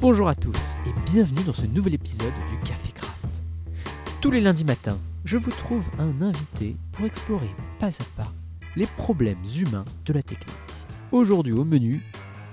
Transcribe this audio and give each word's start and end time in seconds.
Bonjour 0.00 0.28
à 0.28 0.36
tous 0.36 0.76
et 0.86 1.10
bienvenue 1.10 1.42
dans 1.42 1.52
ce 1.52 1.66
nouvel 1.66 1.94
épisode 1.94 2.32
du 2.50 2.58
Café 2.60 2.92
Craft. 2.92 3.42
Tous 4.20 4.30
les 4.30 4.40
lundis 4.40 4.62
matins, 4.62 4.96
je 5.24 5.36
vous 5.36 5.50
trouve 5.50 5.90
un 5.98 6.22
invité 6.22 6.76
pour 6.92 7.04
explorer 7.04 7.50
pas 7.80 7.88
à 7.88 8.04
pas 8.16 8.32
les 8.76 8.86
problèmes 8.86 9.42
humains 9.56 9.84
de 10.04 10.12
la 10.12 10.22
technique. 10.22 10.56
Aujourd'hui 11.10 11.52
au 11.52 11.64
menu, 11.64 12.00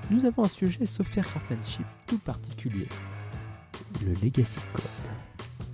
nous 0.09 0.25
avons 0.25 0.43
un 0.43 0.47
sujet 0.47 0.87
software 0.87 1.27
craftsmanship 1.27 1.85
tout 2.07 2.17
particulier, 2.17 2.87
le 4.03 4.13
legacy 4.23 4.57
code. 4.73 5.67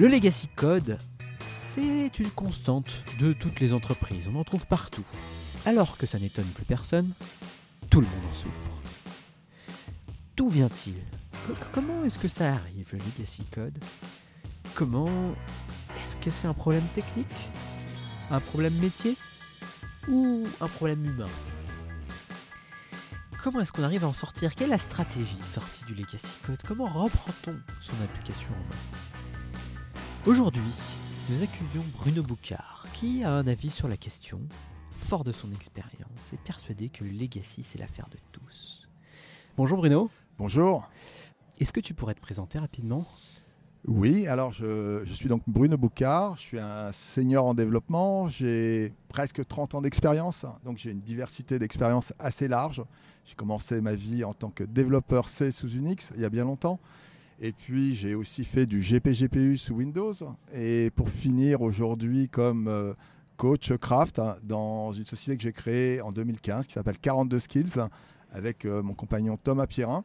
Le 0.00 0.08
legacy 0.08 0.48
code, 0.56 0.98
c'est 1.46 2.18
une 2.18 2.30
constante 2.30 3.04
de 3.20 3.32
toutes 3.34 3.60
les 3.60 3.72
entreprises, 3.72 4.28
on 4.34 4.36
en 4.36 4.42
trouve 4.42 4.66
partout. 4.66 5.04
Alors 5.64 5.96
que 5.96 6.06
ça 6.06 6.18
n'étonne 6.18 6.48
plus 6.48 6.64
personne, 6.64 7.12
tout 7.88 8.00
le 8.00 8.06
monde 8.08 8.24
en 8.32 8.34
souffre. 8.34 8.87
D'où 10.38 10.48
vient-il 10.48 10.94
Comment 11.72 12.04
est-ce 12.04 12.16
que 12.16 12.28
ça 12.28 12.52
arrive, 12.52 12.86
le 12.92 12.98
legacy 12.98 13.42
code? 13.46 13.76
Comment 14.76 15.34
Est-ce 15.98 16.14
que 16.14 16.30
c'est 16.30 16.46
un 16.46 16.54
problème 16.54 16.86
technique? 16.94 17.26
Un 18.30 18.38
problème 18.38 18.74
métier? 18.74 19.16
Ou 20.06 20.44
un 20.60 20.68
problème 20.68 21.04
humain? 21.04 21.26
Comment 23.42 23.58
est-ce 23.62 23.72
qu'on 23.72 23.82
arrive 23.82 24.04
à 24.04 24.06
en 24.06 24.12
sortir? 24.12 24.54
Quelle 24.54 24.68
est 24.68 24.70
la 24.70 24.78
stratégie 24.78 25.34
de 25.34 25.42
sortie 25.42 25.84
du 25.86 25.96
legacy 25.96 26.30
code? 26.46 26.62
Comment 26.64 26.86
reprend-on 26.86 27.56
son 27.80 28.00
application 28.04 28.50
en 28.50 28.68
main? 28.68 29.60
Aujourd'hui, 30.24 30.72
nous 31.30 31.42
accueillons 31.42 31.84
Bruno 31.96 32.22
Boucard, 32.22 32.86
qui 32.92 33.24
a 33.24 33.32
un 33.32 33.48
avis 33.48 33.72
sur 33.72 33.88
la 33.88 33.96
question, 33.96 34.40
fort 34.92 35.24
de 35.24 35.32
son 35.32 35.50
expérience 35.50 36.32
et 36.32 36.36
persuadé 36.36 36.90
que 36.90 37.02
le 37.02 37.10
legacy 37.10 37.64
c'est 37.64 37.78
l'affaire 37.78 38.08
de 38.08 38.18
tous. 38.30 38.86
Bonjour 39.56 39.78
Bruno. 39.78 40.08
Bonjour. 40.38 40.88
Est-ce 41.58 41.72
que 41.72 41.80
tu 41.80 41.94
pourrais 41.94 42.14
te 42.14 42.20
présenter 42.20 42.60
rapidement? 42.60 43.04
Oui, 43.88 44.28
alors 44.28 44.52
je, 44.52 45.02
suis 45.04 45.28
donc 45.28 45.42
Bruno 45.48 45.76
Boucard, 45.76 46.36
je 46.36 46.42
suis 46.42 46.60
un 46.60 46.92
senior 46.92 47.44
en 47.44 47.54
développement, 47.54 48.28
j'ai 48.28 48.92
presque 49.08 49.44
30 49.44 49.74
ans 49.74 49.82
d'expérience, 49.82 50.46
donc 50.64 50.78
j'ai 50.78 50.92
une 50.92 51.00
diversité 51.00 51.58
d'expériences 51.58 52.14
assez 52.20 52.46
large. 52.46 52.84
J'ai 53.24 53.34
commencé 53.34 53.80
ma 53.80 53.96
vie 53.96 54.22
en 54.22 54.32
tant 54.32 54.50
que 54.50 54.62
développeur 54.62 55.28
C 55.28 55.50
sous 55.50 55.72
Unix 55.72 56.12
il 56.14 56.20
y 56.20 56.24
a 56.24 56.30
bien 56.30 56.44
longtemps. 56.44 56.78
Et 57.40 57.50
puis 57.50 57.96
j'ai 57.96 58.14
aussi 58.14 58.44
fait 58.44 58.66
du 58.66 58.78
GPGPU 58.78 59.56
sous 59.56 59.74
Windows. 59.74 60.14
Et 60.54 60.92
pour 60.94 61.08
finir 61.08 61.62
aujourd'hui 61.62 62.28
comme 62.28 62.68
euh, 62.68 62.94
coach 63.36 63.72
craft 63.72 64.20
dans 64.44 64.92
une 64.92 65.04
société 65.04 65.36
que 65.36 65.42
j'ai 65.42 65.52
créée 65.52 66.00
en 66.00 66.12
2015 66.12 66.68
qui 66.68 66.74
s'appelle 66.74 67.00
42 67.00 67.40
Skills 67.40 67.80
avec 68.32 68.64
euh, 68.64 68.82
mon 68.82 68.94
compagnon 68.94 69.38
Thomas 69.42 69.66
Pierrin. 69.66 70.04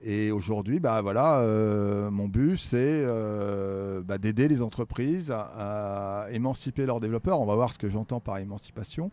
Et 0.00 0.30
aujourd'hui, 0.30 0.78
bah 0.78 1.02
voilà, 1.02 1.40
euh, 1.40 2.08
mon 2.08 2.28
but, 2.28 2.56
c'est 2.56 2.76
euh, 2.78 4.00
bah, 4.00 4.16
d'aider 4.16 4.46
les 4.46 4.62
entreprises 4.62 5.32
à, 5.32 6.28
émanciper 6.30 6.86
leurs 6.86 7.00
développeurs. 7.00 7.40
On 7.40 7.46
va 7.46 7.56
voir 7.56 7.72
ce 7.72 7.78
que 7.78 7.88
j'entends 7.88 8.20
par 8.20 8.38
émancipation. 8.38 9.10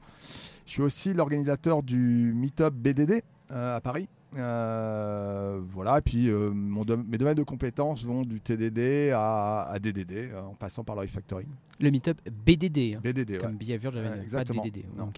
Je 0.67 0.71
suis 0.71 0.81
aussi 0.83 1.13
l'organisateur 1.13 1.81
du 1.81 2.33
Meetup 2.35 2.69
BDD 2.71 3.23
à 3.49 3.81
Paris. 3.81 4.07
voilà, 4.31 5.97
et 5.97 6.01
puis 6.01 6.29
mon 6.29 6.85
mes 6.85 7.17
domaines 7.17 7.33
de 7.33 7.43
compétences 7.43 8.03
vont 8.03 8.21
du 8.21 8.39
TDD 8.39 9.11
à, 9.11 9.75
DDD, 9.81 10.35
en 10.35 10.53
passant 10.53 10.83
par 10.83 10.95
le 10.95 11.01
refactoring. 11.01 11.49
Le 11.79 11.89
Meetup 11.89 12.21
BDD. 12.29 12.95
Hein. 12.95 12.99
BDD, 13.03 13.39
Comme 13.39 13.57
Behavior 13.57 13.91
exactement. 14.21 14.61
pas 14.61 14.69
DDD. 14.69 14.85
Non, 14.95 15.11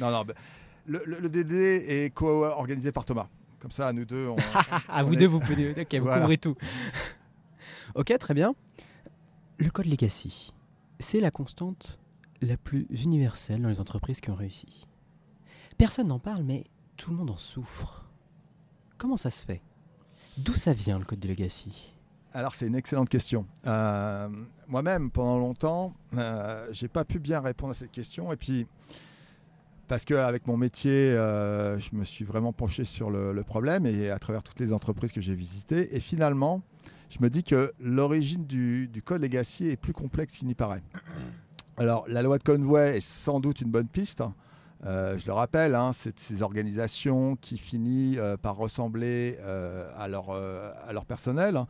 non, 0.00 0.10
non 0.10 0.24
bah, 0.24 0.32
le, 0.86 1.28
DD 1.28 1.54
est 1.54 2.14
co-organisé 2.14 2.92
par 2.92 3.04
Thomas. 3.04 3.28
Comme 3.60 3.70
ça, 3.70 3.88
à 3.88 3.92
nous 3.92 4.04
deux, 4.04 4.28
on. 4.28 4.36
à 4.88 5.02
vous 5.04 5.14
deux, 5.14 5.26
vous 5.26 5.38
pouvez. 5.38 5.70
Ok, 5.80 5.94
vous 5.94 6.08
couvrez 6.08 6.38
tout. 6.38 6.56
ok, 7.94 8.18
très 8.18 8.34
bien. 8.34 8.54
Le 9.58 9.70
code 9.70 9.86
legacy, 9.86 10.52
c'est 10.98 11.20
la 11.20 11.30
constante 11.30 12.00
la 12.40 12.56
plus 12.56 12.86
universelle 12.90 13.62
dans 13.62 13.68
les 13.68 13.78
entreprises 13.78 14.20
qui 14.20 14.30
ont 14.30 14.34
réussi. 14.34 14.88
Personne 15.78 16.08
n'en 16.08 16.18
parle, 16.18 16.42
mais 16.42 16.64
tout 16.96 17.12
le 17.12 17.18
monde 17.18 17.30
en 17.30 17.36
souffre. 17.36 18.04
Comment 18.98 19.16
ça 19.16 19.30
se 19.30 19.44
fait? 19.44 19.62
D'où 20.38 20.54
ça 20.54 20.72
vient 20.72 20.98
le 20.98 21.04
code 21.04 21.20
de 21.20 21.28
legacy? 21.28 21.92
Alors 22.34 22.54
c'est 22.54 22.66
une 22.66 22.74
excellente 22.74 23.08
question. 23.08 23.46
Euh, 23.66 24.28
moi-même, 24.66 25.10
pendant 25.10 25.38
longtemps, 25.38 25.92
euh, 26.16 26.66
j'ai 26.72 26.88
pas 26.88 27.04
pu 27.04 27.18
bien 27.18 27.40
répondre 27.40 27.72
à 27.72 27.74
cette 27.74 27.90
question. 27.90 28.32
Et 28.32 28.36
puis, 28.36 28.66
parce 29.92 30.06
qu'avec 30.06 30.46
mon 30.46 30.56
métier, 30.56 30.90
euh, 30.90 31.78
je 31.78 31.94
me 31.94 32.02
suis 32.04 32.24
vraiment 32.24 32.54
penché 32.54 32.86
sur 32.86 33.10
le, 33.10 33.42
problème 33.42 33.84
et 33.84 34.08
à 34.08 34.18
travers 34.18 34.42
toutes 34.42 34.58
les 34.58 34.72
entreprises 34.72 35.12
que 35.12 35.20
j'ai 35.20 35.34
visitées. 35.34 35.94
Et 35.94 36.00
finalement, 36.00 36.62
je 37.10 37.18
me 37.20 37.28
dis 37.28 37.44
que 37.44 37.74
l'origine 37.78 38.46
du, 38.46 38.88
code 39.04 39.20
legacy 39.20 39.68
est 39.68 39.76
plus 39.76 39.92
complexe 39.92 40.38
qu'il 40.38 40.48
n'y 40.48 40.54
paraît. 40.54 40.82
Alors, 41.76 42.06
la 42.08 42.22
loi 42.22 42.38
de 42.38 42.42
Conway 42.42 42.96
est 42.96 43.00
sans 43.06 43.38
doute 43.38 43.60
une 43.60 43.70
bonne 43.70 43.86
piste. 43.86 44.22
Euh, 44.86 45.18
je 45.18 45.26
le 45.26 45.34
rappelle, 45.34 45.74
hein, 45.74 45.90
c'est 45.92 46.18
ces 46.18 46.40
organisations 46.40 47.36
qui 47.36 47.58
finissent 47.58 48.16
euh, 48.18 48.38
par 48.38 48.56
ressembler 48.56 49.36
à, 49.94 50.08
leur, 50.08 50.30
à 50.30 50.90
leur 50.94 51.04
personnel 51.04 51.66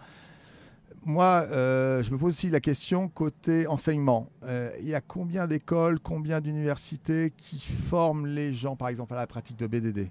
moi, 1.04 1.46
euh, 1.50 2.02
je 2.02 2.12
me 2.12 2.18
pose 2.18 2.34
aussi 2.34 2.50
la 2.50 2.60
question 2.60 3.08
côté 3.08 3.66
enseignement. 3.66 4.28
Euh, 4.44 4.70
il 4.80 4.88
y 4.88 4.94
a 4.94 5.00
combien 5.00 5.48
d'écoles, 5.48 5.98
combien 5.98 6.40
d'universités 6.40 7.32
qui 7.36 7.58
forment 7.58 8.26
les 8.26 8.52
gens, 8.52 8.76
par 8.76 8.88
exemple, 8.88 9.14
à 9.14 9.16
la 9.16 9.26
pratique 9.26 9.58
de 9.58 9.66
BDD 9.66 10.10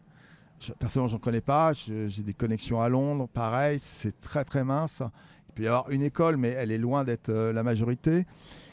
Personnellement, 0.79 1.07
je 1.07 1.15
n'en 1.15 1.19
connais 1.19 1.41
pas. 1.41 1.71
J'ai 1.73 2.23
des 2.23 2.33
connexions 2.33 2.81
à 2.81 2.89
Londres. 2.89 3.27
Pareil, 3.33 3.79
c'est 3.79 4.19
très 4.19 4.43
très 4.43 4.63
mince. 4.65 5.01
Il 5.49 5.53
peut 5.53 5.63
y 5.63 5.67
avoir 5.67 5.89
une 5.91 6.03
école, 6.03 6.35
mais 6.35 6.49
elle 6.49 6.71
est 6.71 6.77
loin 6.77 7.03
d'être 7.03 7.29
euh, 7.29 7.53
la 7.53 7.63
majorité. 7.63 8.25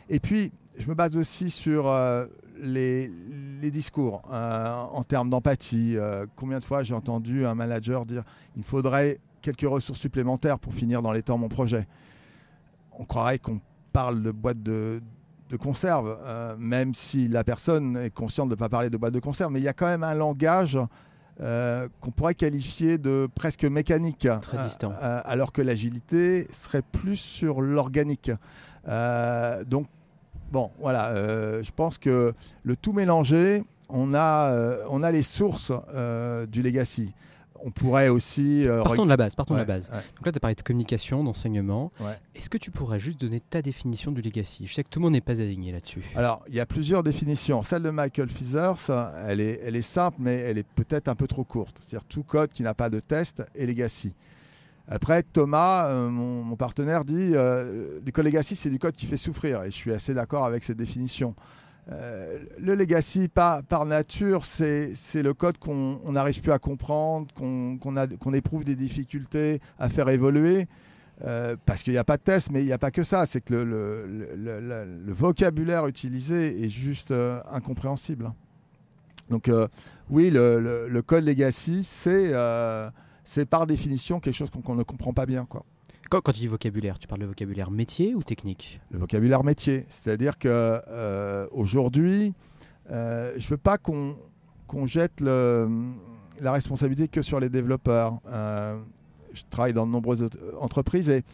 Et 0.09 0.19
puis, 0.19 0.53
je 0.77 0.89
me 0.89 0.95
base 0.95 1.17
aussi 1.17 1.51
sur 1.51 1.93
les, 2.61 3.11
les, 3.61 3.71
discours 3.71 4.23
en 4.31 5.03
termes 5.03 5.29
d'empathie. 5.29 5.97
combien 6.37 6.61
de 6.61 6.65
fois 6.65 6.85
j'ai 6.85 6.95
entendu 6.95 7.45
un 7.45 7.57
manager 7.57 8.07
dire 8.07 8.23
il 8.57 8.63
faudrait 8.63 9.19
quelques 9.53 9.71
ressources 9.71 10.01
supplémentaires 10.01 10.59
pour 10.59 10.75
finir 10.75 11.01
dans 11.01 11.13
les 11.13 11.23
temps 11.23 11.39
mon 11.39 11.49
projet. 11.49 11.87
On 12.93 13.05
croirait 13.05 13.39
qu'on 13.39 13.61
parle 13.93 14.23
de 14.23 14.31
boîte 14.31 14.63
de, 14.63 15.01
de 15.49 15.57
conserve, 15.57 16.19
euh, 16.23 16.55
même 16.59 16.95
si 16.95 17.29
la 17.29 17.45
personne 17.45 17.97
est 17.97 18.11
consciente 18.11 18.49
de 18.49 18.55
ne 18.55 18.59
pas 18.59 18.69
parler 18.69 18.91
de 18.91 18.97
boîte 18.97 19.15
de 19.15 19.21
conserve, 19.21 19.51
mais 19.51 19.61
il 19.61 19.65
y 19.65 19.69
a 19.69 19.73
quand 19.73 19.87
même 19.87 20.03
un 20.03 20.15
langage 20.15 20.79
euh, 21.41 21.89
qu'on 22.01 22.11
pourrait 22.11 22.35
qualifier 22.35 22.99
de 22.99 23.29
presque 23.35 23.65
mécanique. 23.65 24.29
Très 24.43 24.63
distant. 24.63 24.93
Euh, 25.01 25.21
alors 25.25 25.53
que 25.53 25.63
l'agilité 25.63 26.47
serait 26.53 26.83
plus 26.83 27.17
sur 27.17 27.63
l'organique. 27.63 28.31
donc, 29.67 29.87
bon, 30.53 30.71
voilà, 30.79 31.63
je 31.63 31.71
pense 31.71 31.97
que 31.97 32.35
le 32.65 32.77
tout 32.77 32.93
mélangé, 32.93 33.65
on 33.89 34.13
a, 34.13 34.85
on 34.91 35.03
a 35.03 35.11
les 35.11 35.23
sources 35.23 35.73
du 36.49 36.63
legacy 36.63 37.15
on 37.65 37.71
pourrait 37.71 38.09
aussi. 38.09 38.67
Euh, 38.67 38.83
partons 38.83 39.05
de 39.05 39.11
la 39.11 39.17
base. 39.17 39.35
Partons 39.35 39.55
de 39.55 39.59
la 39.59 39.65
base. 39.65 39.91
Donc 39.91 40.27
là, 40.27 40.33
tu 40.33 40.37
as 40.37 40.41
parlé 40.41 40.55
de 40.55 40.63
communication, 40.63 41.25
d'enseignement. 41.25 41.93
Est-ce 42.35 42.51
que 42.51 42.59
tu 42.59 42.71
pourrais 42.71 43.01
juste 43.01 43.21
donner 43.21 43.41
ta 43.41 43.63
définition 43.63 44.13
du 44.13 44.23
legacy? 44.23 44.67
Je 44.67 44.75
sais 44.75 44.85
que 44.85 44.89
tout 44.89 44.99
le 44.99 45.05
monde 45.05 45.13
n'est 45.13 45.21
pas 45.21 45.41
aligné 45.41 45.73
là-dessus. 45.73 46.03
Alors, 46.15 46.43
il 46.49 46.55
y 46.55 46.61
a 46.61 46.67
plusieurs 46.67 47.03
définitions. 47.03 47.63
Celle 47.63 47.83
de 47.83 47.91
Michael 47.91 48.29
Feathers, 48.29 48.91
elle 49.27 49.41
est, 49.41 49.61
elle 49.65 49.77
est 49.77 49.83
simple, 49.83 50.19
mais 50.21 50.37
elle 50.37 50.59
est 50.59 50.67
peut-être 50.67 51.09
un 51.09 51.15
peu 51.15 51.27
trop 51.27 51.45
courte. 51.45 51.77
C'est-à-dire 51.81 52.07
tout 52.07 52.23
code 52.23 52.51
qui 52.51 52.63
n'a 52.63 52.75
pas 52.75 52.91
de 52.91 53.01
test 53.01 53.43
est 53.55 53.67
legacy. 53.67 54.15
Après, 54.91 55.23
Thomas, 55.23 55.89
euh, 55.89 56.09
mon, 56.09 56.57
partenaire, 56.57 57.05
dit 57.05 57.33
euh, 57.35 58.01
du 58.01 58.11
code 58.11 58.25
legacy, 58.25 58.57
c'est 58.57 58.71
du 58.71 58.79
code 58.79 58.95
qui 58.95 59.07
fait 59.07 59.19
souffrir. 59.19 59.63
Et 59.65 59.71
je 59.71 59.77
suis 59.77 59.93
assez 59.93 60.15
d'accord 60.15 60.47
avec 60.47 60.65
cette 60.65 60.79
définition. 60.79 61.35
Euh, 61.91 62.39
le 62.59 62.75
legacy, 62.75 63.29
par, 63.29 63.63
par 63.63 63.87
nature, 63.87 64.45
c'est 64.45 64.93
le 65.15 65.33
code 65.33 65.59
qu'on 65.59 66.13
n'arrive 66.13 66.41
plus 66.41 66.53
à 66.53 66.59
comprendre, 66.59 67.33
qu'on 67.35 68.33
éprouve 68.35 68.65
des 68.65 68.77
difficultés 68.77 69.61
à 69.79 69.89
faire 69.89 70.09
évoluer. 70.09 70.67
Euh, 71.25 71.57
parce 71.67 71.83
qu'il 71.83 71.93
n'y 71.93 71.99
a 71.99 72.05
pas 72.05 72.17
de 72.17 72.23
test, 72.23 72.51
mais 72.53 72.63
il 72.63 72.67
n'y 72.67 72.73
a 72.73 72.79
pas 72.79 72.93
que 72.93 73.03
ça. 73.03 73.27
C'est 73.27 73.41
que 73.41 73.55
le, 73.55 75.13
vocabulaire 75.13 75.87
utilisé 75.87 76.65
est 76.65 76.69
juste 76.69 77.11
euh, 77.11 77.41
incompréhensible. 77.51 78.33
Donc 79.31 79.51
oui, 80.09 80.31
le, 80.31 81.01
code 81.03 81.25
legacy, 81.25 81.85
c'est 81.85 82.33
par 83.47 83.67
définition 83.67 84.21
quelque 84.21 84.35
chose 84.35 84.51
qu'on 84.51 84.75
ne 84.75 84.83
comprend 84.83 85.13
pas 85.13 85.27
bien. 85.27 85.45
Quoi. 85.45 85.65
Quand, 86.09 86.23
tu 86.33 86.41
dis 86.41 86.47
vocabulaire, 86.47 86.99
tu 86.99 87.07
parles 87.07 87.21
de 87.21 87.27
vocabulaire 87.27 87.71
métier 87.71 88.15
ou 88.15 88.23
technique 88.23 88.81
Le 88.91 88.99
vocabulaire 88.99 89.45
métier. 89.45 89.85
C'est-à-dire 89.91 90.39
que 90.39 90.49
euh, 90.49 90.81
euh, 90.89 91.47
je 93.37 93.45
ne 93.45 93.49
veux 93.51 93.57
pas 93.59 93.77
qu'on 93.77 94.17
jette 94.87 95.21
la 95.21 96.53
responsabilité 96.53 97.09
que 97.09 97.21
sur 97.21 97.41
les 97.41 97.51
développeurs. 97.51 98.21
Euh, 98.27 98.79
je 99.35 99.43
travaille 99.51 99.75
dans 99.75 99.87
de 99.87 99.93
nombreuses 99.93 100.27
entreprises 100.59 101.11
et 101.11 101.25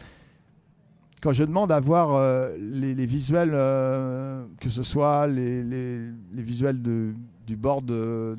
quand 1.21 1.31
je 1.31 1.45
demande 1.45 1.71
à 1.71 1.79
voir 1.79 2.19
les, 2.59 3.05
visuels, 3.05 3.51
que 3.51 4.69
ce 4.69 4.83
soit 4.83 5.27
les, 5.27 6.11
visuels 6.33 6.81
du 6.81 7.55
board 7.55 7.85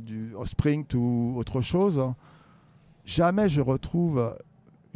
du 0.04 0.34
Sprint 0.44 0.92
ou 0.92 1.34
autre 1.38 1.62
chose, 1.62 2.02
jamais 3.06 3.48
je 3.48 3.62
retrouve 3.62 4.36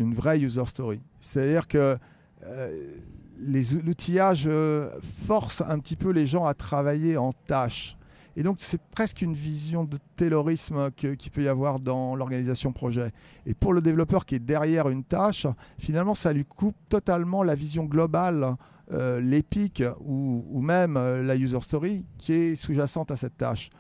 une 0.00 0.14
vraie 0.14 0.40
user 0.40 0.64
story. 0.66 1.00
C'est-à-dire 1.20 1.68
que 1.68 1.96
euh, 2.44 2.96
l'outillage 3.38 4.44
euh, 4.46 4.90
force 5.26 5.62
un 5.66 5.78
petit 5.78 5.96
peu 5.96 6.10
les 6.10 6.26
gens 6.26 6.44
à 6.44 6.54
travailler 6.54 7.16
en 7.16 7.32
tâches. 7.32 7.96
Et 8.36 8.42
donc, 8.42 8.56
c'est 8.60 8.80
presque 8.92 9.22
une 9.22 9.34
vision 9.34 9.84
de 9.84 9.98
taylorisme 10.16 10.90
qu'il 10.92 11.30
peut 11.32 11.42
y 11.42 11.48
avoir 11.48 11.80
dans 11.80 12.14
l'organisation 12.14 12.72
projet. 12.72 13.10
Et 13.44 13.54
pour 13.54 13.72
le 13.72 13.80
développeur 13.80 14.24
qui 14.24 14.36
est 14.36 14.40
derrière 14.40 14.88
une 14.88 15.02
tâche, 15.02 15.46
finalement, 15.78 16.14
ça 16.14 16.32
lui 16.32 16.44
coupe 16.44 16.76
totalement 16.88 17.42
la 17.42 17.54
vision 17.54 17.84
globale, 17.84 18.56
euh, 18.92 19.20
l'épique 19.20 19.84
ou, 20.00 20.60
même 20.60 20.96
euh, 20.96 21.22
la 21.22 21.36
user 21.36 21.60
story 21.60 22.04
qui 22.18 22.32
est 22.32 22.56
sous-jacente 22.56 23.12
à 23.12 23.16
cette 23.16 23.36
tâche. 23.36 23.70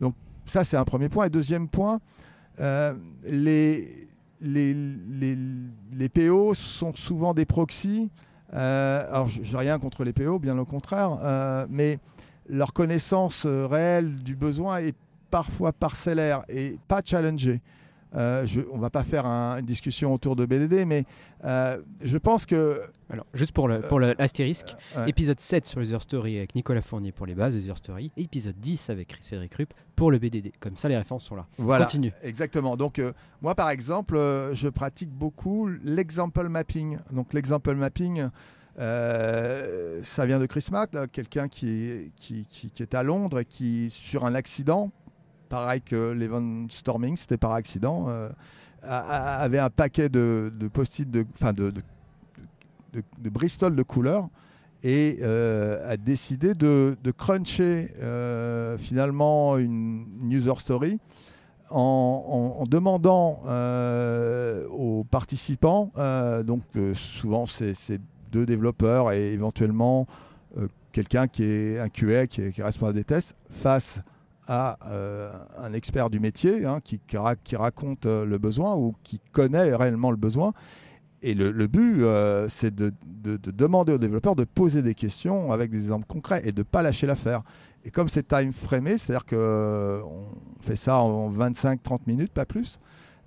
Donc, 0.00 0.14
ça, 0.44 0.64
c'est 0.64 0.76
un 0.76 0.84
premier 0.84 1.08
point. 1.08 1.26
Et 1.26 1.30
deuxième 1.30 1.68
point, 1.68 2.00
euh, 2.60 2.94
les, 3.28 4.05
les, 4.40 6.08
PO 6.12 6.54
sont 6.54 6.94
souvent 6.94 7.34
des 7.34 7.44
proxys. 7.44 8.10
alors, 8.52 9.26
j'ai 9.26 9.56
rien 9.56 9.78
contre 9.78 10.04
les 10.04 10.12
PO, 10.12 10.38
bien 10.38 10.58
au 10.58 10.64
contraire, 10.64 11.66
mais 11.68 11.98
leur 12.48 12.72
connaissance 12.72 13.44
euh, 13.46 13.66
réelle 13.66 14.22
du 14.22 14.36
besoin 14.36 14.78
est 14.78 14.94
parfois 15.30 15.72
parcellaire 15.72 16.44
et 16.48 16.78
pas 16.86 17.02
challengée. 17.04 17.60
Euh, 18.16 18.46
je, 18.46 18.62
on 18.72 18.78
va 18.78 18.90
pas 18.90 19.04
faire 19.04 19.26
une 19.26 19.64
discussion 19.64 20.12
autour 20.14 20.36
de 20.36 20.46
BDD, 20.46 20.86
mais 20.86 21.04
euh, 21.44 21.80
je 22.02 22.18
pense 22.18 22.46
que. 22.46 22.80
Alors, 23.08 23.26
juste 23.34 23.52
pour 23.52 23.68
l'astérisque, 23.68 24.74
le, 24.74 24.98
pour 24.98 25.08
épisode 25.08 25.38
7 25.38 25.66
sur 25.66 25.80
User 25.80 26.00
Story 26.00 26.38
avec 26.38 26.54
Nicolas 26.54 26.82
Fournier 26.82 27.12
pour 27.12 27.26
les 27.26 27.34
bases 27.34 27.54
User 27.56 27.76
Story, 27.76 28.10
et 28.16 28.22
épisode 28.22 28.58
10 28.58 28.90
avec 28.90 29.16
Cédric 29.20 29.54
Rupp 29.54 29.74
pour 29.94 30.10
le 30.10 30.18
BDD. 30.18 30.52
Comme 30.58 30.76
ça, 30.76 30.88
les 30.88 30.96
références 30.96 31.24
sont 31.24 31.36
là. 31.36 31.46
Voilà. 31.58 31.84
Continue. 31.84 32.12
Exactement. 32.22 32.76
Donc, 32.76 33.00
moi, 33.42 33.54
par 33.54 33.70
exemple, 33.70 34.16
je 34.52 34.68
pratique 34.68 35.10
beaucoup 35.10 35.68
l'example 35.84 36.48
mapping. 36.48 36.98
Donc, 37.12 37.32
l'example 37.32 37.74
mapping, 37.74 38.28
euh, 38.78 40.00
ça 40.02 40.26
vient 40.26 40.38
de 40.38 40.46
Chris 40.46 40.66
Matt, 40.70 40.96
quelqu'un 41.10 41.48
qui, 41.48 42.12
qui, 42.16 42.44
qui, 42.46 42.82
est 42.82 42.94
à 42.94 43.02
Londres 43.02 43.40
et 43.40 43.44
qui, 43.44 43.90
sur 43.90 44.24
un 44.24 44.34
accident, 44.34 44.90
pareil 45.48 45.82
que 45.82 46.10
l'event 46.10 46.66
Storming, 46.68 47.16
c'était 47.16 47.36
par 47.36 47.52
accident, 47.52 48.06
euh, 48.08 48.28
avait 48.82 49.58
un 49.58 49.70
paquet 49.70 50.08
de, 50.08 50.50
post-it, 50.72 51.10
de, 51.10 51.26
de, 51.52 51.72
de, 52.92 53.30
Bristol 53.30 53.74
de 53.74 53.82
couleurs 53.82 54.28
et 54.82 55.18
euh, 55.22 55.92
a 55.92 55.96
décidé 55.96 56.54
de, 56.54 56.96
cruncher 57.16 57.92
finalement 58.78 59.58
une, 59.58 60.06
user 60.30 60.54
story 60.58 61.00
en, 61.70 62.64
demandant 62.68 63.40
aux 64.70 65.04
participants, 65.04 65.92
donc 66.44 66.62
souvent 66.94 67.46
c'est 67.46 68.00
deux 68.32 68.46
développeurs 68.46 69.12
et 69.12 69.32
éventuellement 69.32 70.06
euh, 70.58 70.68
quelqu'un 70.92 71.28
qui 71.28 71.44
est 71.44 71.78
un 71.78 71.88
QA, 71.88 72.26
qui 72.26 72.42
est, 72.42 72.62
responsable 72.62 72.98
des 72.98 73.04
tests, 73.04 73.36
face 73.50 74.00
à 74.46 74.78
euh, 74.86 75.32
un 75.58 75.72
expert 75.72 76.10
du 76.10 76.20
métier 76.20 76.64
hein, 76.64 76.80
qui, 76.82 77.00
raconte 77.56 78.06
euh, 78.06 78.24
le 78.24 78.38
besoin 78.38 78.74
ou 78.74 78.94
qui 79.02 79.20
connaît 79.32 79.74
réellement 79.74 80.10
le 80.10 80.16
besoin. 80.16 80.52
Et 81.22 81.34
le, 81.34 81.66
but, 81.66 82.04
c'est 82.48 82.72
de, 82.74 82.92
demander 83.24 83.92
aux 83.92 83.98
développeurs 83.98 84.36
de 84.36 84.44
poser 84.44 84.82
des 84.82 84.94
questions 84.94 85.50
avec 85.50 85.70
des 85.70 85.78
exemples 85.78 86.06
concrets 86.06 86.42
et 86.44 86.52
de 86.52 86.58
ne 86.58 86.62
pas 86.62 86.82
lâcher 86.82 87.06
l'affaire. 87.06 87.42
Et 87.84 87.90
comme 87.90 88.06
c'est 88.06 88.28
time 88.28 88.52
framé, 88.52 88.98
c'est-à-dire 88.98 89.24
qu'on 89.24 90.24
fait 90.60 90.76
ça 90.76 90.98
en 90.98 91.32
25-30 91.32 92.00
minutes, 92.06 92.32
pas 92.32 92.44
plus, 92.44 92.78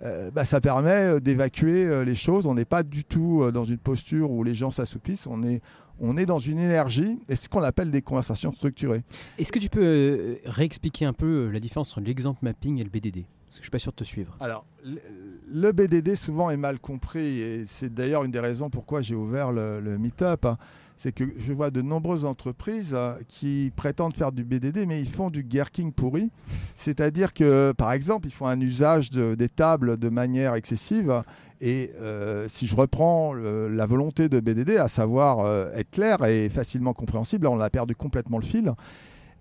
euh, 0.04 0.32
bah, 0.32 0.46
ça 0.46 0.62
permet 0.62 1.16
euh, 1.16 1.20
d'évacuer 1.20 1.86
euh, 1.86 2.06
les 2.06 2.16
choses. 2.16 2.46
On 2.46 2.54
n'est 2.54 2.66
pas 2.66 2.84
du 2.84 3.04
tout 3.04 3.50
dans 3.52 3.66
une 3.66 3.78
posture 3.78 4.32
où 4.32 4.44
les 4.44 4.56
gens 4.56 4.72
s'assoupissent. 4.72 5.28
On 5.28 5.44
est, 5.44 5.62
on 6.00 6.18
est 6.18 6.26
dans 6.26 6.40
une 6.40 6.60
énergie 6.60 7.20
et 7.28 7.36
ce 7.36 7.50
qu'on 7.50 7.64
appelle 7.64 7.92
des 7.92 8.02
conversations 8.02 8.52
structurées. 8.52 9.04
Est-ce 9.38 9.52
que 9.52 9.60
tu 9.60 9.70
peux 9.70 10.38
réexpliquer 10.46 11.06
un 11.06 11.14
peu 11.14 11.50
la 11.50 11.60
différence 11.60 11.92
entre 11.92 12.02
l'exemple 12.02 12.40
mapping 12.44 12.80
et 12.80 12.84
le 12.84 12.90
BDD 12.90 13.26
Parce 13.48 13.56
que 13.56 13.56
je 13.56 13.60
ne 13.60 13.64
suis 13.64 13.72
pas 13.72 13.80
sûr 13.80 13.92
de 13.92 13.98
te 13.98 14.04
suivre. 14.04 14.36
Alors, 14.40 14.66
le 14.84 15.72
BDD 15.72 16.16
souvent 16.16 16.50
est 16.50 16.58
mal 16.58 16.80
compris 16.80 17.40
et 17.40 17.66
c'est 17.68 17.94
d'ailleurs 17.94 18.24
une 18.24 18.32
des 18.32 18.40
raisons 18.40 18.70
pourquoi 18.70 19.02
j'ai 19.02 19.16
ouvert 19.16 19.52
le, 19.52 19.80
le 19.80 19.98
Meetup. 19.98 20.46
Hein 20.46 20.58
c'est 21.00 21.14
que 21.14 21.24
je 21.38 21.54
vois 21.54 21.72
de 21.72 21.82
nombreuses 21.82 22.26
entreprises 22.26 22.92
euh, 22.94 23.14
qui 23.30 23.72
prétendent 23.76 24.18
faire 24.18 24.34
du 24.34 24.44
BDD, 24.44 24.86
mais 24.86 25.00
ils 25.00 25.08
font 25.08 25.30
du 25.30 25.44
gherking 25.44 25.94
pourri. 25.94 26.30
C'est-à-dire 26.76 27.34
que, 27.34 27.72
par 27.72 27.94
exemple, 27.94 28.28
ils 28.28 28.34
font 28.34 28.48
un 28.48 28.60
usage 28.60 29.10
des 29.10 29.50
tables 29.50 29.96
de 29.98 30.10
manière 30.10 30.56
excessive. 30.56 31.24
Et 31.62 31.92
euh, 32.00 32.48
si 32.48 32.68
je 32.68 32.76
reprends 32.76 33.34
la 33.34 33.86
volonté 33.86 34.30
de 34.30 34.40
BDD, 34.40 34.78
à 34.78 34.88
savoir 34.88 35.40
euh, 35.40 35.72
être 35.74 35.92
clair 35.92 36.24
et 36.26 36.50
facilement 36.50 36.94
compréhensible, 36.94 37.48
on 37.48 37.60
a 37.60 37.70
perdu 37.70 37.96
complètement 37.96 38.38
le 38.38 38.46
fil. 38.46 38.74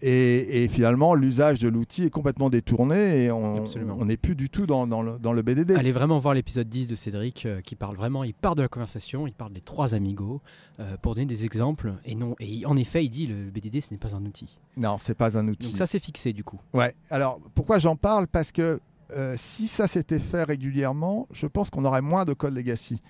Et, 0.00 0.68
finalement, 0.70 1.14
l'usage 1.14 1.58
de 1.58 1.68
l'outil 1.68 2.04
est 2.04 2.10
complètement 2.10 2.50
détourné 2.50 3.24
et 3.24 3.30
on 3.32 4.04
n'est 4.04 4.16
plus 4.16 4.36
du 4.36 4.48
tout 4.48 4.66
dans, 4.66 4.84
le, 4.84 5.42
BDD. 5.42 5.72
Allez 5.72 5.92
vraiment 5.92 6.18
voir 6.18 6.34
l'épisode 6.34 6.68
10 6.68 6.88
de 6.88 6.94
Cédric 6.94 7.46
euh, 7.46 7.60
qui 7.60 7.74
parle 7.74 7.96
vraiment, 7.96 8.24
il 8.24 8.34
part 8.34 8.54
de 8.54 8.62
la 8.62 8.68
conversation, 8.68 9.26
il 9.26 9.32
parle 9.32 9.52
des 9.52 9.60
trois 9.60 9.94
amigos 9.94 10.40
euh, 10.80 10.96
pour 11.02 11.14
donner 11.14 11.26
des 11.26 11.44
exemples. 11.44 11.94
Et, 12.04 12.14
non, 12.14 12.36
et 12.38 12.64
en 12.66 12.76
effet, 12.76 13.04
il 13.04 13.10
dit 13.10 13.26
le 13.26 13.50
BDD, 13.50 13.80
ce 13.80 13.92
n'est 13.92 13.98
pas 13.98 14.14
un 14.14 14.24
outil. 14.24 14.58
Non, 14.76 14.98
c'est 15.00 15.16
pas 15.16 15.36
un 15.36 15.48
outil. 15.48 15.68
Donc 15.68 15.76
ça, 15.76 15.86
c'est 15.86 15.98
fixé 15.98 16.32
du 16.32 16.44
coup. 16.44 16.58
Ouais. 16.74 16.94
Alors, 17.10 17.40
pourquoi 17.54 17.78
j'en 17.78 17.96
parle? 17.96 18.28
Parce 18.28 18.52
que 18.52 18.80
euh, 19.10 19.34
si 19.36 19.68
ça 19.68 19.86
s'était 19.86 20.18
fait 20.18 20.44
régulièrement, 20.44 21.26
je 21.32 21.46
pense 21.46 21.70
qu'on 21.70 21.84
aurait 21.84 22.02
moins 22.02 22.24
de 22.24 22.32
code 22.34 22.54
legacy. 22.54 23.00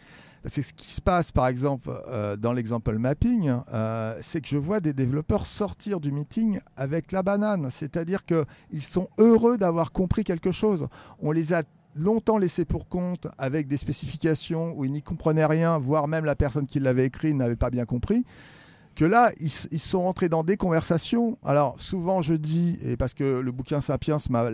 C'est 0.44 0.62
ce 0.62 0.72
qui 0.72 0.90
se 0.90 1.00
passe, 1.00 1.32
par 1.32 1.48
exemple, 1.48 1.90
euh, 2.08 2.36
dans 2.36 2.52
l'exemple 2.52 2.96
mapping, 2.96 3.52
euh, 3.72 4.16
c'est 4.20 4.40
que 4.40 4.46
je 4.46 4.56
vois 4.56 4.78
des 4.78 4.92
développeurs 4.92 5.46
sortir 5.46 5.98
du 5.98 6.12
meeting 6.12 6.60
avec 6.76 7.10
la 7.10 7.22
banane. 7.22 7.70
C'est-à-dire 7.72 8.24
qu'ils 8.24 8.82
sont 8.82 9.08
heureux 9.18 9.58
d'avoir 9.58 9.90
compris 9.90 10.22
quelque 10.22 10.52
chose. 10.52 10.86
On 11.18 11.32
les 11.32 11.52
a 11.52 11.64
longtemps 11.96 12.38
laissés 12.38 12.64
pour 12.64 12.88
compte 12.88 13.26
avec 13.36 13.66
des 13.66 13.76
spécifications 13.76 14.72
où 14.76 14.84
ils 14.84 14.92
n'y 14.92 15.02
comprenaient 15.02 15.44
rien, 15.44 15.76
voire 15.78 16.06
même 16.06 16.24
la 16.24 16.36
personne 16.36 16.66
qui 16.66 16.78
l'avait 16.78 17.06
écrit 17.06 17.34
n'avait 17.34 17.56
pas 17.56 17.70
bien 17.70 17.84
compris. 17.84 18.24
Que 18.94 19.04
là, 19.04 19.32
ils, 19.40 19.50
ils, 19.72 19.78
sont 19.80 20.02
rentrés 20.02 20.28
dans 20.28 20.44
des 20.44 20.56
conversations. 20.56 21.36
Alors, 21.44 21.78
souvent, 21.80 22.22
je 22.22 22.34
dis, 22.34 22.78
et 22.82 22.96
parce 22.96 23.14
que 23.14 23.24
le 23.24 23.52
bouquin 23.52 23.80
Sapiens 23.80 24.18
m'a 24.30 24.50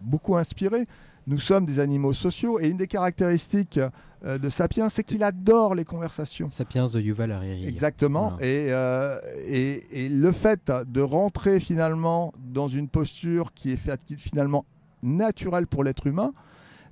beaucoup 0.00 0.36
inspiré, 0.36 0.86
nous 1.26 1.38
sommes 1.38 1.66
des 1.66 1.78
animaux 1.78 2.14
sociaux 2.14 2.58
et 2.58 2.68
une 2.68 2.78
des 2.78 2.86
caractéristiques 2.86 3.78
euh, 4.24 4.38
de 4.38 4.48
Sapiens, 4.48 4.88
c'est 4.88 5.04
qu'il 5.04 5.22
adore 5.22 5.74
les 5.74 5.84
conversations. 5.84 6.50
Sapiens 6.50 6.86
de 6.86 7.00
Yuval 7.00 7.30
Harari. 7.30 7.66
Exactement. 7.66 8.36
Euh, 8.40 9.18
et, 9.46 10.06
et, 10.06 10.08
le 10.08 10.32
fait 10.32 10.72
de 10.86 11.00
rentrer 11.02 11.60
finalement 11.60 12.32
dans 12.38 12.66
une 12.66 12.88
posture 12.88 13.52
qui 13.52 13.72
est 13.72 14.18
finalement 14.18 14.64
naturelle 15.02 15.66
pour 15.66 15.84
l'être 15.84 16.06
humain, 16.06 16.32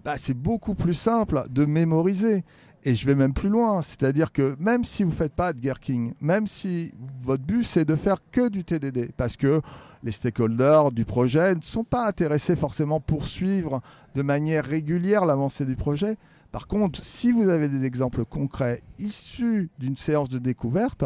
bah, 0.05 0.15
c'est 0.17 0.35
beaucoup 0.35 0.75
plus 0.75 0.95
simple 0.95 1.43
de 1.51 1.65
mémoriser. 1.65 2.45
Et 2.85 2.95
je 2.95 3.07
vais 3.07 3.15
même 3.15 3.33
plus 3.33 3.49
loin, 3.49 3.83
c'est-à-dire 3.83 4.31
que 4.31 4.55
même 4.61 4.85
si 4.85 5.03
vous 5.03 5.11
ne 5.11 5.15
faites 5.15 5.35
pas 5.35 5.53
de 5.53 5.61
Gherkin, 5.61 6.11
même 6.21 6.47
si 6.47 6.93
votre 7.23 7.43
but 7.43 7.65
c'est 7.65 7.85
de 7.85 7.97
faire 7.97 8.19
que 8.31 8.49
du 8.49 8.65
TDD, 8.65 9.11
parce 9.17 9.37
que 9.37 9.61
les 10.03 10.13
stakeholders 10.13 10.93
du 10.93 11.05
projet 11.05 11.55
ne 11.55 11.63
sont 11.63 11.83
pas 11.83 12.07
intéressés 12.07 12.55
forcément 12.55 13.01
pour 13.01 13.27
suivre 13.27 13.81
de 14.15 14.23
manière 14.23 14.65
régulière 14.65 15.25
l'avancée 15.25 15.65
du 15.65 15.75
projet. 15.75 16.17
Par 16.53 16.69
contre, 16.69 17.05
si 17.05 17.33
vous 17.33 17.49
avez 17.49 17.69
des 17.69 17.85
exemples 17.85 18.25
concrets 18.25 18.83
issus 19.01 19.69
d'une 19.79 19.97
séance 19.97 20.29
de 20.29 20.39
découverte, 20.39 21.05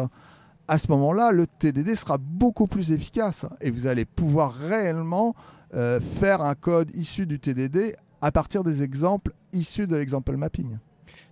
à 0.67 0.77
ce 0.77 0.87
moment-là, 0.89 1.31
le 1.31 1.47
TDD 1.47 1.95
sera 1.95 2.17
beaucoup 2.17 2.67
plus 2.67 2.91
efficace 2.91 3.45
et 3.59 3.71
vous 3.71 3.87
allez 3.87 4.05
pouvoir 4.05 4.53
réellement 4.53 5.35
euh, 5.73 5.99
faire 5.99 6.41
un 6.41 6.55
code 6.55 6.95
issu 6.95 7.25
du 7.25 7.39
TDD 7.39 7.95
à 8.21 8.31
partir 8.31 8.63
des 8.63 8.83
exemples 8.83 9.33
issus 9.51 9.87
de 9.87 9.95
l'example 9.95 10.37
mapping. 10.37 10.77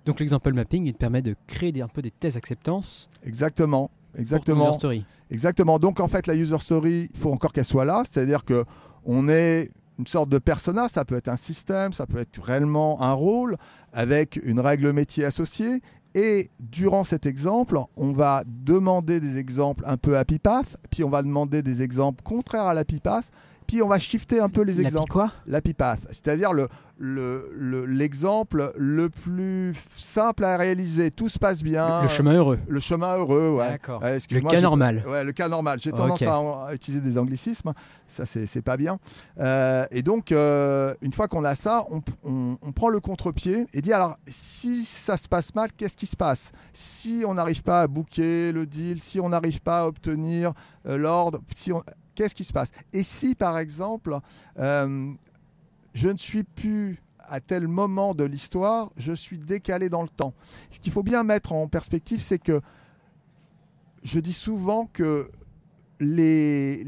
Donc 0.05 0.19
l'example 0.19 0.53
mapping, 0.53 0.85
il 0.85 0.93
permet 0.93 1.21
de 1.21 1.35
créer 1.47 1.81
un 1.81 1.87
peu 1.87 2.01
des 2.01 2.11
thèses 2.11 2.37
acceptance. 2.37 3.09
Exactement. 3.25 3.91
Exactement. 4.17 4.69
User 4.69 4.77
story. 4.77 5.05
Exactement. 5.29 5.79
Donc 5.79 5.99
en 5.99 6.07
fait, 6.07 6.27
la 6.27 6.35
user 6.35 6.59
story, 6.59 7.09
il 7.13 7.19
faut 7.19 7.31
encore 7.31 7.53
qu'elle 7.53 7.65
soit 7.65 7.85
là. 7.85 8.03
C'est-à-dire 8.09 8.43
que 8.43 8.65
on 9.05 9.29
est 9.29 9.71
une 9.99 10.07
sorte 10.07 10.29
de 10.29 10.39
persona. 10.39 10.87
Ça 10.87 11.05
peut 11.05 11.15
être 11.15 11.27
un 11.27 11.37
système, 11.37 11.93
ça 11.93 12.07
peut 12.07 12.17
être 12.17 12.41
réellement 12.41 13.01
un 13.01 13.13
rôle 13.13 13.57
avec 13.93 14.39
une 14.43 14.59
règle 14.59 14.91
métier 14.93 15.25
associée. 15.25 15.81
Et 16.15 16.49
durant 16.59 17.03
cet 17.03 17.27
exemple, 17.27 17.77
on 17.95 18.13
va 18.13 18.43
demander 18.47 19.19
des 19.19 19.37
exemples 19.37 19.83
un 19.85 19.97
peu 19.97 20.17
happy 20.17 20.39
path, 20.39 20.77
puis 20.89 21.03
on 21.03 21.09
va 21.09 21.21
demander 21.21 21.61
des 21.61 21.83
exemples 21.83 22.23
contraires 22.23 22.65
à 22.65 22.73
l'happy 22.73 22.99
path, 22.99 23.31
puis 23.69 23.83
on 23.83 23.87
va 23.87 23.99
shifter 23.99 24.39
un 24.39 24.49
peu 24.49 24.63
les 24.63 24.73
La 24.73 24.81
exemples. 24.81 25.11
quoi 25.11 25.31
L'happy 25.45 25.75
path, 25.75 25.99
c'est-à-dire 26.09 26.53
le, 26.53 26.67
le- 26.97 27.51
le- 27.55 27.85
l'exemple 27.85 28.73
le, 28.75 29.09
plus 29.09 29.75
simple 29.95 30.43
à 30.43 30.57
réaliser. 30.57 31.11
Tout 31.11 31.29
se 31.29 31.37
passe 31.37 31.61
bien. 31.61 32.01
Le 32.01 32.07
chemin 32.07 32.33
heureux. 32.33 32.57
Le 32.67 32.79
chemin 32.79 33.15
heureux, 33.15 33.51
ouais. 33.51 33.69
D'accord. 33.69 34.01
Ouais, 34.01 34.17
Le 34.31 34.41
cas 34.41 34.59
normal. 34.61 35.03
Ouais, 35.07 35.23
le 35.23 35.31
cas 35.33 35.47
normal. 35.47 35.77
J'ai 35.79 35.91
tendance 35.91 36.19
à, 36.23 36.67
à 36.69 36.73
utiliser 36.73 36.99
des 37.01 37.17
anglicismes. 37.19 37.73
Ça, 38.07 38.25
c'est 38.25 38.47
c'est 38.47 38.63
pas 38.63 38.75
bien. 38.75 38.97
Euh, 39.39 39.85
et 39.91 40.01
donc, 40.01 40.31
euh, 40.31 40.93
une 41.03 41.13
fois 41.13 41.27
qu'on 41.27 41.43
a 41.45 41.53
ça, 41.53 41.85
on, 41.91 42.01
on- 42.23 42.57
on 42.63 42.71
prend 42.71 42.89
le 42.89 42.99
contre-pied 42.99 43.67
et 43.73 43.81
dit 43.81 43.93
alors, 43.93 44.17
si 44.27 44.83
ça 44.83 45.15
se 45.15 45.27
passe 45.27 45.53
mal, 45.53 45.69
qu'est-ce 45.77 45.95
qui 45.95 46.07
se 46.07 46.17
passe? 46.17 46.51
Si 46.73 47.23
on 47.27 47.35
n'arrive 47.35 47.61
pas 47.61 47.81
à 47.81 47.87
booker 47.87 48.51
le 48.51 48.65
deal, 48.65 48.99
si 48.99 49.19
on 49.19 49.29
n'arrive 49.29 49.61
pas 49.61 49.81
à 49.81 49.85
obtenir 49.85 50.53
euh, 50.87 50.97
l'ordre, 50.97 51.39
si 51.55 51.71
on- 51.71 51.83
qu'est-ce 52.19 52.35
qui 52.35 52.43
se 52.43 52.51
passe? 52.51 52.71
Et 52.91 53.01
si, 53.01 53.33
par 53.33 53.57
exemple, 53.57 54.19
euh, 54.57 55.13
je 55.93 56.09
ne 56.09 56.17
suis 56.17 56.43
plus 56.43 57.01
à 57.17 57.39
tel 57.39 57.69
moment 57.69 58.13
de 58.13 58.25
l'histoire, 58.25 58.91
je 58.97 59.13
suis 59.13 59.37
décalé 59.37 59.87
dans 59.87 60.01
le 60.01 60.09
temps. 60.09 60.33
Ce 60.69 60.81
qu'il 60.81 60.91
faut 60.91 61.01
bien 61.01 61.23
mettre 61.23 61.53
en 61.53 61.69
perspective, 61.69 62.19
c'est 62.19 62.39
que 62.39 62.59
je 64.03 64.19
dis 64.19 64.33
souvent 64.33 64.89
que 64.91 65.31
les, 66.01 66.83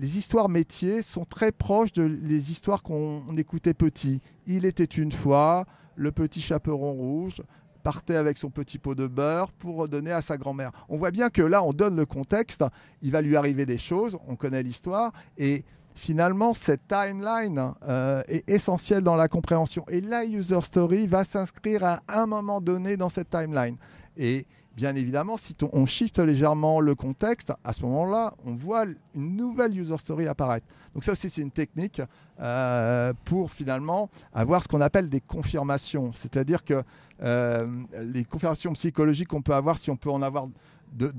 histoires 0.00 0.48
métiers 0.48 1.02
sont 1.02 1.26
très 1.26 1.52
proches 1.52 1.92
de 1.92 2.08
histoires 2.32 2.82
qu'on 2.82 3.22
on 3.28 3.36
écoutait 3.36 3.74
petit. 3.74 4.22
Il 4.46 4.64
était 4.64 4.84
une 4.84 5.12
fois, 5.12 5.66
le 5.96 6.12
petit 6.12 6.40
chaperon 6.40 6.94
rouge 6.94 7.42
partait 7.82 8.16
avec 8.16 8.38
son 8.38 8.50
petit 8.50 8.78
pot 8.78 8.94
de 8.94 9.06
beurre 9.06 9.52
pour 9.52 9.88
donner 9.88 10.12
à 10.12 10.22
sa 10.22 10.36
grand-mère. 10.36 10.70
On 10.88 10.96
voit 10.96 11.10
bien 11.10 11.30
que 11.30 11.42
là, 11.42 11.62
on 11.62 11.72
donne 11.72 11.96
le 11.96 12.06
contexte, 12.06 12.64
il 13.02 13.12
va 13.12 13.22
lui 13.22 13.36
arriver 13.36 13.66
des 13.66 13.78
choses, 13.78 14.18
on 14.28 14.36
connaît 14.36 14.62
l'histoire, 14.62 15.12
et 15.38 15.64
finalement, 15.94 16.54
cette 16.54 16.86
timeline 16.88 17.72
euh, 17.88 18.22
est 18.28 18.48
essentielle 18.48 19.02
dans 19.02 19.16
la 19.16 19.28
compréhension. 19.28 19.84
Et 19.88 20.00
la 20.00 20.24
user 20.24 20.60
story 20.62 21.06
va 21.06 21.24
s'inscrire 21.24 21.84
à 21.84 22.00
un 22.08 22.26
moment 22.26 22.60
donné 22.60 22.96
dans 22.96 23.08
cette 23.08 23.30
timeline. 23.30 23.76
Et 24.16 24.46
bien 24.80 24.94
évidemment, 24.94 25.36
si 25.36 25.54
on 25.74 25.84
shift 25.84 26.18
légèrement 26.20 26.80
le 26.80 26.94
contexte, 26.94 27.52
à 27.64 27.74
ce 27.74 27.82
moment-là, 27.82 28.32
on 28.46 28.54
voit 28.54 28.86
une 29.14 29.36
nouvelle 29.36 29.78
user 29.78 29.98
story 29.98 30.26
apparaître. 30.26 30.66
Donc 30.94 31.04
ça 31.04 31.12
aussi, 31.12 31.28
c'est 31.28 31.42
une 31.42 31.50
technique 31.50 32.00
euh, 32.40 33.12
pour 33.26 33.50
finalement 33.50 34.08
avoir 34.32 34.62
ce 34.62 34.68
qu'on 34.68 34.80
appelle 34.80 35.10
des 35.10 35.20
confirmations. 35.20 36.12
C'est-à-dire 36.14 36.64
que 36.64 36.82
euh, 37.22 37.66
les 38.00 38.24
confirmations 38.24 38.72
psychologiques 38.72 39.28
qu'on 39.28 39.42
peut 39.42 39.54
avoir, 39.54 39.76
si 39.76 39.90
on 39.90 39.96
peut 39.96 40.10
en 40.10 40.22
avoir 40.22 40.46
de, 40.94 41.12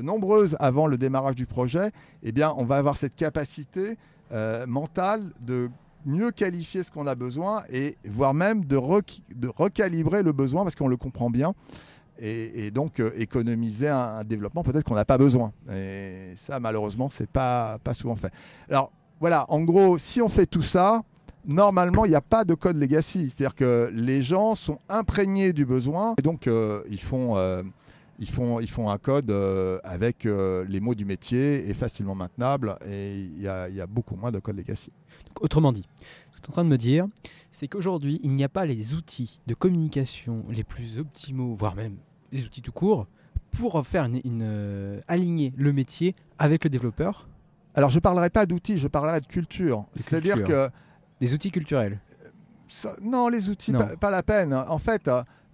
nombreuses 0.00 0.56
avant 0.58 0.88
le 0.88 0.98
démarrage 0.98 1.36
du 1.36 1.46
projet, 1.46 1.92
eh 2.24 2.32
bien, 2.32 2.52
on 2.56 2.64
va 2.64 2.78
avoir 2.78 2.96
cette 2.96 3.14
capacité 3.14 3.96
euh, 4.32 4.66
mentale 4.66 5.30
de 5.38 5.70
mieux 6.04 6.32
qualifier 6.32 6.82
ce 6.82 6.90
qu'on 6.90 7.06
a 7.06 7.14
besoin 7.14 7.62
et 7.70 7.96
voire 8.04 8.34
même 8.34 8.64
de 8.64 8.76
recalibrer 8.76 10.24
le 10.24 10.32
besoin 10.32 10.64
parce 10.64 10.74
qu'on 10.74 10.88
le 10.88 10.96
comprend 10.96 11.30
bien 11.30 11.54
et, 12.18 12.70
donc 12.70 13.00
euh, 13.00 13.10
économiser 13.16 13.88
un, 13.88 14.24
développement 14.24 14.62
peut-être 14.62 14.84
qu'on 14.84 14.94
n'a 14.94 15.04
pas 15.04 15.18
besoin. 15.18 15.52
Et 15.72 16.32
ça, 16.36 16.60
malheureusement, 16.60 17.08
c'est 17.10 17.28
pas 17.28 17.78
pas 17.82 17.94
souvent 17.94 18.16
fait. 18.16 18.32
Alors 18.68 18.92
voilà, 19.20 19.46
en 19.48 19.60
gros, 19.62 19.98
si 19.98 20.20
on 20.20 20.28
fait 20.28 20.46
tout 20.46 20.62
ça, 20.62 21.02
normalement, 21.46 22.04
il 22.04 22.10
n'y 22.10 22.14
a 22.14 22.20
pas 22.20 22.44
de 22.44 22.54
code 22.54 22.76
legacy. 22.76 23.30
C'est-à-dire 23.30 23.54
que 23.54 23.90
les 23.92 24.22
gens 24.22 24.54
sont 24.54 24.78
imprégnés 24.88 25.52
du 25.52 25.64
besoin 25.64 26.14
et 26.18 26.22
donc 26.22 26.46
euh, 26.46 26.82
ils 26.90 27.00
font 27.00 27.36
euh, 27.36 27.62
ils 28.18 28.28
font, 28.28 28.60
ils 28.60 28.70
font 28.70 28.88
un 28.88 28.98
code 28.98 29.34
avec 29.82 30.24
les 30.24 30.80
mots 30.80 30.94
du 30.94 31.04
métier 31.04 31.68
et 31.68 31.74
facilement 31.74 32.14
maintenable 32.14 32.78
et 32.86 33.14
il 33.14 33.38
y 33.38 33.42
y 33.42 33.48
a 33.80 33.86
beaucoup 33.88 34.14
moins 34.14 34.30
de 34.30 34.38
code 34.38 34.56
legacy. 34.56 34.92
Autrement 35.40 35.72
dit, 35.72 35.88
tu 36.42 36.46
es 36.46 36.50
en 36.50 36.52
train 36.52 36.64
de 36.64 36.68
me 36.68 36.78
dire, 36.78 37.06
c'est 37.52 37.68
qu'aujourd'hui, 37.68 38.20
il 38.22 38.30
n'y 38.30 38.44
a 38.44 38.48
pas 38.48 38.66
les 38.66 38.94
outils 38.94 39.40
de 39.46 39.54
communication 39.54 40.44
les 40.50 40.64
plus 40.64 40.98
optimaux, 40.98 41.54
voire 41.54 41.74
même 41.76 41.96
les 42.32 42.44
outils 42.44 42.62
tout 42.62 42.72
court, 42.72 43.06
pour 43.52 43.86
faire 43.86 44.04
une, 44.06 44.20
une, 44.24 44.40
euh, 44.42 45.00
aligner 45.08 45.52
le 45.56 45.72
métier 45.72 46.14
avec 46.38 46.64
le 46.64 46.70
développeur, 46.70 47.28
Alors 47.74 47.88
je 47.90 47.96
ne 47.96 48.00
parlerai 48.00 48.28
pas 48.30 48.44
d'outils, 48.46 48.76
je 48.78 48.88
parlerai 48.88 49.20
de 49.20 49.26
culture. 49.26 49.86
C'est-à-dire 49.96 50.42
que 50.44 50.68
des 51.20 51.32
outils 51.34 51.50
culturels. 51.50 52.00
Ça- 52.68 52.96
non, 53.02 53.28
les 53.28 53.48
outils, 53.50 53.72
Non. 53.72 53.78
Pas, 53.78 53.96
pas 53.96 54.10
la 54.10 54.22
peine. 54.22 54.52
En 54.54 54.78
fait, 54.78 55.08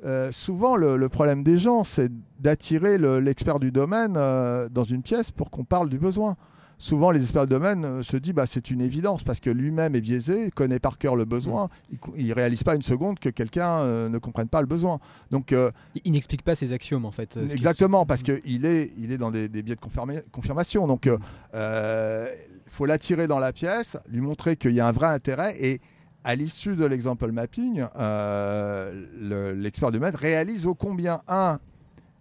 euh, 0.05 0.31
souvent, 0.33 0.77
le, 0.77 0.97
le 0.97 1.09
problème 1.09 1.43
des 1.43 1.59
gens, 1.59 1.83
c'est 1.85 2.11
d'attirer 2.41 2.99
le- 2.99 3.19
l'expert 3.21 3.59
du 3.59 3.71
domaine 3.73 4.15
euh, 4.17 4.69
dans 4.69 4.85
une 4.85 5.03
pièce 5.03 5.31
pour 5.33 5.51
qu'on 5.51 5.65
parle 5.65 5.89
du 5.89 5.99
besoin. 5.99 6.37
Souvent, 6.81 7.11
les 7.11 7.21
experts 7.21 7.47
du 7.47 7.51
domaine 7.51 7.85
euh, 7.85 8.03
se 8.05 8.17
disent 8.17 8.35
bah, 8.35 8.47
c'est 8.47 8.71
une 8.71 8.81
évidence 8.81 9.25
parce 9.25 9.41
que 9.41 9.51
lui-même 9.51 9.97
est 9.97 10.01
biaisé, 10.01 10.51
connaît 10.53 10.79
par 10.79 10.97
cœur 10.97 11.17
le 11.17 11.25
besoin. 11.25 11.69
Il 12.17 12.29
ne 12.29 12.35
réalise 12.35 12.63
pas 12.63 12.77
une 12.77 12.83
seconde 12.83 13.19
que 13.19 13.29
quelqu'un 13.31 13.81
euh, 13.81 14.09
ne 14.09 14.19
comprenne 14.19 14.49
pas 14.49 14.61
le 14.61 14.69
besoin. 14.69 15.01
Donc, 15.33 15.53
euh, 15.53 15.71
Il, 16.05 16.13
n'explique 16.13 16.43
pas 16.43 16.55
ces 16.55 16.73
axiomes 16.73 17.05
en 17.05 17.11
fait. 17.11 17.37
Exactement, 17.37 18.07
parce 18.07 18.23
qu'il 18.23 18.65
est, 18.65 18.93
il 18.97 19.11
est 19.11 19.19
dans 19.19 19.31
des, 19.33 19.49
des 19.49 19.63
biais 19.63 19.75
de 19.75 19.81
confirma- 19.81 20.23
confirmation. 20.31 20.87
Donc, 20.87 21.07
il 21.07 22.71
faut 22.71 22.87
l'attirer 22.87 23.27
dans 23.27 23.39
la 23.41 23.53
pièce, 23.53 23.97
lui 24.09 24.21
montrer 24.21 24.57
qu'il 24.57 24.73
y 24.73 24.81
a 24.81 24.87
un 24.87 24.93
vrai 24.93 25.09
intérêt 25.09 25.57
et 25.61 25.81
à 26.25 26.35
l'issue 26.35 26.77
de 26.77 26.85
l'example 26.85 27.31
mapping, 27.33 27.85
le- 27.97 29.53
l'expert 29.53 29.91
du 29.91 29.99
maître 29.99 30.19
réalise 30.19 30.67
au 30.67 30.75
combien, 30.75 31.23
un, 31.29 31.59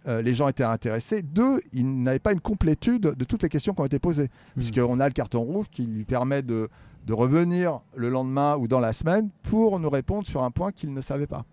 euh, 0.06 0.22
les 0.22 0.34
gens 0.34 0.48
étaient 0.48 0.62
intéressés, 0.64 1.22
deux, 1.22 1.60
il 1.72 2.02
n'avait 2.02 2.18
pas 2.18 2.32
une 2.32 2.40
complétude 2.40 3.02
de 3.02 3.24
toutes 3.24 3.42
les 3.42 3.48
questions 3.48 3.74
qui 3.74 3.80
ont 3.80 3.84
été 3.86 3.98
posées, 3.98 4.28
Hmm. 4.56 4.60
puisqu'on 4.60 5.00
a 5.00 5.06
le 5.08 5.12
carton 5.12 5.40
rouge 5.40 5.66
qui 5.70 5.86
lui 5.86 6.04
permet 6.04 6.42
de, 6.42 6.68
de 7.06 7.12
revenir 7.14 7.80
le 7.96 8.08
lendemain 8.10 8.56
ou 8.56 8.68
dans 8.68 8.80
la 8.80 8.92
semaine 8.92 9.30
pour 9.42 9.80
nous 9.80 9.90
répondre 9.90 10.26
sur 10.26 10.42
un 10.42 10.50
point 10.50 10.72
qu'il 10.72 10.92
ne 10.92 11.00
savait 11.00 11.26
pas. 11.26 11.44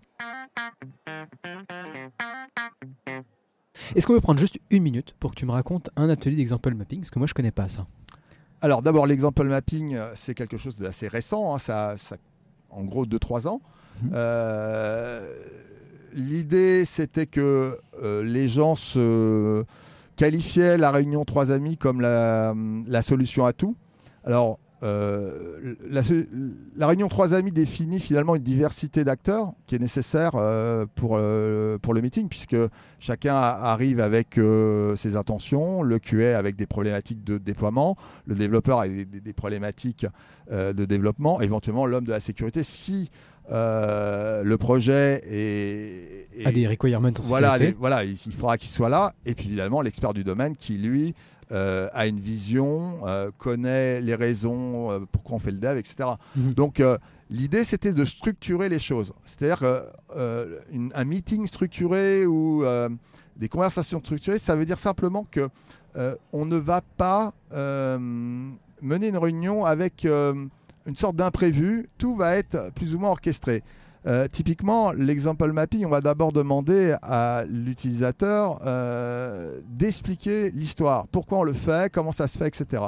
Est-ce 3.94 4.06
qu'on 4.06 4.14
peut 4.14 4.20
prendre 4.20 4.40
juste 4.40 4.58
une 4.70 4.82
minute 4.82 5.14
pour 5.20 5.30
que 5.30 5.36
tu 5.36 5.46
me 5.46 5.52
racontes 5.52 5.90
un 5.96 6.08
atelier 6.08 6.36
d'example 6.36 6.74
mapping? 6.74 7.00
Parce 7.00 7.10
que 7.10 7.18
moi 7.18 7.26
je 7.26 7.34
connais 7.34 7.50
pas 7.50 7.68
ça. 7.68 7.86
Alors 8.62 8.82
d'abord, 8.82 9.06
l'example 9.06 9.44
mapping, 9.44 9.94
euh, 9.94 10.12
c'est 10.16 10.34
quelque 10.34 10.56
chose 10.56 10.78
d'assez 10.78 11.08
récent, 11.08 11.54
hein, 11.54 11.58
ça, 11.58 11.96
ça- 11.98 12.16
en 12.70 12.84
gros 12.84 13.04
2-3 13.06 13.46
ans. 13.46 13.60
Mhm. 14.02 14.10
Euh, 14.14 15.28
L'idée, 16.16 16.86
c'était 16.86 17.26
que 17.26 17.78
euh, 18.02 18.22
les 18.22 18.48
gens 18.48 18.74
se 18.74 19.62
qualifiaient 20.16 20.78
la 20.78 20.90
réunion 20.90 21.26
trois 21.26 21.50
amis 21.50 21.76
comme 21.76 22.00
la, 22.00 22.54
solution 23.02 23.44
à 23.44 23.52
tout. 23.52 23.76
Alors, 24.24 24.58
euh, 24.82 25.74
la, 25.90 26.86
réunion 26.86 27.08
trois 27.08 27.34
amis 27.34 27.52
définit 27.52 28.00
finalement 28.00 28.34
une 28.34 28.42
diversité 28.42 29.04
d'acteurs 29.04 29.52
qui 29.66 29.74
est 29.74 29.78
nécessaire 29.78 30.32
euh, 30.36 30.86
pour, 30.94 31.20
pour 31.82 31.92
le 31.92 32.00
meeting, 32.00 32.30
puisque 32.30 32.56
chacun 32.98 33.34
arrive 33.34 34.00
avec 34.00 34.40
ses 34.94 35.16
intentions, 35.16 35.82
le 35.82 35.98
QA 35.98 36.38
avec 36.38 36.56
des 36.56 36.66
problématiques 36.66 37.24
de 37.24 37.36
déploiement, 37.36 37.94
le 38.24 38.34
développeur 38.36 38.80
avec 38.80 39.10
des, 39.10 39.20
des- 39.20 39.32
problématiques 39.34 40.06
de 40.50 40.84
développement, 40.86 41.42
éventuellement 41.42 41.84
l'homme 41.84 42.06
de 42.06 42.12
la 42.12 42.20
sécurité. 42.20 42.62
Si 42.62 43.10
euh, 43.50 44.42
le 44.42 44.56
projet 44.56 45.22
est, 45.26 46.26
est- 46.40 46.46
À 46.46 46.52
des 46.52 46.66
requirements 46.66 47.08
en 47.08 47.22
voilà, 47.22 47.58
des- 47.58 47.72
voilà, 47.72 48.04
il, 48.04 48.12
il 48.12 48.32
faudra 48.32 48.58
qu'il 48.58 48.68
soit 48.70 48.88
là. 48.88 49.12
Et 49.24 49.34
puis 49.34 49.46
évidemment, 49.46 49.80
l'expert 49.82 50.12
du 50.14 50.24
domaine 50.24 50.56
qui, 50.56 50.78
lui, 50.78 51.14
euh, 51.52 51.88
a 51.92 52.06
une 52.08 52.18
vision, 52.20 52.96
euh, 53.06 53.30
connaît 53.38 54.00
les 54.00 54.14
raisons, 54.16 55.06
pourquoi 55.12 55.36
on 55.36 55.38
fait 55.38 55.52
le 55.52 55.58
dev, 55.58 55.78
etc. 55.78 56.08
Mhm. 56.34 56.54
Donc, 56.54 56.82
l'idée, 57.30 57.62
c'était 57.64 57.92
de 57.92 58.04
structurer 58.04 58.68
les 58.68 58.80
choses. 58.80 59.12
C'est-à-dire 59.24 59.60
qu'un 59.60 61.04
meeting 61.04 61.46
structuré 61.46 62.26
ou 62.26 62.64
des 63.36 63.48
conversations 63.48 64.00
structurées, 64.00 64.38
ça 64.38 64.54
veut 64.56 64.64
dire 64.64 64.78
simplement 64.78 65.26
que 65.30 65.48
on 66.32 66.44
ne 66.46 66.56
va 66.56 66.80
pas 66.96 67.32
mener 68.82 69.08
une 69.08 69.16
réunion 69.18 69.64
avec 69.64 70.06
une 70.86 70.96
sorte 70.96 71.16
d'imprévu. 71.16 71.88
Tout 71.98 72.16
va 72.16 72.36
être 72.36 72.72
plus 72.74 72.94
ou 72.94 72.98
moins 72.98 73.10
orchestré. 73.10 73.62
Euh, 74.06 74.28
typiquement, 74.30 74.92
l'example 74.92 75.50
mapping, 75.50 75.84
on 75.84 75.88
va 75.88 76.00
d'abord 76.00 76.32
demander 76.32 76.94
à 77.02 77.44
l'utilisateur 77.48 78.60
euh, 78.64 79.60
d'expliquer 79.66 80.50
l'histoire, 80.52 81.08
pourquoi 81.08 81.38
on 81.38 81.42
le 81.42 81.52
fait, 81.52 81.92
comment 81.92 82.12
ça 82.12 82.28
se 82.28 82.38
fait, 82.38 82.46
etc. 82.46 82.84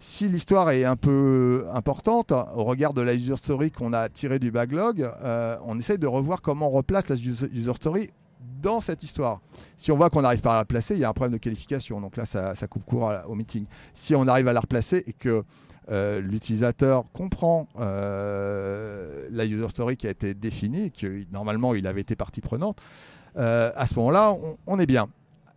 Si 0.00 0.28
l'histoire 0.28 0.70
est 0.70 0.84
un 0.84 0.96
peu 0.96 1.64
importante, 1.72 2.32
au 2.32 2.64
regard 2.64 2.92
de 2.92 3.02
la 3.02 3.14
user 3.14 3.36
story 3.36 3.70
qu'on 3.70 3.92
a 3.92 4.08
tirée 4.08 4.40
du 4.40 4.50
backlog, 4.50 5.08
euh, 5.22 5.56
on 5.64 5.78
essaye 5.78 5.98
de 5.98 6.08
revoir 6.08 6.42
comment 6.42 6.66
on 6.66 6.72
replace 6.72 7.08
la 7.08 7.14
user 7.14 7.74
story 7.74 8.10
dans 8.60 8.80
cette 8.80 9.04
histoire. 9.04 9.40
Si 9.76 9.92
on 9.92 9.96
voit 9.96 10.10
qu'on 10.10 10.22
n'arrive 10.22 10.40
pas 10.40 10.54
à 10.54 10.58
la 10.58 10.64
placer, 10.64 10.94
il 10.94 11.00
y 11.00 11.04
a 11.04 11.08
un 11.08 11.12
problème 11.12 11.34
de 11.34 11.38
qualification. 11.38 12.00
Donc 12.00 12.16
là, 12.16 12.26
ça, 12.26 12.54
coupe 12.68 12.84
court 12.84 13.12
au 13.28 13.36
meeting. 13.36 13.66
Si 13.94 14.16
on 14.16 14.26
arrive 14.26 14.48
à 14.48 14.52
la 14.52 14.60
replacer 14.60 15.04
et 15.06 15.12
que 15.12 15.44
euh, 15.90 16.20
l'utilisateur 16.20 17.04
comprend 17.12 17.68
euh, 17.80 19.26
la 19.30 19.44
user 19.44 19.68
story 19.68 19.96
qui 19.96 20.06
a 20.06 20.10
été 20.10 20.32
définie, 20.34 20.92
que 20.92 21.24
normalement 21.32 21.74
il 21.74 21.86
avait 21.86 22.00
été 22.02 22.14
partie 22.14 22.40
prenante, 22.40 22.80
euh, 23.36 23.72
à 23.74 23.86
ce 23.86 23.94
moment-là, 23.96 24.32
on, 24.32 24.56
on 24.66 24.78
est 24.78 24.86
bien. 24.86 25.08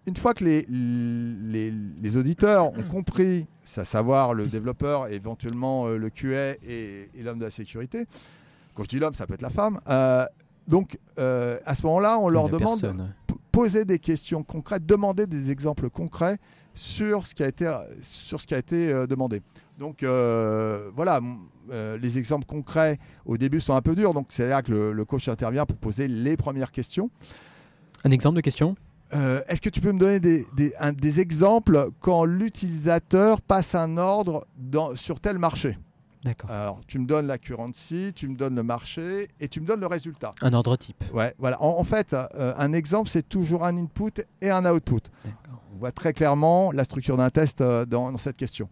une 0.07 0.15
fois 0.17 0.33
que 0.33 0.43
les, 0.43 0.65
les, 0.67 1.71
les 2.01 2.17
auditeurs 2.17 2.67
ont 2.77 2.83
compris, 2.89 3.47
à 3.77 3.85
savoir 3.85 4.33
le 4.33 4.45
développeur, 4.47 5.07
éventuellement 5.09 5.87
le 5.87 6.09
QA 6.09 6.53
et, 6.67 7.09
et 7.13 7.23
l'homme 7.23 7.39
de 7.39 7.45
la 7.45 7.51
sécurité, 7.51 8.05
quand 8.73 8.83
je 8.83 8.89
dis 8.89 8.99
l'homme, 8.99 9.13
ça 9.13 9.27
peut 9.27 9.35
être 9.35 9.41
la 9.41 9.49
femme, 9.49 9.79
donc 10.67 10.97
à 11.17 11.75
ce 11.75 11.83
moment-là, 11.83 12.17
on 12.19 12.29
leur 12.29 12.49
demande 12.49 12.79
de 12.81 12.87
personne. 12.87 13.13
poser 13.51 13.85
des 13.85 13.99
questions 13.99 14.43
concrètes, 14.43 14.85
demander 14.85 15.27
des 15.27 15.51
exemples 15.51 15.89
concrets 15.89 16.37
sur 16.73 17.25
ce 17.25 17.33
qui 17.35 17.43
a 17.43 17.47
été, 17.47 17.71
sur 18.01 18.41
ce 18.41 18.47
qui 18.47 18.53
a 18.55 18.57
été 18.57 18.91
demandé. 19.07 19.41
Donc 19.79 20.03
euh, 20.03 20.89
voilà, 20.95 21.19
euh, 21.71 21.97
les 21.97 22.17
exemples 22.17 22.45
concrets 22.45 22.97
au 23.25 23.37
début 23.37 23.59
sont 23.59 23.73
un 23.75 23.81
peu 23.81 23.95
durs, 23.95 24.13
donc 24.13 24.27
c'est 24.29 24.47
là 24.47 24.61
que 24.61 24.71
le, 24.71 24.93
le 24.93 25.05
coach 25.05 25.27
intervient 25.27 25.65
pour 25.65 25.77
poser 25.77 26.07
les 26.07 26.37
premières 26.37 26.71
questions. 26.71 27.09
Un 28.03 28.11
exemple 28.11 28.37
de 28.37 28.41
question? 28.41 28.75
Euh, 29.13 29.41
Est-ce 29.47 29.61
que 29.61 29.69
tu 29.69 29.81
peux 29.81 29.91
me 29.91 29.99
donner 29.99 30.19
des, 30.19 30.45
des- 30.55 30.73
un- 30.79 30.93
des 30.93 31.19
exemples 31.19 31.89
quand 31.99 32.23
l'utilisateur 32.25 33.41
passe 33.41 33.75
un 33.75 33.97
ordre 33.97 34.47
dans- 34.57 34.95
sur 34.95 35.19
tel 35.19 35.37
marché? 35.39 35.77
D'accord. 36.23 36.49
Alors, 36.49 36.81
tu 36.87 36.97
me 36.97 37.05
donnes 37.05 37.27
la 37.27 37.37
currency, 37.37 38.11
tu 38.15 38.27
me 38.27 38.35
donnes 38.35 38.55
le 38.55 38.63
marché 38.63 39.27
et 39.39 39.47
tu 39.47 39.61
me 39.61 39.67
donnes 39.67 39.81
le 39.81 39.85
résultat. 39.87 40.31
Un 40.41 40.53
ordre 40.53 40.75
type. 40.75 41.03
Ouais, 41.13 41.35
voilà. 41.37 41.61
En, 41.61 41.77
en 41.79 41.83
fait, 41.83 42.15
un 42.35 42.73
exemple, 42.73 43.09
c'est 43.09 43.27
toujours 43.29 43.63
un 43.63 43.77
input 43.77 44.11
et 44.41 44.49
un 44.49 44.65
output. 44.65 45.01
On 45.75 45.77
voit 45.77 45.91
très 45.91 46.13
clairement 46.13 46.71
la 46.71 46.83
structure 46.83 47.15
d'un 47.17 47.29
test 47.29 47.59
dans, 47.61 47.85
dans 48.11 48.17
cette 48.17 48.37
question. 48.37 48.69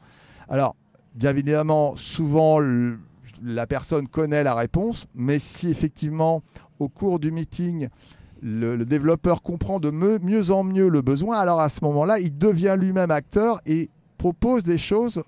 Alors, 0.50 0.76
bien 1.16 1.32
évidemment, 1.32 1.96
souvent, 1.98 2.60
le- 2.60 2.98
la 3.44 3.68
personne 3.68 4.08
connaît 4.08 4.44
la 4.44 4.56
réponse, 4.56 5.06
mais 5.16 5.40
si 5.40 5.70
effectivement, 5.70 6.42
au 6.80 6.88
cours 6.90 7.20
du 7.20 7.32
meeting, 7.32 7.90
le, 8.42 8.76
le 8.76 8.86
développeur 8.86 9.42
comprend 9.42 9.80
de 9.80 9.90
me- 9.90 10.20
mieux 10.20 10.52
en 10.52 10.64
mieux 10.64 10.90
le 10.90 11.02
besoin, 11.02 11.38
alors 11.40 11.62
à 11.62 11.70
ce 11.70 11.84
moment-là, 11.84 12.20
il 12.20 12.38
devient 12.38 12.76
lui-même 12.80 13.12
acteur 13.12 13.62
et 13.66 13.90
propose 14.18 14.64
des 14.64 14.78
choses 14.78 15.24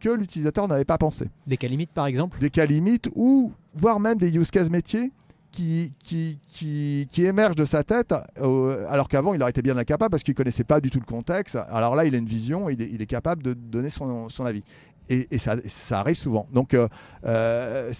que 0.00 0.08
l'utilisateur 0.10 0.66
n'avait 0.68 0.84
pas 0.84 0.98
pensé 0.98 1.28
Des 1.46 1.56
cas 1.56 1.68
limites, 1.68 1.92
par 1.92 2.06
exemple? 2.06 2.38
Des 2.40 2.50
cas 2.50 2.66
limites 2.66 3.08
ou 3.14 3.52
voire 3.74 4.00
même 4.00 4.18
des 4.18 4.34
use 4.36 4.50
cases 4.50 4.68
métiers 4.70 5.12
qui, 5.52 5.92
qui, 6.02 6.38
qui, 6.48 7.06
qui 7.10 7.24
émergent 7.26 7.54
de 7.56 7.64
sa 7.66 7.84
tête 7.84 8.14
euh, 8.40 8.86
alors 8.88 9.06
qu'avant 9.06 9.34
il 9.34 9.42
aurait 9.42 9.50
été 9.50 9.60
bien 9.62 9.76
incapable 9.76 10.10
parce 10.10 10.22
qu'il 10.22 10.34
connaissait 10.34 10.64
pas 10.64 10.80
du 10.80 10.88
tout 10.90 10.98
le 10.98 11.04
contexte. 11.04 11.56
Alors 11.68 11.94
là 11.94 12.04
il 12.06 12.14
a 12.14 12.18
une 12.18 12.26
vision, 12.26 12.68
il 12.70 12.80
est, 12.82 12.88
il 12.90 13.00
est 13.02 13.06
capable 13.06 13.42
de 13.42 13.52
donner 13.52 13.90
son, 13.90 14.28
son 14.30 14.44
avis. 14.46 14.62
Et, 15.08 15.28
et 15.34 15.38
ça, 15.38 15.56
ça 15.66 16.00
arrive 16.00 16.16
souvent. 16.16 16.46
Donc 16.52 16.74
euh, 16.74 16.88
euh, 17.26 17.92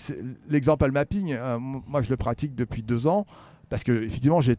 l'exemple 0.48 0.90
mapping, 0.90 1.32
euh, 1.32 1.58
moi 1.58 2.00
je 2.02 2.10
le 2.10 2.16
pratique 2.16 2.54
depuis 2.54 2.82
deux 2.82 3.06
ans 3.06 3.26
parce 3.68 3.84
que 3.84 4.04
effectivement 4.04 4.40
j'ai 4.40 4.56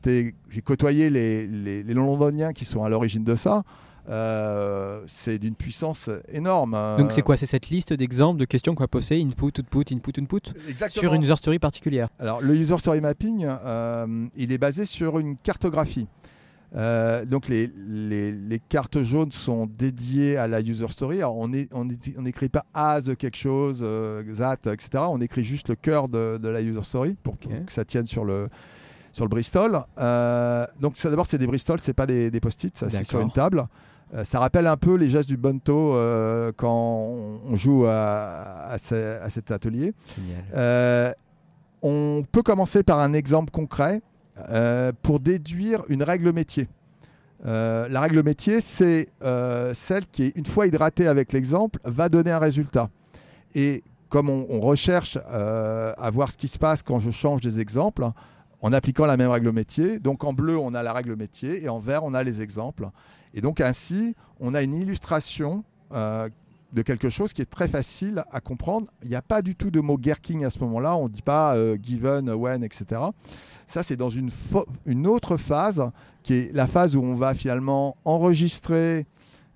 côtoyé 0.63 1.09
les, 1.09 1.47
les, 1.47 1.83
les 1.83 1.93
londoniens 1.93 2.53
qui 2.53 2.65
sont 2.65 2.83
à 2.83 2.89
l'origine 2.89 3.23
de 3.23 3.35
ça. 3.35 3.63
Euh, 4.09 5.01
c'est 5.07 5.39
d'une 5.39 5.55
puissance 5.55 6.09
énorme. 6.27 6.77
Donc 6.97 7.13
c'est 7.13 7.21
quoi? 7.21 7.37
C'est 7.37 7.45
cette 7.45 7.69
liste 7.69 7.93
d'exemples 7.93 8.37
de 8.37 8.43
questions 8.43 8.75
qu'on 8.75 8.83
va 8.83 8.89
poser 8.89 9.21
input, 9.21 9.45
output, 9.59 9.93
input, 9.93 10.19
input 10.19 10.41
Exactement. 10.67 11.01
sur 11.01 11.13
une 11.13 11.23
user 11.23 11.37
story 11.37 11.57
particulière? 11.57 12.09
Alors, 12.19 12.41
le 12.41 12.53
user 12.53 12.77
story 12.79 12.99
mapping, 12.99 13.47
il 14.35 14.51
est 14.51 14.57
basé 14.57 14.85
sur 14.85 15.19
une 15.19 15.37
cartographie. 15.37 16.07
Euh, 16.75 17.23
donc, 17.25 17.47
les, 17.49 17.69
les- 17.87 18.31
les 18.31 18.59
cartes 18.59 19.01
jaunes 19.03 19.31
sont 19.31 19.67
dédiées 19.67 20.37
à 20.37 20.47
la 20.47 20.59
user 20.61 20.87
story. 20.89 21.17
Alors, 21.19 21.37
on 21.37 21.47
n'écrit 21.49 21.69
on 21.73 21.87
est- 21.89 22.17
on 22.17 22.21
n'écrit 22.23 22.49
pas 22.49 22.65
as 22.73 23.01
quelque 23.17 23.37
chose, 23.37 23.81
euh, 23.85 24.23
that, 24.37 24.57
etc. 24.71 25.03
On 25.09 25.21
écrit 25.21 25.43
juste 25.43 25.69
le 25.69 25.75
cœur 25.75 26.09
de, 26.09 26.37
de 26.41 26.47
la 26.49 26.61
user 26.61 26.81
story 26.81 27.15
pour 27.21 27.37
que 27.65 27.71
ça 27.71 27.85
tienne 27.85 28.07
sur 28.07 28.25
le, 28.25 28.49
sur 29.11 29.25
le 29.25 29.29
Bristol. 29.29 29.79
Euh, 29.99 30.65
donc, 30.81 30.97
ça, 30.97 31.09
d'abord, 31.11 31.27
c'est 31.27 31.37
des 31.37 31.45
Bristol, 31.47 31.77
c'est 31.81 31.93
pas 31.93 32.07
des, 32.07 32.31
des 32.31 32.39
post-it, 32.39 32.75
ça 32.75 32.87
c'est 32.89 33.03
sur 33.03 33.19
une 33.21 33.31
table. 33.31 33.67
Euh, 34.15 34.23
ça 34.23 34.39
rappelle 34.39 34.65
un 34.67 34.77
peu 34.77 34.95
les 34.95 35.09
gestes 35.09 35.27
du 35.29 35.37
Bonto 35.37 35.93
quand 36.57 36.73
on, 37.45 37.55
joue 37.55 37.85
à, 37.85 38.65
à 38.71 38.77
ce- 38.79 39.19
à 39.21 39.29
cet 39.29 39.51
atelier. 39.51 39.93
On 41.81 42.23
peut 42.31 42.43
commencer 42.43 42.81
par 42.83 42.99
un 42.99 43.13
exemple 43.13 43.51
concret 43.51 44.01
pour 45.01 45.19
déduire 45.19 45.83
une 45.89 46.03
règle 46.03 46.31
métier. 46.31 46.67
Euh, 47.45 47.87
la 47.89 48.01
règle 48.01 48.23
métier, 48.23 48.61
c'est 48.61 49.09
euh, 49.21 49.73
celle 49.73 50.05
qui, 50.07 50.31
une 50.35 50.45
fois 50.45 50.67
hydratée 50.67 51.07
avec 51.07 51.33
l'exemple, 51.33 51.79
va 51.83 52.09
donner 52.09 52.31
un 52.31 52.39
résultat. 52.39 52.89
Et 53.53 53.83
comme 54.09 54.29
on, 54.29 54.59
recherche 54.59 55.17
euh, 55.31 55.93
à 55.97 56.09
voir 56.11 56.31
ce 56.31 56.37
qui 56.37 56.47
se 56.47 56.59
passe 56.59 56.83
quand 56.83 56.99
je 56.99 57.09
change 57.09 57.41
des 57.41 57.59
exemples, 57.59 58.05
en 58.61 58.71
appliquant 58.71 59.05
la 59.05 59.17
même 59.17 59.29
règle 59.29 59.51
métier, 59.51 59.99
donc 59.99 60.23
en 60.23 60.33
bleu, 60.33 60.57
on 60.57 60.73
a 60.73 60.83
la 60.83 60.93
règle 60.93 61.15
métier, 61.15 61.63
et 61.63 61.67
en 61.67 61.79
vert, 61.79 62.03
on 62.03 62.13
a 62.13 62.23
les 62.23 62.41
exemples. 62.41 62.89
Et 63.33 63.41
donc 63.41 63.59
ainsi, 63.59 64.15
on 64.39 64.53
a 64.53 64.61
une 64.61 64.75
illustration 64.75 65.63
euh, 65.91 66.29
de 66.73 66.81
quelque 66.81 67.09
chose 67.09 67.33
qui 67.33 67.41
est 67.41 67.49
très 67.49 67.67
facile 67.67 68.23
à 68.31 68.41
comprendre. 68.41 68.87
Il 69.03 69.09
n'y 69.09 69.15
a 69.15 69.21
pas 69.21 69.41
du 69.41 69.55
tout 69.55 69.69
de 69.69 69.79
mot 69.79 69.97
gherking 69.97 70.43
à 70.43 70.49
ce 70.49 70.59
moment-là. 70.59 70.97
On 70.97 71.03
ne 71.03 71.13
dit 71.13 71.21
pas 71.21 71.55
euh, 71.55 71.77
given, 71.81 72.29
when, 72.29 72.63
etc. 72.63 73.01
Ça, 73.67 73.83
c'est 73.83 73.95
dans 73.95 74.09
une, 74.09 75.07
autre 75.07 75.37
phase 75.37 75.83
qui 76.23 76.33
est 76.33 76.53
la 76.53 76.67
phase 76.67 76.95
où 76.95 77.03
on 77.03 77.15
va 77.15 77.35
finalement 77.35 77.95
enregistrer, 78.05 79.05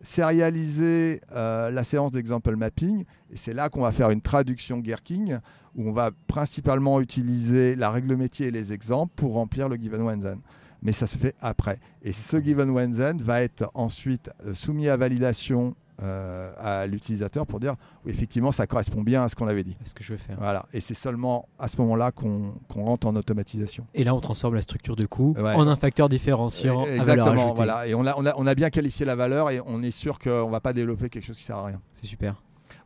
sérialiser 0.02 1.22
euh, 1.32 1.72
la 1.72 1.84
séance 1.84 2.12
d'example 2.12 2.56
mapping. 2.56 3.04
Et 3.32 3.38
c'est 3.38 3.54
là 3.54 3.70
qu'on 3.70 3.82
va 3.82 3.92
faire 3.92 4.12
une 4.12 4.22
traduction 4.22 4.78
gherking 4.78 5.40
où 5.76 5.90
on 5.90 5.94
va 5.94 6.12
principalement 6.28 7.02
utiliser 7.02 7.76
la 7.76 7.90
règle 7.90 8.16
métier 8.16 8.48
et 8.48 8.52
les 8.52 8.74
exemples 8.74 9.14
pour 9.16 9.34
remplir 9.34 9.70
le 9.70 9.76
given 9.76 10.02
when 10.02 10.22
then. 10.22 10.40
Mais 10.84 10.94
ça 10.94 11.08
se 11.08 11.18
fait 11.18 11.36
après. 11.42 11.80
Et 12.04 12.14
ce 12.14 12.38
given 12.38 12.70
when 12.70 12.96
then 12.96 13.18
va 13.18 13.42
être 13.42 13.72
ensuite 13.74 14.30
euh, 14.46 14.54
soumis 14.54 14.88
à 14.88 14.98
validation 14.98 15.76
euh, 16.04 16.52
à 16.58 16.86
l'utilisateur 16.88 17.48
pour 17.48 17.60
dire 17.60 17.76
oui, 18.06 18.12
effectivement 18.12 18.52
ça 18.52 18.68
correspond 18.68 19.02
bien 19.02 19.24
à 19.24 19.30
ce 19.30 19.36
qu'on 19.36 19.48
avait 19.48 19.64
dit. 19.64 19.76
Ce 19.84 19.94
que 19.94 20.04
je 20.04 20.14
veux 20.14 20.18
faire. 20.20 20.38
Voilà. 20.40 20.66
Et 20.74 20.80
c'est 20.80 20.94
seulement 20.94 21.48
à 21.60 21.68
ce 21.68 21.78
moment-là 21.82 22.12
qu'on 22.12 22.54
rentre 22.76 23.08
en 23.08 23.16
automatisation. 23.16 23.86
Et 23.94 24.04
là, 24.04 24.14
on 24.14 24.20
transforme 24.20 24.56
la 24.56 24.62
structure 24.62 24.96
de 24.96 25.06
coût 25.06 25.34
Ouais. 25.38 25.54
en 25.54 25.68
un 25.68 25.76
facteur 25.76 26.10
différenciant 26.10 26.82
à 26.82 26.86
valeur 26.86 27.00
Exactement. 27.02 27.32
ajoutée. 27.32 27.56
Voilà. 27.56 27.88
Et 27.88 27.96
on 27.96 28.06
a, 28.06 28.14
on, 28.18 28.26
a, 28.26 28.34
on 28.38 28.46
a 28.48 28.56
bien 28.56 28.70
qualifié 28.70 29.06
la 29.06 29.16
valeur 29.16 29.50
et 29.50 29.60
on 29.66 29.82
est 29.84 29.92
sûr 29.92 30.20
qu'on 30.20 30.46
ne 30.48 30.52
va 30.52 30.60
pas 30.60 30.74
développer 30.74 31.10
quelque 31.10 31.26
chose 31.26 31.38
qui 31.38 31.44
sert 31.44 31.58
à 31.58 31.66
rien. 31.66 31.82
C'est 31.94 32.06
super. 32.06 32.36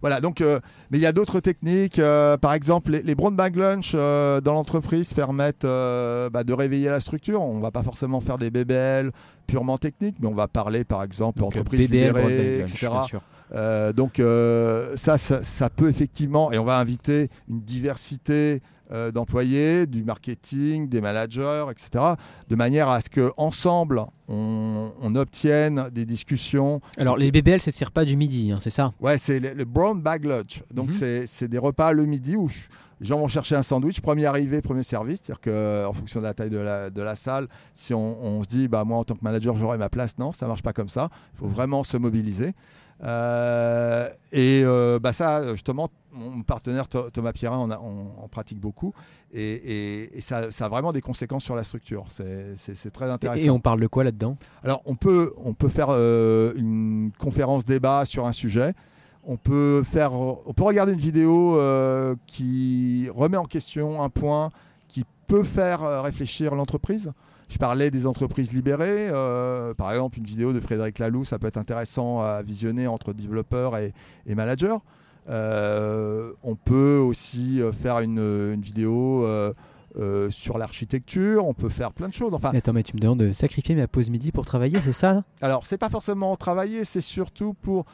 Voilà, 0.01 0.19
donc, 0.19 0.41
euh, 0.41 0.59
mais 0.89 0.97
il 0.97 1.01
y 1.01 1.05
a 1.05 1.11
d'autres 1.13 1.39
techniques. 1.39 1.99
euh, 1.99 2.35
par 2.37 2.53
exemple, 2.53 2.91
les, 2.91 3.03
les 3.03 3.15
brown 3.15 3.35
bag 3.35 3.55
lunch 3.55 3.91
euh, 3.93 4.41
dans 4.41 4.53
l'entreprise 4.53 5.13
permettent 5.13 5.63
bah, 5.65 6.43
de 6.43 6.53
réveiller 6.53 6.89
la 6.89 6.99
structure. 6.99 7.41
On 7.41 7.57
ne 7.57 7.61
va 7.61 7.71
pas 7.71 7.83
forcément 7.83 8.19
faire 8.21 8.37
des 8.37 8.49
BBL 8.49 9.11
purement 9.47 9.77
techniques, 9.77 10.15
mais 10.19 10.27
on 10.27 10.33
va 10.33 10.47
parler, 10.47 10.83
par 10.83 11.03
exemple, 11.03 11.39
Donc, 11.39 11.49
entreprise 11.49 11.87
BBL, 11.89 12.07
libérée, 12.07 12.57
lunch, 12.59 12.71
etc. 12.71 12.87
bien 12.91 13.01
sûr. 13.03 13.21
Euh, 13.53 13.91
donc 13.91 14.21
euh, 14.21 14.95
ça, 14.95 15.17
ça, 15.17 15.43
ça 15.43 15.69
peut 15.69 15.89
effectivement, 15.89 16.53
et 16.53 16.57
on 16.57 16.63
va 16.63 16.77
inviter 16.77 17.27
une 17.49 17.59
diversité 17.59 18.61
euh, 18.91 19.11
d'employés, 19.11 19.85
du 19.87 20.03
marketing, 20.03 20.89
des 20.89 21.01
managers, 21.01 21.65
etc., 21.71 22.05
de 22.49 22.55
manière 22.55 22.89
à 22.89 23.01
ce 23.01 23.09
que 23.09 23.31
ensemble 23.37 24.03
on, 24.27 24.91
on 25.01 25.15
obtienne 25.15 25.89
des 25.91 26.05
discussions. 26.05 26.81
Alors, 26.97 27.17
les 27.17 27.31
BBL, 27.31 27.59
sert 27.61 27.91
pas 27.91 28.05
du 28.05 28.15
midi, 28.15 28.51
hein, 28.51 28.57
c'est 28.61 28.69
ça? 28.69 28.91
Ouais, 28.99 29.17
c'est 29.17 29.39
le, 29.39 29.53
le 29.53 29.65
brown 29.65 30.01
bag 30.01 30.25
lunch. 30.25 30.63
Donc 30.73 30.87
Mhm. 30.87 30.93
c'est- 30.93 31.27
c'est 31.27 31.47
des 31.47 31.57
repas 31.57 31.91
le 31.93 32.05
midi 32.05 32.35
où 32.35 32.47
je- 32.47 32.61
les 32.99 33.07
gens 33.07 33.17
vont 33.17 33.27
chercher 33.27 33.55
un 33.55 33.63
sandwich, 33.63 33.99
premier 33.99 34.25
arrivé, 34.25 34.61
premier 34.61 34.83
service, 34.83 35.21
c'est-à-dire 35.23 35.41
que 35.41 35.85
en 35.87 35.91
fonction 35.93 36.19
de 36.19 36.25
la 36.25 36.33
taille 36.35 36.51
de 36.51 36.57
la, 36.59 36.89
de 36.91 37.01
la 37.01 37.15
salle, 37.15 37.47
si 37.73 37.93
on, 37.95 38.23
on 38.23 38.43
se 38.43 38.47
dit, 38.47 38.67
bah 38.67 38.83
moi 38.83 38.99
en 38.99 39.03
tant 39.03 39.15
que 39.15 39.23
manager 39.23 39.55
j'aurai 39.55 39.77
ma 39.79 39.89
place, 39.89 40.17
non, 40.19 40.31
ça 40.31 40.45
marche 40.47 40.61
pas 40.61 40.71
comme 40.73 40.89
ça. 40.89 41.09
Il 41.33 41.39
faut 41.39 41.47
vraiment 41.47 41.83
se 41.83 41.97
mobiliser. 41.97 42.53
Euh, 43.03 44.09
et 44.31 44.61
euh, 44.63 44.99
bah 44.99 45.11
ça, 45.13 45.51
justement, 45.53 45.89
mon 46.11 46.43
partenaire 46.43 46.87
Tho- 46.87 47.09
Thomas 47.09 47.31
Pierrin 47.33 47.57
on, 47.57 47.71
a- 47.71 47.79
on- 47.79 48.23
on 48.23 48.27
pratique 48.27 48.59
beaucoup 48.59 48.93
et, 49.33 49.41
et- 49.53 50.17
et 50.17 50.21
ça, 50.21 50.51
ça 50.51 50.65
a 50.65 50.69
vraiment 50.69 50.93
des 50.93 51.01
conséquences 51.01 51.43
sur 51.43 51.55
la 51.55 51.63
structure. 51.63 52.05
C'est- 52.09 52.55
très 52.91 53.09
intéressant. 53.09 53.43
Et 53.43 53.49
on 53.49 53.59
parle 53.59 53.79
de 53.81 53.87
quoi 53.87 54.03
là-dedans? 54.03 54.37
Alors, 54.63 54.81
on 54.85 54.95
peut, 54.95 55.33
on 55.43 55.53
peut 55.53 55.69
faire 55.69 55.87
euh, 55.89 56.53
une 56.57 57.11
conférence 57.17 57.65
débat 57.65 58.05
sur 58.05 58.27
un 58.27 58.33
sujet. 58.33 58.73
On 59.23 59.37
peut, 59.37 59.83
faire, 59.83 60.13
on 60.13 60.53
peut 60.53 60.63
regarder 60.63 60.93
une 60.93 60.99
vidéo 60.99 61.59
qui 62.27 63.07
remet 63.15 63.37
en 63.37 63.45
question 63.45 64.01
un 64.03 64.09
point 64.09 64.49
qui 64.87 65.05
peut 65.27 65.43
faire 65.43 66.01
réfléchir 66.03 66.55
l'entreprise. 66.55 67.11
Je 67.51 67.57
parlais 67.57 67.91
des 67.91 68.07
entreprises 68.07 68.53
libérées. 68.53 69.09
euh, 69.11 69.73
par 69.73 69.91
exemple, 69.91 70.17
une 70.19 70.23
vidéo 70.25 70.53
de 70.53 70.59
Frédéric 70.61 70.99
Laloux, 70.99 71.25
ça 71.25 71.37
peut 71.37 71.47
être 71.47 71.57
intéressant 71.57 72.21
à 72.21 72.41
visionner 72.41 72.87
entre 72.87 73.11
développeurs 73.13 73.75
et, 73.77 73.93
et 74.25 74.35
managers. 74.35 74.77
Euh, 75.29 76.31
on 76.43 76.55
peut 76.55 76.97
aussi 76.97 77.61
euh, 77.61 77.71
faire 77.71 77.99
une, 77.99 78.19
une 78.19 78.61
vidéo 78.61 79.23
euh, 79.25 79.53
sur 80.29 80.57
l'architecture. 80.57 81.45
On 81.45 81.53
peut 81.53 81.69
faire 81.69 81.91
plein 81.91 82.07
de 82.07 82.13
choses. 82.13 82.33
Enfin, 82.33 82.51
Mais 82.53 82.59
Attends, 82.59 82.73
mais 82.73 82.83
tu 82.83 82.95
me 82.95 83.01
demandes 83.01 83.19
de 83.19 83.31
sacrifier 83.33 83.75
ma 83.75 83.87
pause 83.87 84.09
midi 84.09 84.31
pour 84.31 84.45
travailler, 84.45 84.79
c'est 84.81 84.93
ça 84.93 85.23
alors, 85.41 85.65
c'est 85.65 85.77
pas 85.77 85.89
forcément 85.89 86.35
travailler, 86.37 86.85
c'est 86.85 87.01
surtout 87.01 87.53
pour 87.53 87.85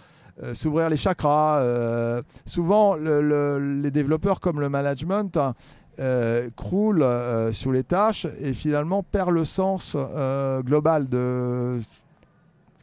s'ouvrir 0.53 0.87
les 0.89 0.97
chakras. 0.97 2.21
Souvent, 2.45 2.95
le- 2.95 3.21
le- 3.21 3.81
les 3.81 3.89
développeurs, 3.89 4.39
comme 4.39 4.59
le 4.59 4.69
management, 4.69 5.35
hein, 5.35 5.55
euh, 5.99 6.49
croulent 6.55 7.01
euh, 7.03 7.51
sous 7.51 7.71
les 7.71 7.83
tâches 7.83 8.27
et 8.39 8.53
finalement 8.53 9.03
perdent 9.03 9.31
le 9.31 9.45
sens 9.45 9.95
euh, 9.97 10.61
global 10.61 11.07
de 11.09 11.79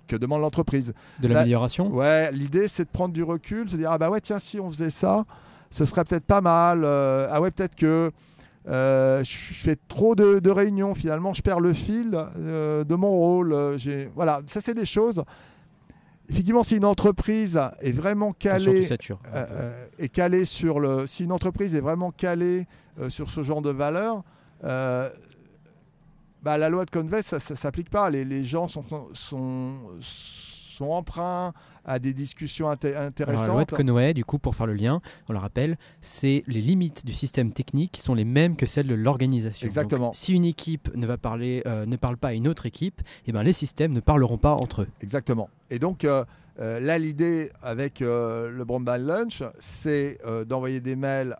que 0.07 0.17
demande 0.17 0.43
l'entreprise. 0.43 0.93
De 1.21 1.29
l'amélioration 1.29 1.89
Ouais, 1.91 2.31
l'idée 2.33 2.69
c'est 2.69 2.85
de 2.85 2.91
prendre 2.91 3.15
du 3.15 3.23
recul, 3.23 3.69
se 3.71 3.77
dire 3.77 3.91
ah 3.91 3.99
bah 3.99 4.11
ouais 4.11 4.21
tiens 4.21 4.39
si 4.39 4.61
on 4.61 4.71
faisait 4.71 4.91
ça, 4.91 5.25
ce 5.71 5.85
serait 5.85 6.05
peut-être 6.05 6.27
pas 6.27 6.41
mal. 6.41 6.83
euh, 6.85 7.27
ah 7.31 7.41
ouais 7.41 7.51
peut-être 7.51 7.75
que 7.75 8.11
je 8.67 9.23
fais 9.25 9.77
trop 9.89 10.15
de, 10.15 10.39
de 10.39 10.51
réunions 10.51 10.95
finalement, 10.95 11.33
je 11.33 11.43
perds 11.43 11.61
le 11.61 11.73
fil 11.73 12.11
de 12.11 12.95
mon 12.95 13.11
rôle. 13.11 13.57
voilà, 14.15 14.41
ça 14.47 14.61
c'est 14.61 14.75
des 14.75 14.87
choses. 14.87 15.23
Effectivement, 16.31 16.63
si 16.63 16.77
une 16.77 16.87
entreprise 16.87 17.61
est 17.83 17.93
vraiment 17.93 18.33
calée 18.33 18.89
euh, 19.35 19.87
est 19.99 20.09
calée 20.09 20.47
sur 20.47 20.81
le. 20.81 21.07
Si 21.07 21.25
une 21.25 21.33
entreprise 21.33 21.75
est 21.75 21.81
vraiment 21.83 22.13
calée 22.13 22.67
sur 23.09 23.31
ce 23.31 23.43
genre 23.43 23.63
de 23.63 23.71
valeurs, 23.71 24.23
euh, 24.65 25.09
bah, 26.43 26.59
la 26.59 26.69
loi 26.69 26.85
de 26.85 26.91
Conway, 26.91 27.23
ça 27.23 27.37
ne 27.37 27.57
s'applique 27.57 27.91
pas. 27.91 28.11
Les, 28.11 28.25
les 28.25 28.45
gens 28.45 28.69
sont, 28.69 28.85
sont, 29.15 29.75
sont 30.01 30.91
emprunts 30.91 31.53
à 31.87 31.99
des 31.99 32.13
discussions 32.15 32.71
inté- 32.71 32.95
Alors, 32.95 33.03
intéressantes. 33.09 33.47
la 33.47 33.53
loi 33.53 33.65
de 33.65 33.71
Conway, 33.75 34.15
du 34.15 34.25
coup, 34.25 34.39
pour 34.39 34.55
faire 34.55 34.67
le 34.67 34.73
lien, 34.75 35.01
on 35.29 35.33
le 35.35 35.39
rappelle, 35.39 35.77
c'est 36.01 36.43
les 36.47 36.61
limites 36.63 37.05
du 37.05 37.13
système 37.13 37.53
technique 37.53 37.93
qui 37.93 38.01
sont 38.01 38.15
les 38.15 38.25
mêmes 38.25 38.57
que 38.57 38.65
celles 38.67 38.87
de 38.87 38.95
l'organisation. 38.95 39.67
Exactement. 39.67 40.07
Donc, 40.07 40.15
si 40.15 40.33
une 40.35 40.45
équipe 40.47 40.95
ne 40.95 41.07
va 41.07 41.19
parler, 41.19 41.63
euh, 41.67 41.85
ne 41.87 41.97
parle 41.97 42.17
pas 42.17 42.29
à 42.29 42.33
une 42.33 42.49
autre 42.49 42.65
équipe, 42.67 43.03
eh 43.27 43.33
ben, 43.33 43.43
les 43.43 43.53
systèmes 43.53 43.93
ne 43.93 44.01
parleront 44.01 44.39
pas 44.39 44.53
entre 44.55 44.83
eux. 44.83 44.89
Exactement. 45.03 45.49
Et 45.71 45.79
donc 45.79 46.05
euh, 46.05 46.25
euh, 46.61 46.79
là, 46.79 46.99
l'idée 46.99 47.51
avec 47.63 48.01
euh, 48.01 48.49
le 48.49 48.65
Broadband 48.65 48.99
Lunch, 48.99 49.43
c'est 49.59 50.19
euh, 50.25 50.45
d'envoyer 50.45 50.81
des 50.81 50.95
mails 50.95 51.37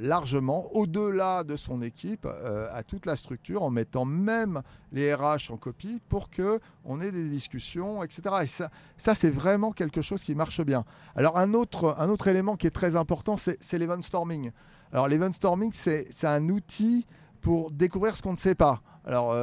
largement, 0.00 0.74
au-delà 0.74 1.44
de 1.44 1.56
son 1.56 1.82
équipe, 1.82 2.26
à 2.26 2.82
toute 2.82 3.06
la 3.06 3.16
structure, 3.16 3.62
en 3.62 3.70
mettant 3.70 4.04
même 4.04 4.62
les 4.92 5.14
RH 5.14 5.50
en 5.50 5.56
copie 5.56 6.00
pour 6.08 6.30
que 6.30 6.60
on 6.84 7.00
ait 7.00 7.12
des 7.12 7.28
discussions, 7.28 8.02
etc. 8.02 8.22
Et 8.42 8.46
ça, 8.46 9.14
c'est 9.14 9.30
vraiment 9.30 9.72
quelque 9.72 10.02
chose 10.02 10.22
qui 10.22 10.34
marche 10.34 10.60
bien. 10.62 10.84
Alors 11.16 11.38
un 11.38 11.54
autre, 11.54 11.94
un 11.98 12.08
autre 12.08 12.28
élément 12.28 12.56
qui 12.56 12.66
est 12.66 12.70
très 12.70 12.96
important, 12.96 13.36
c'est 13.36 13.78
l'event 13.78 14.00
storming. 14.02 14.50
Alors 14.92 15.08
l'event 15.08 15.32
storming, 15.32 15.72
c'est 15.72 16.24
un 16.24 16.48
outil 16.48 17.06
pour 17.40 17.70
découvrir 17.70 18.16
ce 18.16 18.22
qu'on 18.22 18.32
ne 18.32 18.38
sait 18.38 18.54
pas. 18.54 18.80
Alors 19.04 19.34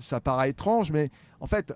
ça 0.00 0.20
paraît 0.20 0.50
étrange, 0.50 0.92
mais 0.92 1.10
en 1.40 1.46
fait, 1.46 1.74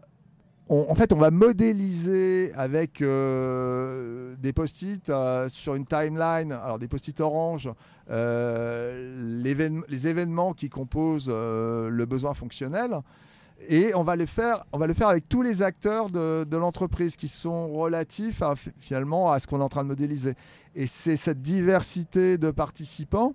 en 0.68 0.94
fait, 0.96 1.12
on 1.12 1.16
va 1.16 1.30
modéliser 1.30 2.52
avec 2.56 3.00
euh, 3.00 4.34
des 4.38 4.52
post-it 4.52 5.08
euh, 5.08 5.48
sur 5.48 5.76
une 5.76 5.86
timeline, 5.86 6.50
alors 6.50 6.80
des 6.80 6.88
post-it 6.88 7.20
orange, 7.20 7.70
euh, 8.10 9.36
les 9.38 10.06
événements 10.08 10.54
qui 10.54 10.68
composent 10.68 11.30
le 11.30 12.04
besoin 12.04 12.34
fonctionnel. 12.34 13.00
Et 13.68 13.94
on 13.94 14.02
va, 14.02 14.16
faire, 14.26 14.64
on 14.72 14.78
va 14.78 14.86
le 14.86 14.92
faire 14.92 15.08
avec 15.08 15.28
tous 15.28 15.40
les 15.40 15.62
acteurs 15.62 16.10
de, 16.10 16.56
l'entreprise 16.56 17.16
qui 17.16 17.28
sont 17.28 17.68
relatifs 17.68 18.42
finalement 18.78 19.32
à 19.32 19.40
ce 19.40 19.46
qu'on 19.46 19.60
est 19.60 19.64
en 19.64 19.68
train 19.68 19.82
de 19.82 19.88
modéliser. 19.88 20.34
Et 20.74 20.86
c'est 20.86 21.16
cette 21.16 21.40
diversité 21.40 22.38
de 22.38 22.50
participants 22.50 23.34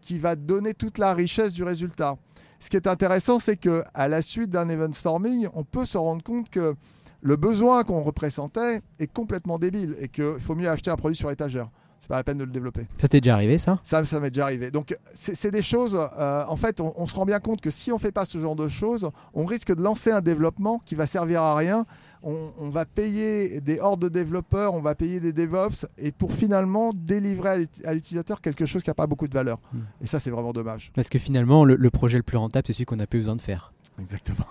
qui 0.00 0.18
va 0.18 0.36
donner 0.36 0.74
toute 0.74 0.98
la 0.98 1.14
richesse 1.14 1.52
du 1.52 1.62
résultat. 1.62 2.16
Ce 2.62 2.70
qui 2.70 2.76
est 2.76 2.86
intéressant, 2.86 3.40
c'est 3.40 3.56
que 3.56 3.82
à 3.92 4.06
la 4.06 4.22
suite 4.22 4.48
d'un 4.50 4.68
event 4.68 4.92
storming, 4.92 5.48
on 5.52 5.64
peut 5.64 5.84
se 5.84 5.98
rendre 5.98 6.22
compte 6.22 6.48
que 6.48 6.76
le 7.20 7.34
besoin 7.34 7.82
qu'on 7.82 8.02
représentait 8.02 8.82
est 9.00 9.12
complètement 9.12 9.58
débile 9.58 9.96
et 9.98 10.06
qu'il 10.06 10.38
faut 10.38 10.54
mieux 10.54 10.68
acheter 10.68 10.88
un 10.88 10.94
produit 10.94 11.16
sur 11.16 11.28
étagère. 11.32 11.68
C'est 12.00 12.06
pas 12.06 12.14
la 12.16 12.22
peine 12.22 12.38
de 12.38 12.44
le 12.44 12.52
développer. 12.52 12.86
Ça 13.00 13.08
t'est 13.08 13.20
déjà 13.20 13.34
arrivé, 13.34 13.58
ça? 13.58 13.80
Ça, 13.82 14.04
ça 14.04 14.20
m'est 14.20 14.30
déjà 14.30 14.44
arrivé. 14.44 14.70
Donc, 14.70 14.96
c'est 15.12 15.50
des 15.50 15.62
choses. 15.62 15.96
euh, 15.96 16.44
en 16.46 16.54
fait, 16.54 16.80
on, 16.80 16.92
on 16.96 17.06
se 17.06 17.14
rend 17.16 17.24
bien 17.24 17.40
compte 17.40 17.60
que 17.60 17.70
si 17.72 17.90
on 17.90 17.98
fait 17.98 18.12
pas 18.12 18.26
ce 18.26 18.38
genre 18.38 18.54
de 18.54 18.68
choses, 18.68 19.10
on 19.34 19.44
risque 19.44 19.74
de 19.74 19.82
lancer 19.82 20.12
un 20.12 20.20
développement 20.20 20.80
qui 20.84 20.94
va 20.94 21.08
servir 21.08 21.42
à 21.42 21.56
rien. 21.56 21.84
On, 22.22 22.50
on 22.58 22.70
va 22.70 22.84
payer 22.84 23.60
des 23.60 23.80
hordes 23.80 24.02
de 24.02 24.08
développeurs, 24.08 24.74
on 24.74 24.80
va 24.80 24.94
payer 24.94 25.20
des 25.20 25.32
DevOps, 25.32 25.86
et 25.98 26.12
pour 26.12 26.32
finalement 26.32 26.92
délivrer 26.94 27.66
à 27.84 27.94
l'utilisateur 27.94 28.40
quelque 28.40 28.66
chose 28.66 28.82
qui 28.82 28.90
n'a 28.90 28.94
pas 28.94 29.06
beaucoup 29.06 29.28
de 29.28 29.34
valeur. 29.34 29.58
Hmm. 29.72 29.80
Et 30.00 30.06
ça, 30.06 30.20
c'est 30.20 30.30
vraiment 30.30 30.52
dommage. 30.52 30.92
Parce 30.94 31.08
que 31.08 31.18
finalement, 31.18 31.64
le, 31.64 31.76
le 31.76 31.90
projet 31.90 32.18
le 32.18 32.22
plus 32.22 32.36
rentable, 32.38 32.66
c'est 32.66 32.72
celui 32.72 32.84
qu'on 32.84 32.96
n'a 32.96 33.06
plus 33.06 33.20
besoin 33.20 33.36
de 33.36 33.42
faire. 33.42 33.72
Exactement. 33.98 34.46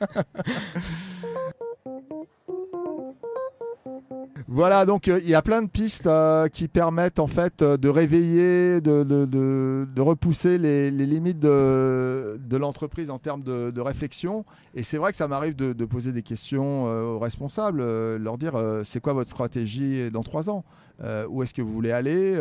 Voilà, 4.50 4.86
donc 4.86 5.08
euh, 5.08 5.20
il 5.22 5.28
y 5.28 5.34
a 5.34 5.42
plein 5.42 5.60
de 5.60 5.68
pistes 5.68 6.06
euh, 6.06 6.48
qui 6.48 6.68
permettent 6.68 7.18
en 7.18 7.26
fait 7.26 7.60
euh, 7.60 7.76
de 7.76 7.90
réveiller, 7.90 8.80
de, 8.80 10.00
repousser 10.00 10.56
les, 10.56 10.90
limites 10.90 11.38
de, 11.38 12.56
l'entreprise 12.56 13.10
en 13.10 13.18
termes 13.18 13.42
de, 13.42 13.80
réflexion. 13.82 14.46
Et 14.74 14.82
c'est 14.82 14.96
vrai 14.96 15.10
que 15.10 15.18
ça 15.18 15.28
m'arrive 15.28 15.54
de, 15.54 15.84
poser 15.84 16.12
des 16.12 16.22
questions 16.22 16.84
aux 16.84 17.18
responsables, 17.18 17.82
leur 18.16 18.38
dire 18.38 18.54
c'est 18.84 19.00
quoi 19.00 19.12
votre 19.12 19.28
stratégie 19.28 20.10
dans 20.10 20.22
trois 20.22 20.48
ans? 20.48 20.64
Où 21.28 21.42
est-ce 21.42 21.52
que 21.52 21.60
vous 21.60 21.72
voulez 21.72 21.92
aller? 21.92 22.32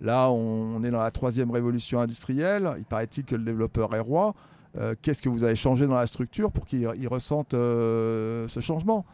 Là, 0.00 0.30
on, 0.30 0.76
on 0.76 0.84
est 0.84 0.90
dans 0.90 1.02
la 1.02 1.10
troisième 1.10 1.50
révolution 1.50 1.98
industrielle. 1.98 2.74
Il 2.78 2.84
paraît-il 2.84 3.24
que 3.24 3.34
le 3.34 3.42
développeur 3.42 3.92
est 3.96 4.00
roi. 4.00 4.34
Qu'est-ce 5.02 5.20
que 5.20 5.28
vous 5.28 5.42
avez 5.42 5.56
changé 5.56 5.86
dans 5.88 5.96
la 5.96 6.06
structure 6.06 6.52
pour 6.52 6.64
qu'ils 6.64 6.88
ils 6.96 7.08
ressentent 7.08 7.54
ce 7.54 8.60
changement? 8.60 9.04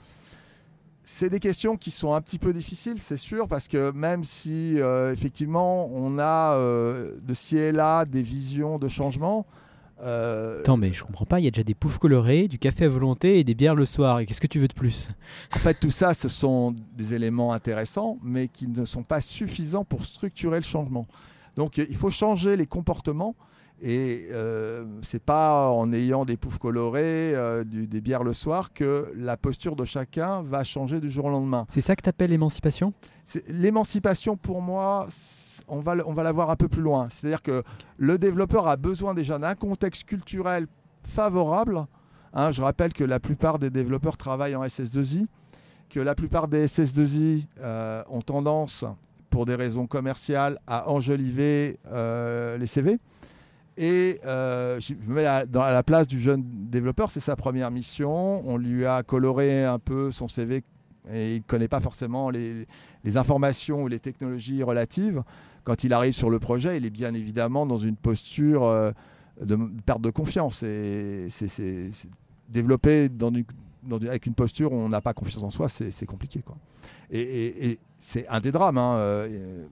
C'est 1.13 1.29
des 1.29 1.41
questions 1.41 1.77
qui 1.77 1.91
sont 1.91 2.15
un 2.15 2.21
petit 2.21 2.39
peu 2.39 2.53
difficiles, 2.53 2.99
c'est 2.99 3.17
sûr, 3.17 3.49
parce 3.49 3.67
que 3.67 3.91
même 3.91 4.23
si 4.23 4.81
euh, 4.81 5.13
effectivement 5.13 5.91
on 5.93 6.19
a 6.21 6.55
euh, 6.55 7.17
de 7.21 7.35
ci 7.35 7.59
et 7.59 7.73
là 7.73 8.05
des 8.05 8.23
visions 8.23 8.79
de 8.79 8.87
changement, 8.87 9.45
euh, 10.03 10.61
Attends, 10.61 10.77
mais 10.77 10.93
je 10.93 11.03
comprends 11.03 11.27
pas, 11.27 11.41
il 11.41 11.45
y 11.45 11.49
a 11.49 11.51
déjà 11.51 11.65
des 11.65 11.75
poufs 11.75 11.99
colorés, 11.99 12.47
du 12.47 12.59
café 12.59 12.85
à 12.85 12.89
volonté 12.89 13.39
et 13.41 13.45
des 13.45 13.55
bières 13.55 13.75
le 13.75 13.85
soir. 13.85 14.21
Et 14.21 14.25
qu'est-ce 14.25 14.41
que 14.41 14.47
tu 14.47 14.59
veux 14.61 14.69
de 14.69 14.73
plus? 14.73 15.09
En 15.55 15.59
fait 15.59 15.75
tout 15.75 15.91
ça, 15.91 16.15
ce 16.15 16.29
sont 16.29 16.75
des 16.97 17.13
éléments 17.13 17.53
intéressants, 17.53 18.17
mais 18.23 18.47
qui 18.47 18.69
ne 18.69 18.85
sont 18.85 19.03
pas 19.03 19.21
suffisants 19.21 19.85
pour 19.85 20.05
structurer 20.05 20.59
le 20.59 20.65
changement. 20.65 21.07
Donc 21.57 21.77
il 21.77 21.97
faut 21.97 22.11
changer 22.11 22.57
les 22.57 22.67
comportements. 22.67 23.35
Et 23.83 24.29
euh, 24.31 24.85
c'est 25.03 25.23
pas 25.23 25.71
en 25.71 25.91
ayant 25.93 26.25
des 26.27 26.37
poufs 26.37 26.59
colorés, 26.59 27.35
euh, 27.35 27.65
du- 27.65 27.87
des 27.87 28.01
bières 28.03 28.25
le 28.25 28.35
soir, 28.35 28.73
que 28.75 29.11
la 29.17 29.37
posture 29.39 29.75
de 29.75 29.85
chacun 29.87 30.43
va 30.43 30.65
changer 30.65 31.01
du 31.01 31.09
jour 31.11 31.25
au 31.27 31.31
lendemain. 31.31 31.65
C'est 31.71 31.81
ça 31.81 31.97
que 31.97 32.03
t'appelles 32.03 32.31
l'émancipation? 32.31 32.93
C'est- 33.25 33.49
L'émancipation, 33.49 34.37
pour 34.37 34.61
moi, 34.61 35.07
on 35.69 35.81
va, 35.81 35.95
on 36.07 36.13
va 36.13 36.23
la 36.23 36.33
voir 36.33 36.51
un 36.51 36.57
peu 36.57 36.69
plus 36.69 36.83
loin. 36.83 37.09
C'est-à-dire 37.11 37.41
que 37.43 37.63
le 37.97 38.19
développeur 38.19 38.69
a 38.69 38.77
besoin 38.77 39.15
déjà 39.15 39.39
d'un 39.39 39.55
contexte 39.55 40.05
culturel 40.05 40.67
favorable. 41.03 41.87
Hein, 42.35 42.53
je 42.53 42.61
rappelle 42.63 42.93
que 42.93 43.05
la 43.05 43.19
plupart 43.19 43.59
des 43.59 43.71
développeurs 43.71 44.17
travaillent 44.17 44.57
en 44.57 44.63
SS2I, 44.65 45.27
que 45.89 46.01
la 46.01 46.15
plupart 46.15 46.49
des 46.49 46.67
SS2I 46.67 47.47
euh, 47.61 48.03
ont 48.11 48.21
tendance, 48.21 48.85
pour 49.31 49.47
des 49.47 49.55
raisons 49.55 49.87
commerciales, 49.87 50.59
à 50.67 50.91
enjoliver 50.91 51.79
euh, 51.91 52.59
les 52.59 52.67
CV. 52.67 52.99
Et 53.77 54.21
euh, 54.25 54.79
je 54.81 54.95
me 54.95 55.15
mets 55.15 55.27
à, 55.27 55.47
dans, 55.47 55.63
la 55.63 55.83
place 55.83 56.07
du 56.07 56.21
jeune 56.21 56.43
développeur, 56.45 57.11
c'est 57.11 57.21
sa 57.21 57.37
première 57.37 57.71
mission. 57.71 58.47
On 58.49 58.57
lui 58.57 58.85
a 58.85 59.03
coloré 59.03 59.65
un 59.65 59.79
peu 59.79 60.11
son 60.11 60.29
CV 60.29 60.63
et 61.11 61.37
il 61.37 61.39
ne 61.39 61.45
connaît 61.45 61.69
pas 61.69 61.81
forcément 61.81 62.31
les, 62.31 62.67
informations 63.17 63.83
ou 63.83 63.89
les 63.89 63.99
technologies 63.99 64.63
relatives. 64.63 65.23
Quand 65.65 65.85
il 65.85 65.93
arrive 65.93 66.13
sur 66.13 66.31
le 66.31 66.39
projet, 66.39 66.77
il 66.77 66.87
est 66.87 66.91
bien 66.91 67.15
évidemment 67.15 67.67
dans 67.67 67.79
une 67.79 67.97
posture 67.97 68.65
euh, 68.65 68.93
de 69.41 69.57
perte 69.87 70.03
de 70.03 70.11
confiance. 70.11 70.63
Et 70.63 71.29
développer 72.49 73.09
avec 74.09 74.27
une 74.27 74.35
posture 74.35 74.73
où 74.73 74.77
on 74.77 74.89
n'a 74.89 75.01
pas 75.01 75.15
confiance 75.15 75.43
en 75.45 75.51
soi, 75.51 75.69
c'est 75.69 76.07
compliqué. 76.07 76.43
Et 77.11 77.79
c'est 77.99 78.27
un 78.29 78.41
des 78.41 78.53
drames. 78.53 78.79
hein, 78.79 78.97
euh, 78.97 79.67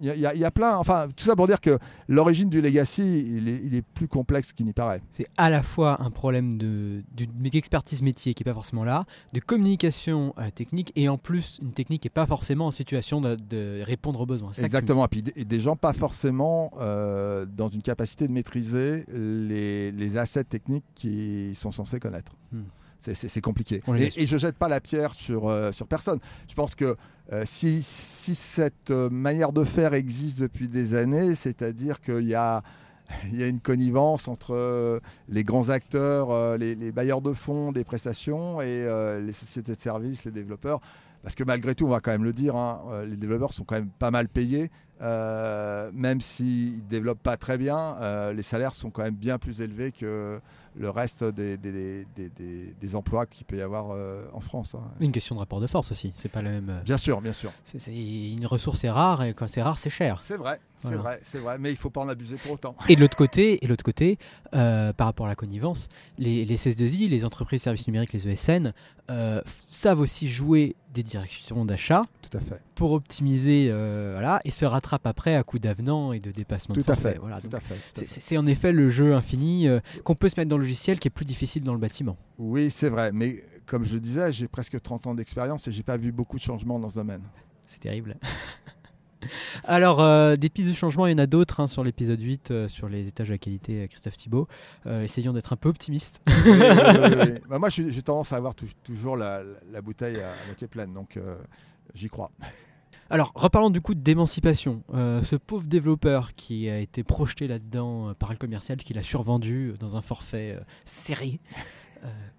Il 0.00 0.06
y, 0.06 0.26
a- 0.26 0.34
y 0.34 0.40
y 0.46 0.50
plein. 0.50 0.76
Enfin, 0.78 1.08
tout 1.14 1.24
ça 1.24 1.36
pour 1.36 1.46
dire 1.46 1.60
que 1.60 1.78
l'origine 2.08 2.48
du 2.48 2.60
legacy, 2.62 3.26
il 3.36 3.48
est, 3.48 3.60
il 3.62 3.74
est 3.74 3.82
plus 3.82 4.08
complexe 4.08 4.52
qu'il 4.52 4.64
n'y 4.66 4.72
paraît. 4.72 5.02
C'est 5.10 5.26
à 5.36 5.50
la 5.50 5.62
fois 5.62 6.02
un 6.02 6.10
problème 6.10 6.56
de, 6.58 7.02
de- 7.16 7.26
d'expertise 7.50 8.02
métier 8.02 8.32
qui 8.34 8.42
n'est 8.42 8.50
pas 8.50 8.54
forcément 8.54 8.84
là, 8.84 9.04
de 9.34 9.40
communication 9.40 10.34
euh, 10.38 10.50
technique, 10.50 10.92
et 10.96 11.08
en 11.08 11.18
plus 11.18 11.58
une 11.62 11.72
technique 11.72 12.02
qui 12.02 12.06
n'est 12.06 12.10
pas 12.14 12.26
forcément 12.26 12.66
en 12.68 12.70
situation 12.70 13.20
de, 13.20 13.36
de 13.36 13.82
répondre 13.84 14.20
aux 14.20 14.26
besoins. 14.26 14.52
Exactement. 14.52 15.04
Et 15.04 15.08
puis 15.08 15.22
des, 15.22 15.32
et 15.36 15.44
des 15.44 15.60
gens 15.60 15.76
pas 15.76 15.92
forcément 15.92 16.72
euh, 16.80 17.44
dans 17.46 17.68
une 17.68 17.82
capacité 17.82 18.26
de 18.26 18.32
maîtriser 18.32 19.04
les, 19.12 19.92
les 19.92 20.16
assets 20.16 20.44
techniques 20.44 20.84
qu'ils 20.94 21.54
sont 21.56 21.72
censés 21.72 22.00
connaître. 22.00 22.32
Hmm. 22.52 22.62
C'est- 22.98 23.40
compliqué. 23.40 23.82
Et, 23.96 24.22
et 24.22 24.26
je 24.26 24.36
jette 24.36 24.56
pas 24.56 24.68
la 24.68 24.78
pierre 24.80 25.14
sur, 25.14 25.48
euh, 25.48 25.72
sur 25.72 25.86
personne. 25.86 26.18
Je 26.46 26.54
pense 26.54 26.74
que 26.74 26.94
euh, 27.32 27.44
si, 27.46 27.82
cette 27.82 28.90
euh, 28.90 29.08
manière 29.08 29.52
de 29.52 29.62
faire 29.62 29.94
existe 29.94 30.40
depuis 30.40 30.68
des 30.68 30.94
années, 30.94 31.36
c'est-à-dire 31.36 32.00
qu'il 32.00 32.26
y 32.26 32.34
a, 32.34 32.62
une 33.32 33.60
connivence 33.60 34.26
entre 34.26 34.54
euh, 34.54 35.00
les 35.28 35.44
grands 35.44 35.68
acteurs, 35.68 36.56
les, 36.58 36.92
bailleurs 36.92 37.22
de 37.22 37.32
fonds 37.32 37.70
des 37.72 37.84
prestations 37.84 38.60
et 38.60 38.84
les 39.20 39.32
sociétés 39.32 39.74
de 39.74 39.80
services, 39.80 40.24
les 40.24 40.30
développeurs. 40.32 40.80
Parce 41.22 41.34
que 41.34 41.44
malgré 41.44 41.74
tout, 41.74 41.86
on 41.86 41.90
va 41.90 42.00
quand 42.00 42.12
même 42.12 42.24
le 42.24 42.32
dire, 42.32 42.56
hein, 42.56 43.04
les 43.06 43.16
développeurs 43.16 43.52
sont 43.52 43.64
quand 43.64 43.74
même 43.74 43.90
pas 43.90 44.10
mal 44.10 44.28
payés. 44.28 44.70
Euh, 45.02 45.90
même 45.94 46.20
s'ils 46.20 46.76
ne 46.76 46.88
développent 46.90 47.22
pas 47.22 47.36
très 47.36 47.56
bien, 47.56 47.96
euh, 48.00 48.32
les 48.32 48.42
salaires 48.42 48.74
sont 48.74 48.90
quand 48.90 49.02
même 49.02 49.14
bien 49.14 49.38
plus 49.38 49.62
élevés 49.62 49.92
que 49.92 50.40
le 50.76 50.90
reste 50.90 51.24
des, 51.24 51.56
des, 51.56 52.06
des, 52.14 52.74
des 52.80 52.96
emplois 52.96 53.26
qu'il 53.26 53.44
peut 53.44 53.56
y 53.56 53.62
avoir 53.62 53.90
euh, 53.90 54.24
en 54.32 54.40
France. 54.40 54.74
Hein. 54.74 54.82
Une 55.00 55.10
question 55.10 55.34
de 55.34 55.40
rapport 55.40 55.60
de 55.60 55.66
force 55.66 55.90
aussi, 55.90 56.12
c'est 56.14 56.28
pas 56.28 56.42
la 56.42 56.50
même. 56.50 56.82
Bien 56.84 56.98
sûr, 56.98 57.20
bien 57.20 57.32
sûr. 57.32 57.50
C'est, 57.64 57.92
une 57.92 58.46
ressource 58.46 58.84
est 58.84 58.90
rare 58.90 59.24
et 59.24 59.34
quand 59.34 59.48
c'est 59.48 59.62
rare, 59.62 59.78
c'est 59.78 59.90
cher. 59.90 60.20
C'est 60.20 60.36
vrai, 60.36 60.60
c'est 60.80 60.94
vrai, 60.94 61.20
c'est 61.24 61.38
vrai, 61.38 61.58
mais 61.58 61.70
il 61.70 61.76
faut 61.76 61.90
pas 61.90 62.02
en 62.02 62.08
abuser 62.08 62.36
pour 62.36 62.52
autant. 62.52 62.76
Et 62.88 62.94
de 62.94 63.00
l'autre 63.00 63.16
côté, 63.16 63.64
et 63.64 63.66
l'autre 63.66 63.84
côté, 63.84 64.18
par 64.52 65.06
rapport 65.06 65.26
à 65.26 65.30
la 65.30 65.34
connivence, 65.34 65.88
les, 66.18 66.44
les 66.44 66.56
CS2I, 66.56 67.08
les 67.08 67.24
entreprises 67.24 67.60
de 67.60 67.64
services 67.64 67.86
numériques, 67.86 68.12
les 68.12 68.28
ESN, 68.28 68.72
savent 69.44 70.00
aussi 70.00 70.28
jouer 70.28 70.76
des 70.94 71.02
directions 71.02 71.64
d'achat 71.64 72.02
tout 72.22 72.36
à 72.36 72.40
fait 72.40 72.60
pour 72.74 72.92
optimiser 72.92 73.70
voilà 73.70 74.40
et 74.44 74.50
se 74.50 74.64
rattrapent 74.90 75.06
après 75.06 75.36
à 75.36 75.42
coup 75.42 75.58
d'avenant 75.58 76.12
et 76.12 76.20
de 76.20 76.30
dépassement 76.30 76.74
tout 76.74 76.82
de 76.82 76.90
à 76.90 76.96
fait 76.96 77.18
voilà 77.18 77.40
tout 77.40 77.50
à 77.52 77.60
fait 77.60 77.76
c'est 78.06 78.36
en 78.36 78.46
effet 78.46 78.72
le 78.72 78.90
jeu 78.90 79.14
infini 79.14 79.68
euh, 79.68 79.80
qu'on 80.04 80.14
peut 80.14 80.28
se 80.28 80.38
mettre 80.38 80.48
dans 80.48 80.56
le 80.58 80.64
logiciel 80.64 80.98
qui 80.98 81.08
est 81.08 81.10
plus 81.10 81.24
difficile 81.24 81.62
dans 81.62 81.72
le 81.72 81.78
bâtiment 81.78 82.16
oui 82.38 82.70
c'est 82.70 82.88
vrai 82.88 83.10
mais 83.12 83.44
comme 83.66 83.84
je 83.84 83.94
le 83.94 84.00
disais 84.00 84.32
j'ai 84.32 84.48
presque 84.48 84.80
30 84.80 85.06
ans 85.06 85.14
d'expérience 85.14 85.68
et 85.68 85.72
j'ai 85.72 85.82
pas 85.82 85.96
vu 85.96 86.12
beaucoup 86.12 86.36
de 86.36 86.42
changements 86.42 86.78
dans 86.78 86.90
ce 86.90 86.96
domaine 86.96 87.22
c'est 87.66 87.80
terrible 87.80 88.16
Alors, 89.64 90.00
euh, 90.00 90.36
des 90.36 90.48
pistes 90.48 90.68
de 90.68 90.74
changement, 90.74 91.06
il 91.06 91.12
y 91.12 91.14
en 91.14 91.18
a 91.18 91.26
d'autres 91.26 91.60
hein, 91.60 91.68
sur 91.68 91.84
l'épisode 91.84 92.20
8, 92.20 92.50
euh, 92.50 92.68
sur 92.68 92.88
les 92.88 93.08
étages 93.08 93.28
de 93.28 93.34
la 93.34 93.38
qualité, 93.38 93.82
euh, 93.82 93.86
Christophe 93.86 94.16
Thibault. 94.16 94.48
essayons 94.86 95.32
d'être 95.32 95.52
un 95.52 95.56
peu 95.56 95.68
optimistes. 95.68 96.22
Bah, 97.48 97.58
moi, 97.58 97.68
j'ai 97.68 98.02
tendance 98.02 98.32
à 98.32 98.36
avoir 98.36 98.54
toujours 98.54 99.16
la, 99.16 99.42
bouteille 99.82 100.20
à, 100.20 100.32
moitié 100.46 100.68
pleine, 100.68 100.92
donc 100.92 101.18
j'y 101.94 102.08
crois. 102.08 102.30
Alors, 103.10 103.32
reparlons 103.34 103.70
du 103.70 103.80
coup 103.80 103.94
d'émancipation. 103.94 104.82
ce 104.92 105.36
pauvre 105.36 105.66
développeur 105.66 106.34
qui 106.34 106.70
a 106.70 106.78
été 106.78 107.02
projeté 107.02 107.48
là-dedans 107.48 108.14
par 108.14 108.30
le 108.30 108.36
commercial, 108.36 108.78
qui 108.78 108.94
l'a 108.94 109.02
survendu 109.02 109.74
dans 109.80 109.96
un 109.96 110.00
forfait 110.00 110.58
serré, 110.84 111.40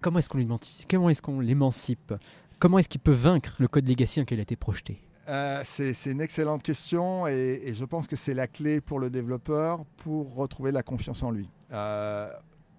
comment 0.00 0.18
est-ce 0.18 0.28
qu'on 0.28 1.40
l'émancipe? 1.40 2.14
Comment 2.58 2.78
est-ce 2.78 2.88
qu'il 2.88 3.00
peut 3.00 3.10
vaincre 3.10 3.56
le 3.58 3.68
code 3.68 3.88
legacy 3.88 4.20
en 4.20 4.22
lequel 4.22 4.38
il 4.38 4.40
a 4.40 4.42
été 4.42 4.56
projeté? 4.56 5.00
Euh, 5.28 5.62
c'est 5.64 6.06
une 6.06 6.20
excellente 6.20 6.62
question 6.62 7.26
et, 7.26 7.72
je 7.74 7.84
pense 7.84 8.06
que 8.06 8.16
c'est 8.16 8.34
la 8.34 8.46
clé 8.46 8.80
pour 8.80 8.98
le 8.98 9.10
développeur 9.10 9.84
pour 9.98 10.34
retrouver 10.34 10.72
la 10.72 10.82
confiance 10.82 11.22
en 11.22 11.30
lui. 11.30 11.48
Euh, 11.72 12.28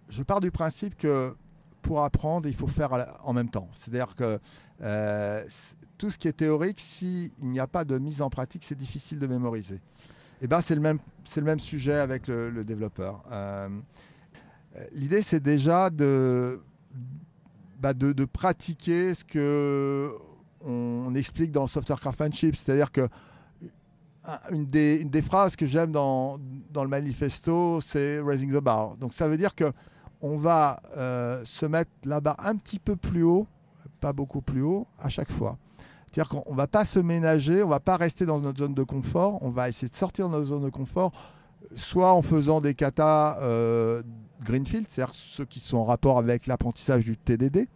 je 0.10 0.24
pars 0.24 0.42
du 0.42 0.52
principe 0.52 0.96
que 0.96 1.36
pour 1.82 2.04
apprendre, 2.04 2.48
il 2.48 2.56
faut 2.56 2.68
faire 2.68 3.18
en 3.24 3.34
même 3.34 3.50
temps. 3.50 3.68
C'est-à-dire 3.74 4.16
que 4.16 4.40
euh, 4.84 5.44
tout 5.98 6.12
ce 6.12 6.18
qui 6.18 6.28
est 6.28 6.34
théorique, 6.34 6.80
s'il 6.80 7.32
n'y 7.42 7.60
a 7.60 7.68
pas 7.68 7.86
de 7.86 7.98
mise 7.98 8.22
en 8.22 8.30
pratique, 8.30 8.64
c'est 8.64 8.78
difficile 8.78 9.20
de 9.20 9.28
mémoriser. 9.28 9.76
Et 10.42 10.46
eh 10.46 10.48
ben, 10.48 10.62
c'est 10.62 10.76
le, 10.76 10.82
même, 10.82 11.00
le 11.36 11.42
même 11.42 11.60
sujet 11.60 11.94
avec 11.94 12.28
le, 12.28 12.64
développeur. 12.66 13.24
L'idée, 14.92 15.22
c'est 15.22 15.40
déjà 15.40 15.90
de, 15.90 16.60
bah, 17.80 17.94
de, 17.94 18.12
de, 18.12 18.26
pratiquer 18.26 19.14
ce 19.14 19.24
que 19.24 20.12
on 20.66 21.14
explique 21.16 21.52
dans 21.52 21.62
le 21.62 21.68
software 21.68 22.00
craftsmanship, 22.00 22.56
c'est-à-dire 22.56 22.92
que 22.92 23.08
une 24.52 24.66
des, 24.66 25.22
phrases 25.22 25.56
que 25.56 25.66
j'aime 25.66 25.92
dans, 25.92 26.40
le 26.74 26.88
manifesto, 26.88 27.82
c'est 27.82 28.20
raising 28.22 28.52
the 28.52 28.62
bar. 28.62 28.96
Donc 28.98 29.14
ça 29.14 29.28
veut 29.28 29.38
dire 29.38 29.54
que 29.56 29.72
on 30.22 30.38
va 30.38 30.82
euh, 30.96 31.44
se 31.44 31.66
mettre 31.66 31.92
la 32.06 32.22
barre 32.22 32.38
un 32.40 32.56
petit 32.56 32.80
peu 32.80 32.96
plus 32.96 33.24
haut, 33.24 33.46
pas 34.04 34.12
beaucoup 34.12 34.42
plus 34.42 34.62
haut, 34.62 34.86
à 35.00 35.08
chaque 35.08 35.32
fois. 35.32 35.58
C'est-à-dire 36.06 36.28
qu'on 36.28 36.52
ne 36.52 36.58
va 36.58 36.68
pas 36.68 36.84
se 36.84 37.00
ménager, 37.00 37.64
on 37.64 37.68
ne 37.68 37.72
va 37.72 37.80
pas 37.80 37.96
rester 37.96 38.26
dans 38.26 38.42
notre 38.42 38.60
zone 38.60 38.74
de 38.74 38.84
confort, 38.84 39.40
on 39.42 39.50
va 39.50 39.70
essayer 39.70 39.88
de 39.88 39.96
sortir 39.96 40.28
de 40.28 40.34
notre 40.34 40.48
zone 40.48 40.66
de 40.66 40.70
confort, 40.70 41.14
soit 41.78 42.12
en 42.12 42.22
faisant 42.22 42.60
des 42.60 42.74
katas 42.74 43.40
euh, 43.40 44.04
Greenfield, 44.44 44.88
c'est-à-dire 44.90 45.16
ceux 45.16 45.46
qui 45.46 45.62
sont 45.62 45.78
en 45.78 45.86
rapport 45.86 46.18
avec 46.18 46.48
l'apprentissage 46.48 47.06
du 47.06 47.16
TDD, 47.16 47.70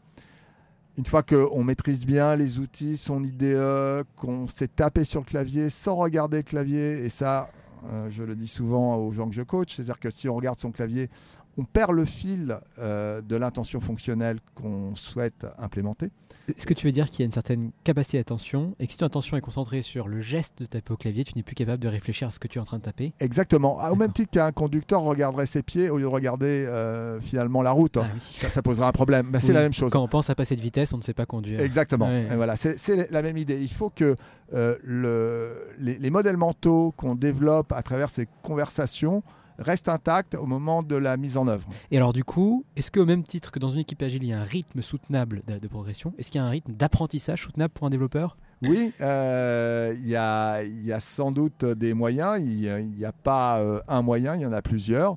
une 0.98 1.06
fois 1.06 1.24
qu'on 1.24 1.64
maîtrise 1.64 2.06
bien 2.06 2.36
les 2.36 2.60
outils, 2.60 2.98
son 2.98 3.24
IDE, 3.24 4.04
qu'on 4.18 4.48
s'est 4.48 4.68
tapé 4.68 5.06
sur 5.06 5.22
le 5.22 5.26
clavier 5.26 5.70
sans 5.70 5.96
regarder 5.96 6.38
le 6.38 6.44
clavier, 6.44 7.06
et 7.06 7.10
ça, 7.10 7.50
euh, 7.90 8.10
je 8.10 8.24
le 8.24 8.36
dis 8.36 8.50
souvent 8.50 8.98
aux 8.98 9.12
gens 9.14 9.30
que 9.30 9.36
je 9.36 9.44
coach, 9.44 9.76
c'est-à-dire 9.76 10.00
que 10.00 10.10
si 10.10 10.28
on 10.28 10.36
regarde 10.36 10.60
son 10.60 10.72
clavier, 10.72 11.10
on 11.58 11.64
perd 11.64 11.92
le 11.92 12.06
fil 12.06 12.60
euh, 12.80 13.22
de 13.22 13.36
l'intention 13.36 13.80
fonctionnelle 13.80 14.40
qu'on 14.56 14.96
souhaite 14.96 15.46
implémenter. 15.58 16.12
Est-ce 16.48 16.66
que 16.66 16.74
tu 16.74 16.86
veux 16.86 16.94
dire 16.94 17.10
qu'il 17.10 17.20
y 17.20 17.24
a 17.24 17.26
une 17.26 17.34
certaine 17.34 17.72
capacité 17.84 18.18
d'attention 18.20 18.74
et 18.80 18.88
que 18.88 18.94
si 18.94 18.98
ton 18.98 19.06
attention 19.06 19.36
est 19.36 19.42
concentrée 19.42 19.82
sur 19.82 20.08
le 20.08 20.22
geste 20.22 20.60
de 20.62 20.66
taper 20.66 20.94
au 20.94 20.96
clavier, 20.96 21.26
tu 21.26 21.34
n'es 21.36 21.44
plus 21.44 21.56
capable 21.56 21.84
de 21.84 21.90
réfléchir 21.90 22.30
à 22.30 22.32
ce 22.32 22.40
que 22.40 22.48
tu 22.48 22.58
es 22.58 22.62
en 22.62 22.66
train 22.66 22.78
de 22.78 22.84
taper? 22.84 23.12
Exactement. 23.20 23.80
Ah, 23.82 23.92
au 23.92 23.96
même 23.96 24.14
titre 24.14 24.32
qu'un 24.32 24.54
conducteur 24.54 25.02
regarderait 25.02 25.46
ses 25.46 25.62
pieds 25.62 25.90
au 25.90 25.98
lieu 25.98 26.04
de 26.04 26.10
regarder 26.10 26.66
euh, 26.66 27.20
finalement 27.20 27.62
la 27.62 27.72
route. 27.72 27.98
Ah 27.98 28.06
ça, 28.22 28.50
ça, 28.50 28.62
posera 28.62 28.88
un 28.88 28.94
problème. 28.94 29.38
c'est 29.42 29.52
la 29.52 29.62
même 29.62 29.74
chose. 29.74 29.92
Quand 29.92 30.04
on 30.04 30.08
pense 30.08 30.30
à 30.30 30.36
passer 30.36 30.56
de 30.56 30.62
vitesse, 30.62 30.94
on 30.94 30.98
ne 30.98 31.04
sait 31.04 31.14
pas 31.14 31.26
conduire. 31.26 31.60
Exactement. 31.60 32.10
voilà, 32.36 32.56
c'est 32.56 33.12
la 33.12 33.22
même 33.22 33.38
idée. 33.38 33.62
Il 33.62 33.72
faut 33.72 33.90
que 33.90 34.16
euh, 34.54 34.78
le, 34.84 35.68
les 35.80 36.10
modèles 36.10 36.38
mentaux 36.38 36.94
qu'on 36.96 37.16
développe 37.16 37.74
à 37.74 37.84
travers 37.84 38.10
ces 38.10 38.28
conversations 38.42 39.22
reste 39.60 39.90
intact 39.90 40.36
au 40.36 40.46
moment 40.46 40.84
de 40.84 40.96
la 40.96 41.18
mise 41.18 41.38
en 41.38 41.48
œuvre. 41.48 41.68
Et 41.92 41.98
alors 41.98 42.14
du 42.14 42.24
coup, 42.24 42.66
est-ce 42.76 42.92
qu'au 42.92 43.06
même 43.06 43.24
titre 43.24 43.52
que 43.52 43.60
dans 43.60 43.70
une 43.70 43.80
équipe 43.80 44.02
agile, 44.02 44.24
il 44.24 44.30
y 44.30 44.34
a 44.34 44.40
un 44.40 44.46
rythme 44.46 44.82
soutenable 44.82 45.44
de, 45.48 45.68
progression, 45.68 46.14
est-ce 46.18 46.32
qu'il 46.32 46.40
y 46.40 46.44
a 46.44 46.48
un 46.48 46.50
rythme 46.50 46.74
d'apprentissage 46.74 47.44
soutenable 47.44 47.74
pour 47.74 47.88
un 47.88 47.90
développeur? 47.90 48.38
Oui, 48.64 48.92
euh, 49.02 49.94
il 49.96 50.08
y, 50.08 50.16
a, 50.16 51.00
sans 51.00 51.32
doute 51.32 51.64
des 51.64 51.94
moyens. 51.94 52.42
Il 52.42 52.90
n'y 52.90 53.06
a, 53.06 53.12
pas 53.12 53.60
euh, 53.60 53.80
un 53.88 54.02
moyen, 54.02 54.36
il 54.36 54.42
y 54.42 54.46
en 54.46 54.54
a 54.54 54.62
plusieurs. 54.62 55.16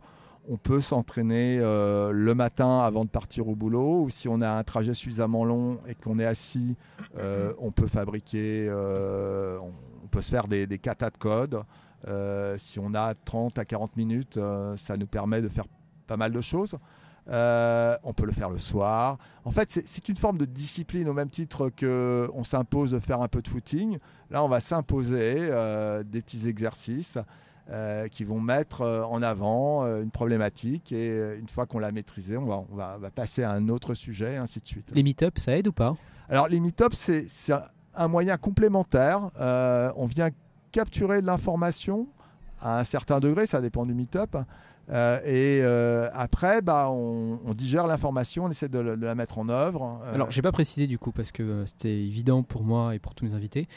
On 0.48 0.56
peut 0.56 0.80
s'entraîner 0.80 1.58
euh, 1.60 2.10
le 2.12 2.34
matin 2.34 2.80
avant 2.80 3.04
de 3.04 3.10
partir 3.10 3.48
au 3.48 3.54
boulot, 3.54 4.02
ou 4.02 4.10
si 4.10 4.28
on 4.28 4.40
a 4.40 4.50
un 4.50 4.62
trajet 4.62 4.94
suffisamment 4.94 5.44
long 5.44 5.78
et 5.86 5.94
qu'on 5.94 6.18
est 6.18 6.26
assis, 6.26 6.76
on 7.60 7.70
peut 7.70 7.86
fabriquer, 7.86 8.70
on 8.70 10.08
peut 10.08 10.22
se 10.22 10.30
faire 10.30 10.48
des, 10.48 10.66
des 10.66 10.78
katas 10.78 11.10
de 11.10 11.18
code. 11.18 11.62
Euh, 12.08 12.56
si 12.58 12.78
on 12.78 12.94
a 12.94 13.14
30 13.14 13.58
à 13.58 13.64
40 13.64 13.96
minutes, 13.96 14.36
euh, 14.36 14.76
ça 14.76 14.96
nous 14.96 15.06
permet 15.06 15.40
de 15.42 15.48
faire 15.48 15.66
pas 16.06 16.16
mal 16.16 16.32
de 16.32 16.40
choses. 16.40 16.76
Euh, 17.28 17.96
on 18.02 18.12
peut 18.12 18.26
le 18.26 18.32
faire 18.32 18.50
le 18.50 18.58
soir. 18.58 19.18
En 19.44 19.50
fait, 19.50 19.70
c'est 19.70 20.08
une 20.08 20.16
forme 20.16 20.38
de 20.38 20.46
discipline 20.46 21.08
au 21.08 21.12
même 21.12 21.28
titre 21.28 21.70
qu'on 21.70 22.42
s'impose 22.42 22.92
de 22.92 22.98
faire 22.98 23.20
un 23.20 23.28
peu 23.28 23.42
de 23.42 23.48
footing. 23.48 23.98
Là, 24.30 24.42
on 24.42 24.48
va 24.48 24.60
s'imposer 24.60 25.48
des 26.04 26.22
petits 26.22 26.48
exercices 26.48 27.18
qui 28.10 28.24
vont 28.24 28.40
mettre 28.40 28.82
en 29.08 29.22
avant 29.22 29.84
une 30.00 30.10
problématique 30.10 30.90
et 30.90 31.36
une 31.38 31.48
fois 31.48 31.66
qu'on 31.66 31.78
l'a 31.78 31.92
maîtrisée, 31.92 32.36
on 32.36 32.46
va, 32.46 32.64
on, 32.72 32.74
va, 32.74 33.10
passer 33.14 33.44
à 33.44 33.52
un 33.52 33.68
autre 33.68 33.94
sujet, 33.94 34.34
et 34.34 34.38
ainsi 34.38 34.60
de 34.60 34.66
suite. 34.66 34.90
Les 34.92 35.04
meet-ups, 35.04 35.40
ça 35.40 35.56
aide 35.56 35.68
ou 35.68 35.72
pas? 35.72 35.94
Alors, 36.28 36.48
les 36.48 36.58
meet-ups, 36.58 36.96
c'est 37.28 37.52
un 37.94 38.08
moyen 38.08 38.38
complémentaire. 38.38 39.30
on 39.38 40.06
vient 40.06 40.30
capturer 40.72 41.20
de 41.20 41.26
l'information 41.26 42.08
à 42.60 42.80
un 42.80 42.84
certain 42.84 43.20
degré, 43.20 43.46
ça 43.46 43.60
dépend 43.60 43.86
du 43.86 43.94
meet-up. 43.94 44.36
Euh, 44.90 45.20
et 45.24 45.60
euh, 45.62 46.08
après, 46.12 46.62
bah, 46.62 46.90
on, 46.90 47.38
digère 47.54 47.86
l'information, 47.86 48.44
on 48.44 48.50
essaie 48.50 48.68
de, 48.68 48.80
la 48.80 49.14
mettre 49.14 49.38
en 49.38 49.48
œuvre. 49.48 50.00
Euh. 50.04 50.14
Alors, 50.14 50.30
j'ai 50.30 50.42
pas 50.42 50.52
précisé 50.52 50.86
du 50.86 50.98
coup 50.98 51.12
parce 51.12 51.32
que 51.32 51.64
c'était 51.66 51.96
évident 51.96 52.42
pour 52.42 52.64
moi 52.64 52.94
et 52.94 52.98
pour 52.98 53.14
tous 53.14 53.24
mes 53.24 53.34
invités, 53.34 53.68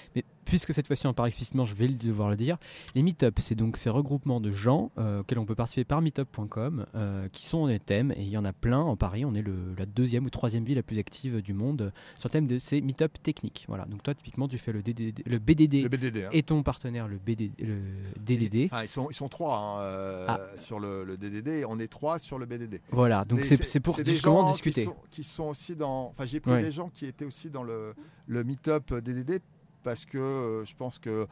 puisque 0.45 0.73
cette 0.73 0.87
fois-ci 0.87 1.07
on 1.07 1.13
parle 1.13 1.27
explicitement, 1.27 1.65
je 1.65 1.75
vais 1.75 1.87
devoir 1.87 2.29
le 2.29 2.35
dire. 2.35 2.57
Les 2.95 3.03
meetups, 3.03 3.41
c'est 3.41 3.55
donc 3.55 3.77
ces 3.77 3.89
regroupements 3.89 4.39
de 4.39 4.51
gens 4.51 4.91
euh, 4.97 5.21
auxquels 5.21 5.39
on 5.39 5.45
peut 5.45 5.55
participer 5.55 5.83
par 5.83 6.01
meetup.com, 6.01 6.85
euh, 6.95 7.27
qui 7.31 7.45
sont 7.45 7.67
des 7.67 7.79
thèmes, 7.79 8.11
et 8.11 8.21
il 8.21 8.29
y 8.29 8.37
en 8.37 8.45
a 8.45 8.53
plein 8.53 8.79
en 8.79 8.95
Paris. 8.95 9.25
On 9.25 9.33
est 9.35 9.41
le, 9.41 9.55
la 9.77 9.85
deuxième 9.85 10.25
ou 10.25 10.29
troisième 10.29 10.63
ville 10.63 10.75
la 10.75 10.83
plus 10.83 10.99
active 10.99 11.41
du 11.41 11.53
monde 11.53 11.91
sur 12.15 12.29
le 12.29 12.31
thème 12.31 12.47
de 12.47 12.57
ces 12.57 12.81
meetups 12.81 13.21
techniques. 13.21 13.65
Voilà. 13.67 13.85
Donc 13.85 14.03
toi, 14.03 14.13
typiquement, 14.13 14.47
tu 14.47 14.57
fais 14.57 14.71
le, 14.71 14.81
DDD, 14.81 15.23
le 15.25 15.39
BDD, 15.39 15.85
hein. 15.85 16.29
et 16.31 16.43
ton 16.43 16.63
partenaire 16.63 17.07
le, 17.07 17.17
BDD, 17.17 17.51
le 17.59 17.79
DDD. 18.19 18.69
Ils, 18.83 18.87
sont, 18.87 19.09
ils 19.09 19.15
sont 19.15 19.29
trois 19.29 19.57
hein, 19.57 19.79
euh, 19.81 20.25
ah. 20.27 20.39
sur 20.57 20.79
le, 20.79 21.03
le, 21.03 21.17
DDD, 21.17 21.65
on 21.67 21.79
est 21.79 21.87
trois 21.87 22.19
sur 22.19 22.37
le 22.37 22.45
BDD. 22.45 22.81
Voilà. 22.91 23.25
Donc 23.25 23.41
c'est 23.43 23.79
pour 23.79 23.97
justement 23.97 24.51
discuter. 24.51 24.81
Qui 24.81 24.85
sont, 24.85 24.95
qui 25.11 25.23
sont, 25.23 25.43
aussi 25.45 25.75
dans. 25.75 26.07
Enfin, 26.07 26.25
j'ai 26.25 26.39
pris 26.39 26.61
des 26.61 26.71
gens 26.71 26.89
qui 26.89 27.05
étaient 27.05 27.25
aussi 27.25 27.49
dans 27.49 27.63
le, 27.63 27.93
le 28.27 28.43
meetup 28.43 28.93
DDD 28.93 29.41
parce 29.83 30.05
que 30.05 30.17
euh, 30.17 30.65
je 30.65 30.75
pense 30.75 30.97
que 30.97 31.27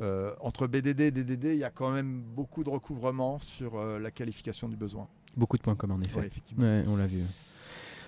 euh, 0.00 0.32
entre 0.40 0.66
BDD 0.66 1.00
et 1.00 1.10
DDD, 1.10 1.44
il 1.44 1.58
y 1.58 1.64
a 1.64 1.70
quand 1.70 1.90
même 1.90 2.22
beaucoup 2.22 2.64
de 2.64 2.70
recouvrement 2.70 3.38
sur 3.38 3.76
euh, 3.76 3.98
la 3.98 4.10
qualification 4.10 4.68
du 4.68 4.76
besoin. 4.76 5.06
Beaucoup 5.36 5.56
de 5.56 5.62
points 5.62 5.76
communs, 5.76 5.96
en 5.96 6.00
effet. 6.00 6.30
on 6.86 6.96
l'a 6.96 7.06
vu. 7.06 7.22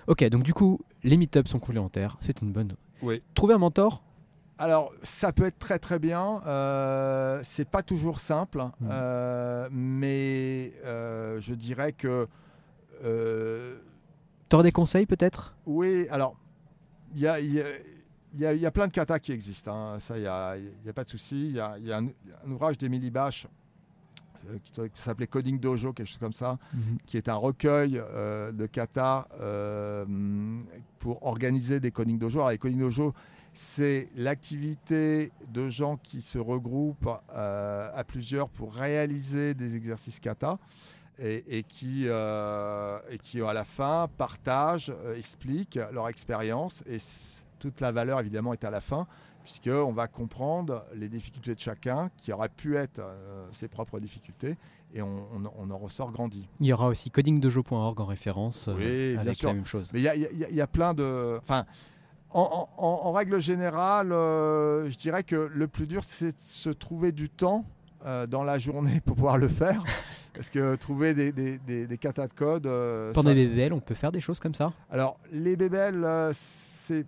Ok, 0.07 0.23
donc 0.25 0.43
du 0.43 0.53
coup, 0.53 0.79
les 1.03 1.17
meetups 1.17 1.47
sont 1.47 1.59
complémentaires. 1.59 2.17
C'est 2.21 2.41
une 2.41 2.51
bonne. 2.51 2.75
Oui. 3.01 3.21
Trouver 3.33 3.53
un 3.53 3.59
mentor 3.59 4.01
alors, 4.57 4.93
ça 5.03 5.33
peut 5.33 5.47
être 5.47 5.59
très 5.59 5.79
très 5.79 5.99
bien. 5.99 6.41
Euh, 6.47 7.41
c'est 7.43 7.67
pas 7.67 7.83
toujours 7.83 8.21
simple, 8.21 8.63
mmh. 8.79 9.67
mais 9.69 10.71
je 10.85 11.53
dirais 11.53 11.91
que. 11.91 12.25
Tu 13.01 14.55
aurais 14.55 14.63
des 14.63 14.71
conseils 14.71 15.05
peut-être? 15.05 15.57
Oui, 15.65 16.07
alors, 16.09 16.37
il 17.13 17.19
y 17.19 17.27
a, 17.27 17.37
il 18.35 18.41
y, 18.41 18.45
a- 18.45 18.53
il 18.53 18.59
y 18.59 18.65
a 18.65 18.71
plein 18.71 18.87
de 18.87 18.91
katas 18.93 19.19
qui 19.19 19.31
existent. 19.31 19.73
hein. 19.73 19.99
Ça, 19.99 20.17
il 20.17 20.21
n'y 20.21 20.27
a, 20.27 20.93
pas 20.93 21.03
de 21.05 21.09
souci. 21.09 21.47
Il 21.47 21.53
y 21.53 21.59
a, 21.59 21.77
il 21.79 21.87
y 21.87 21.91
a 21.93 21.97
un, 21.97 22.05
un 22.07 22.51
ouvrage 22.51 22.77
d'Emily 22.77 23.09
Bache 23.09 23.47
euh, 24.49 24.57
qui, 24.63 25.01
s'appelait 25.01 25.25
Coding 25.27 25.59
Dojo, 25.59 25.93
quelque 25.93 26.07
chose 26.07 26.17
comme 26.19 26.33
ça, 26.33 26.59
qui 27.05 27.17
est 27.17 27.29
un 27.29 27.35
recueil 27.35 27.97
euh, 27.97 28.51
de 28.51 28.65
kata 28.67 29.27
euh, 29.41 30.05
pour 30.99 31.25
organiser 31.25 31.79
des 31.79 31.91
coding 31.91 32.19
dojo. 32.19 32.39
Alors, 32.39 32.51
les 32.51 32.57
coding 32.57 32.79
dojo, 32.79 33.13
c'est 33.53 34.09
l'activité 34.15 35.31
de 35.47 35.69
gens 35.69 35.97
qui 35.97 36.21
se 36.21 36.37
regroupent 36.37 37.09
à 37.33 38.03
plusieurs 38.05 38.49
pour 38.49 38.73
réaliser 38.73 39.53
des 39.53 39.75
exercices 39.77 40.19
kata 40.19 40.59
et, 41.17 41.57
et 41.59 41.63
qui, 41.63 42.05
et 42.05 43.17
qui, 43.21 43.41
à 43.41 43.53
la 43.53 43.63
fin, 43.63 44.09
partagent, 44.17 44.93
expliquent 45.15 45.79
leur 45.93 46.09
expérience 46.09 46.83
et 46.85 46.99
toute 47.59 47.79
la 47.81 47.91
valeur, 47.91 48.19
évidemment, 48.19 48.53
est 48.53 48.63
à 48.63 48.69
la 48.69 48.81
fin 48.81 49.07
puisqu'on 49.43 49.93
va 49.93 50.07
comprendre 50.07 50.85
les 50.95 51.07
difficultés 51.07 51.53
de 51.53 51.59
chacun, 51.59 52.09
qui 52.17 52.33
auraient 52.33 52.49
pu 52.49 52.77
être 52.77 52.97
euh, 52.97 53.45
ses 53.51 53.67
propres 53.67 53.99
difficultés, 53.99 54.57
et 54.91 55.03
on, 55.03 55.19
on- 55.35 55.51
on 55.59 55.69
en 55.69 55.77
ressort 55.77 56.11
grandi. 56.11 56.47
Il 56.59 56.65
y 56.65 56.73
aura 56.73 56.87
aussi 56.87 57.11
codingdojo.org 57.11 58.01
en 58.01 58.05
référence 58.05 58.67
euh, 58.69 58.73
Oui, 58.75 59.11
bien 59.13 59.21
avec 59.21 59.35
sûr. 59.35 59.49
la 59.49 59.53
même 59.53 59.67
chose. 59.67 59.91
Mais 59.93 59.99
il 59.99 60.03
y 60.03 60.07
a, 60.07 60.15
y 60.15 60.23
y 60.59 60.65
plein 60.65 60.95
de. 60.95 61.37
Enfin, 61.43 61.65
en, 62.31 62.41
en- 62.41 62.83
en- 62.83 63.01
en 63.07 63.11
règle 63.11 63.39
générale, 63.39 64.11
euh, 64.13 64.89
je 64.89 64.97
dirais 64.97 65.21
que 65.21 65.35
le 65.35 65.67
plus 65.67 65.85
dur, 65.85 66.03
c'est 66.03 66.31
de 66.31 66.41
se 66.43 66.71
trouver 66.71 67.11
du 67.11 67.29
temps 67.29 67.65
euh, 68.07 68.25
dans 68.25 68.43
la 68.43 68.57
journée 68.57 68.99
pour 69.05 69.15
pouvoir 69.15 69.37
le 69.37 69.47
faire. 69.47 69.83
Parce 70.33 70.49
que 70.49 70.75
trouver 70.75 71.13
des, 71.13 71.31
des, 71.31 71.59
des, 71.59 71.85
des 71.85 71.97
katas 71.99 72.27
de 72.29 72.33
code. 72.33 72.65
euh, 72.65 73.13
Pendant 73.13 73.29
ça- 73.29 73.35
les 73.35 73.45
BBL, 73.47 73.73
on 73.73 73.79
peut 73.79 73.93
faire 73.93 74.11
des 74.11 74.21
choses 74.21 74.39
comme 74.39 74.55
ça? 74.55 74.73
Alors, 74.89 75.19
les 75.31 75.55
BBL, 75.55 76.03
euh, 76.03 76.31
c'est. 76.33 77.05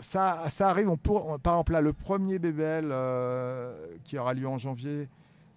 Ça, 0.00 0.44
ça 0.48 0.68
arrive, 0.70 0.88
on 0.88 0.96
pour, 0.96 1.38
par 1.40 1.54
exemple 1.54 1.72
là, 1.72 1.80
le 1.80 1.92
premier 1.92 2.38
BBL 2.38 2.88
euh, 2.90 3.86
qui 4.04 4.18
aura 4.18 4.34
lieu 4.34 4.48
en 4.48 4.58
janvier, 4.58 5.08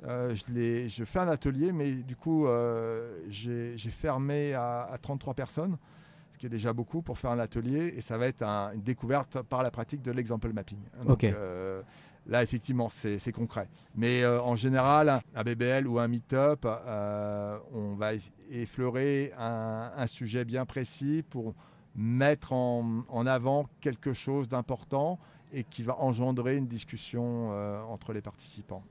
euh, 0.07 0.35
je, 0.35 1.03
fais 1.03 1.19
un 1.19 1.27
atelier, 1.27 1.71
mais 1.71 1.91
du 1.93 2.15
coup 2.15 2.47
euh, 2.47 3.17
j'ai 3.29 3.77
fermé 3.89 4.53
à, 4.53 4.83
à 4.83 4.97
33 4.97 5.33
personnes, 5.33 5.77
ce 6.31 6.37
qui 6.37 6.45
est 6.45 6.49
déjà 6.49 6.73
beaucoup 6.73 7.01
pour 7.01 7.17
faire 7.17 7.31
un 7.31 7.39
atelier, 7.39 7.93
et 7.95 8.01
ça 8.01 8.17
va 8.17 8.27
être 8.27 8.43
un- 8.43 8.73
une 8.73 8.81
découverte 8.81 9.41
par 9.43 9.63
la 9.63 9.71
pratique 9.71 10.01
de 10.01 10.11
l'example 10.11 10.51
mapping. 10.53 10.79
Donc, 11.05 11.23
là, 12.27 12.41
effectivement, 12.43 12.89
c'est 12.89 13.31
concret. 13.31 13.69
Mais 13.95 14.25
en 14.25 14.55
général, 14.55 15.21
un 15.35 15.43
BBL 15.43 15.87
ou 15.87 15.99
un 15.99 16.07
meet-up, 16.07 16.65
on 17.73 17.95
va 17.95 18.11
effleurer 18.51 19.31
un, 19.37 19.91
un 19.95 20.07
sujet 20.07 20.43
bien 20.45 20.65
précis 20.65 21.23
pour 21.29 21.53
mettre 21.95 22.53
en, 22.53 23.03
en 23.09 23.25
avant 23.25 23.67
quelque 23.81 24.13
chose 24.13 24.47
d'important 24.47 25.17
et 25.53 25.63
qui 25.63 25.83
va 25.83 25.97
engendrer 25.99 26.57
une 26.57 26.67
discussion 26.67 27.51
euh, 27.51 27.81
entre 27.83 28.11
les 28.13 28.21
participants. 28.21 28.83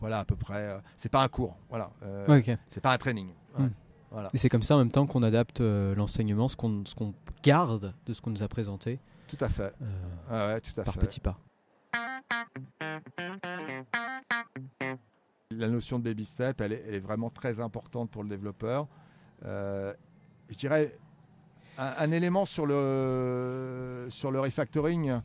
Voilà 0.00 0.20
à 0.20 0.24
peu 0.24 0.36
près. 0.36 0.54
euh, 0.62 0.78
c'est 0.96 1.08
pas 1.10 1.22
un 1.22 1.28
cours, 1.28 1.56
voilà. 1.68 1.90
euh, 2.04 2.26
Ouais, 2.28 2.38
ok. 2.38 2.56
C'est 2.70 2.80
pas 2.80 2.92
un 2.92 2.98
training. 2.98 3.28
Ouais, 3.58 3.64
Hmm. 3.64 3.70
Voilà, 4.10 4.30
Et 4.32 4.38
c'est 4.38 4.48
comme 4.48 4.62
ça 4.62 4.74
en 4.74 4.78
même 4.78 4.90
temps 4.90 5.06
qu'on 5.06 5.22
adapte 5.22 5.60
l'enseignement, 5.60 6.48
ce 6.48 6.56
qu'on 6.56 6.82
garde 7.42 7.92
de 8.06 8.12
ce 8.14 8.22
qu'on 8.22 8.30
nous 8.30 8.42
a 8.42 8.48
présenté 8.48 9.00
tout 9.26 9.36
à 9.40 9.50
fait. 9.50 9.74
euh, 9.82 10.48
Ouais, 10.48 10.54
ouais, 10.54 10.60
tout 10.62 10.80
à 10.80 10.84
par 10.84 10.94
fait. 10.94 11.00
petits 11.00 11.20
pas. 11.20 11.36
La 15.50 15.68
notion 15.68 15.98
de 15.98 16.04
baby 16.04 16.24
step, 16.24 16.60
elle 16.60 16.72
est, 16.72 16.84
elle 16.86 16.94
est 16.94 17.00
vraiment 17.00 17.30
très 17.30 17.58
importante 17.60 18.10
pour 18.10 18.22
le 18.22 18.28
développeur. 18.28 18.86
Euh, 19.44 19.92
je 20.48 20.56
dirais 20.56 20.96
un, 21.78 21.94
un 21.98 22.10
élément 22.12 22.44
sur 22.44 22.66
le, 22.66 24.06
sur 24.10 24.30
le 24.30 24.40
refactoring. 24.40 25.20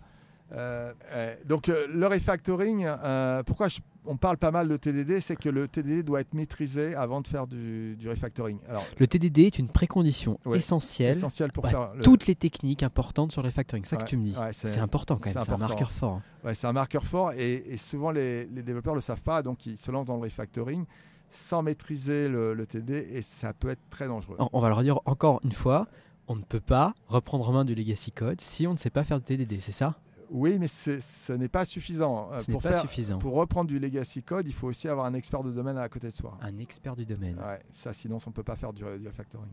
euh, 0.54 0.94
euh, 1.12 1.36
donc 1.46 1.70
euh, 1.70 1.88
le 1.92 2.06
refactoring, 2.08 2.86
euh, 2.88 3.44
pourquoi 3.44 3.68
je- 3.70 3.80
on 4.06 4.18
parle 4.18 4.38
pas 4.38 4.52
mal 4.52 4.68
de 4.68 4.76
TDD, 4.76 5.22
c'est 5.22 5.38
que 5.38 5.48
le 5.48 5.68
TDD 5.70 6.04
doit 6.04 6.20
être 6.20 6.34
maîtrisé 6.34 6.94
avant 6.94 7.22
de 7.22 7.28
faire 7.28 7.48
du, 7.48 7.96
du 7.96 8.10
refactoring. 8.10 8.60
Alors, 8.68 8.86
Le 9.00 9.08
TDD 9.08 9.44
est 9.44 9.58
une 9.60 9.70
précondition 9.70 10.38
Ouais. 10.46 10.58
essentielle 10.58 11.12
essentiel 11.16 11.52
pour 11.54 11.66
faire 11.68 11.94
le- 11.96 12.02
toutes 12.04 12.28
les 12.28 12.36
techniques 12.36 12.84
importantes 12.84 13.32
sur 13.32 13.42
le 13.42 13.48
refactoring. 13.48 13.86
C'est 13.86 13.92
ça 13.92 13.96
Ouais, 13.98 14.04
que 14.04 14.10
tu 14.10 14.18
me 14.18 14.24
dis. 14.24 14.36
ouais, 14.38 14.52
c'est 14.52 14.80
important 14.80 15.16
quand 15.16 15.34
même, 15.34 15.44
c'est 15.44 15.52
un 15.52 15.58
marqueur 15.58 15.92
fort. 15.92 16.22
hein. 16.46 16.54
C'est 16.54 16.68
un 16.68 16.74
marqueur 16.74 17.06
fort 17.06 17.32
et, 17.32 17.64
et 17.66 17.78
souvent 17.78 18.12
les, 18.12 18.46
les 18.48 18.62
développeurs 18.62 18.94
ne 18.94 18.98
le 18.98 19.02
savent 19.02 19.22
pas, 19.24 19.42
donc 19.42 19.66
ils 19.66 19.78
se 19.78 19.90
lancent 19.90 20.08
dans 20.08 20.18
le 20.18 20.24
refactoring 20.24 20.84
sans 21.32 21.64
maîtriser 21.64 22.28
le, 22.28 22.54
le 22.54 22.66
TD 22.68 23.08
et 23.14 23.22
ça 23.22 23.54
peut 23.54 23.70
être 23.70 23.82
très 23.90 24.08
dangereux. 24.08 24.36
On- 24.52 24.60
va 24.60 24.68
leur 24.70 24.84
dire 24.84 25.00
encore 25.06 25.40
une 25.46 25.52
fois, 25.54 25.88
on 26.28 26.36
ne 26.36 26.44
peut 26.44 26.60
pas 26.62 26.94
reprendre 27.08 27.48
en 27.50 27.52
main 27.52 27.66
du 27.66 27.76
legacy 27.76 28.12
code 28.12 28.40
si 28.42 28.66
on 28.68 28.74
ne 28.74 28.78
sait 28.78 28.90
pas 28.90 29.04
faire 29.04 29.20
de 29.20 29.26
TDD, 29.26 29.60
c'est 29.62 29.72
ça? 29.72 29.96
Oui, 30.32 30.58
mais 30.60 30.68
ce 30.68 31.34
n'est 31.34 31.48
pas 31.50 31.64
suffisant. 31.66 32.30
Euh, 32.32 32.40
Ce 32.40 32.50
pour, 32.52 32.62
pas 32.62 32.72
faire- 32.72 32.82
suffisant. 32.82 33.20
pour 33.20 33.34
reprendre 33.36 33.68
du 33.70 33.78
legacy 33.78 34.24
code, 34.24 34.48
il 34.48 34.54
faut 34.54 34.68
aussi 34.68 34.88
avoir 34.88 35.06
un 35.06 35.14
expert 35.14 35.44
de 35.44 35.52
domaine 35.52 35.78
à 35.78 35.88
côté 35.90 36.08
de 36.08 36.14
soi. 36.14 36.38
Un 36.42 36.58
expert 36.58 36.96
du 36.96 37.06
domaine. 37.06 37.38
Ouais, 37.38 37.60
ça, 37.72 37.94
sinon, 37.94 38.18
on 38.26 38.30
ne 38.30 38.34
peut 38.34 38.42
pas 38.44 38.56
faire 38.56 38.74
du, 38.74 38.84
du 39.00 39.08
refactoring. 39.08 39.52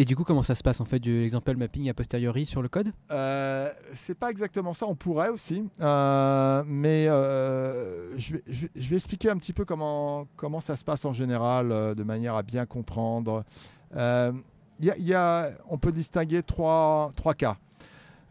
Et 0.00 0.04
du 0.04 0.14
coup, 0.14 0.22
comment 0.22 0.44
ça 0.44 0.54
se 0.54 0.62
passe 0.62 0.80
en 0.80 0.84
fait 0.84 1.00
de 1.00 1.10
l'exemple 1.10 1.54
mapping 1.56 1.90
a 1.90 1.92
posteriori 1.92 2.46
sur 2.46 2.62
le 2.62 2.68
code? 2.68 2.92
Euh, 3.10 3.68
c'est 3.94 4.14
pas 4.14 4.30
exactement 4.30 4.72
ça, 4.72 4.86
on 4.86 4.94
pourrait 4.94 5.28
aussi, 5.28 5.68
Euh, 5.80 6.62
mais 6.64 7.08
euh, 7.08 8.16
je, 8.16 8.34
vais, 8.34 8.42
je 8.46 8.88
vais- 8.88 8.96
expliquer 8.96 9.28
un 9.28 9.36
petit 9.36 9.52
peu 9.52 9.64
comment, 9.64 10.28
comment 10.36 10.60
ça 10.60 10.76
se 10.76 10.84
passe 10.84 11.04
en 11.04 11.12
général, 11.12 11.70
de 11.96 12.02
manière 12.04 12.36
à 12.36 12.44
bien 12.44 12.64
comprendre. 12.64 13.44
Y 14.80 15.14
a- 15.14 15.50
on 15.68 15.78
peut 15.78 15.92
distinguer 15.92 16.42
trois, 16.42 17.12
trois 17.16 17.34
cas. 17.34 17.56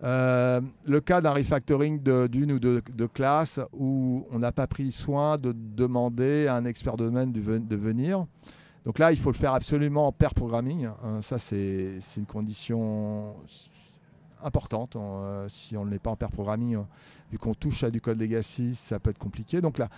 Euh, 0.03 0.61
le 0.85 1.01
cas 1.01 1.21
d'un 1.21 1.31
refactoring 1.31 2.01
d'une 2.27 2.51
ou 2.51 2.59
deux 2.59 2.81
de 2.93 3.05
classes 3.07 3.59
où 3.73 4.23
on 4.31 4.39
n'a 4.39 4.51
pas 4.51 4.67
pris 4.67 4.91
soin 4.91 5.37
de 5.39 5.53
demander 5.53 6.45
à 6.47 6.55
un 6.55 6.65
expert 6.65 6.97
de 6.97 7.05
domaine 7.05 7.31
de, 7.31 7.41
ven- 7.41 7.67
de 7.67 7.75
venir. 7.75 8.25
Donc 8.85 8.99
là, 8.99 9.11
il 9.11 9.17
faut 9.17 9.31
le 9.31 9.35
faire 9.35 9.53
absolument 9.53 10.07
en 10.07 10.11
pair 10.11 10.33
programming. 10.35 10.87
Euh, 11.03 11.21
ça, 11.21 11.39
c'est 11.39 11.97
une 12.15 12.25
condition 12.27 13.33
importante. 14.43 14.95
Euh, 14.95 15.47
si 15.49 15.75
on 15.75 15.83
ne 15.83 15.89
l'est 15.89 15.99
pas 15.99 16.11
en 16.11 16.15
pair 16.15 16.29
programming, 16.29 16.75
euh, 16.75 16.81
vu 17.31 17.39
qu'on 17.39 17.55
touche 17.55 17.83
à 17.83 17.89
du 17.89 17.99
code 17.99 18.19
legacy, 18.19 18.75
ça 18.75 18.99
peut 18.99 19.09
être 19.09 19.17
compliqué. 19.17 19.61
Donc 19.61 19.79
la, 19.79 19.89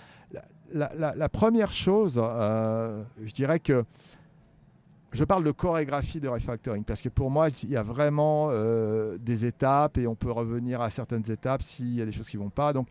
la, 0.74 1.30
première 1.30 1.72
chose, 1.74 2.16
je 2.16 3.34
dirais 3.34 3.60
que 3.60 3.84
je 5.12 5.24
parle 5.24 5.44
de 5.44 5.52
chorégraphie 5.52 6.20
de 6.20 6.28
refactoring 6.28 6.84
parce 6.84 7.02
que 7.02 7.10
pour 7.10 7.32
moi, 7.32 7.48
il 7.64 7.70
y 7.70 7.76
a 7.78 7.84
vraiment 7.84 8.50
euh, 8.52 9.18
des 9.20 9.46
étapes 9.46 9.98
et 9.98 10.06
on 10.08 10.16
peut 10.16 10.32
revenir 10.32 10.82
à 10.82 10.90
certaines 10.90 11.30
étapes 11.32 11.64
s'il 11.64 11.96
y 11.96 12.02
a 12.02 12.06
des 12.06 12.12
choses 12.12 12.30
qui 12.30 12.38
ne 12.38 12.44
vont 12.44 12.50
pas. 12.50 12.74
Donc, 12.74 12.88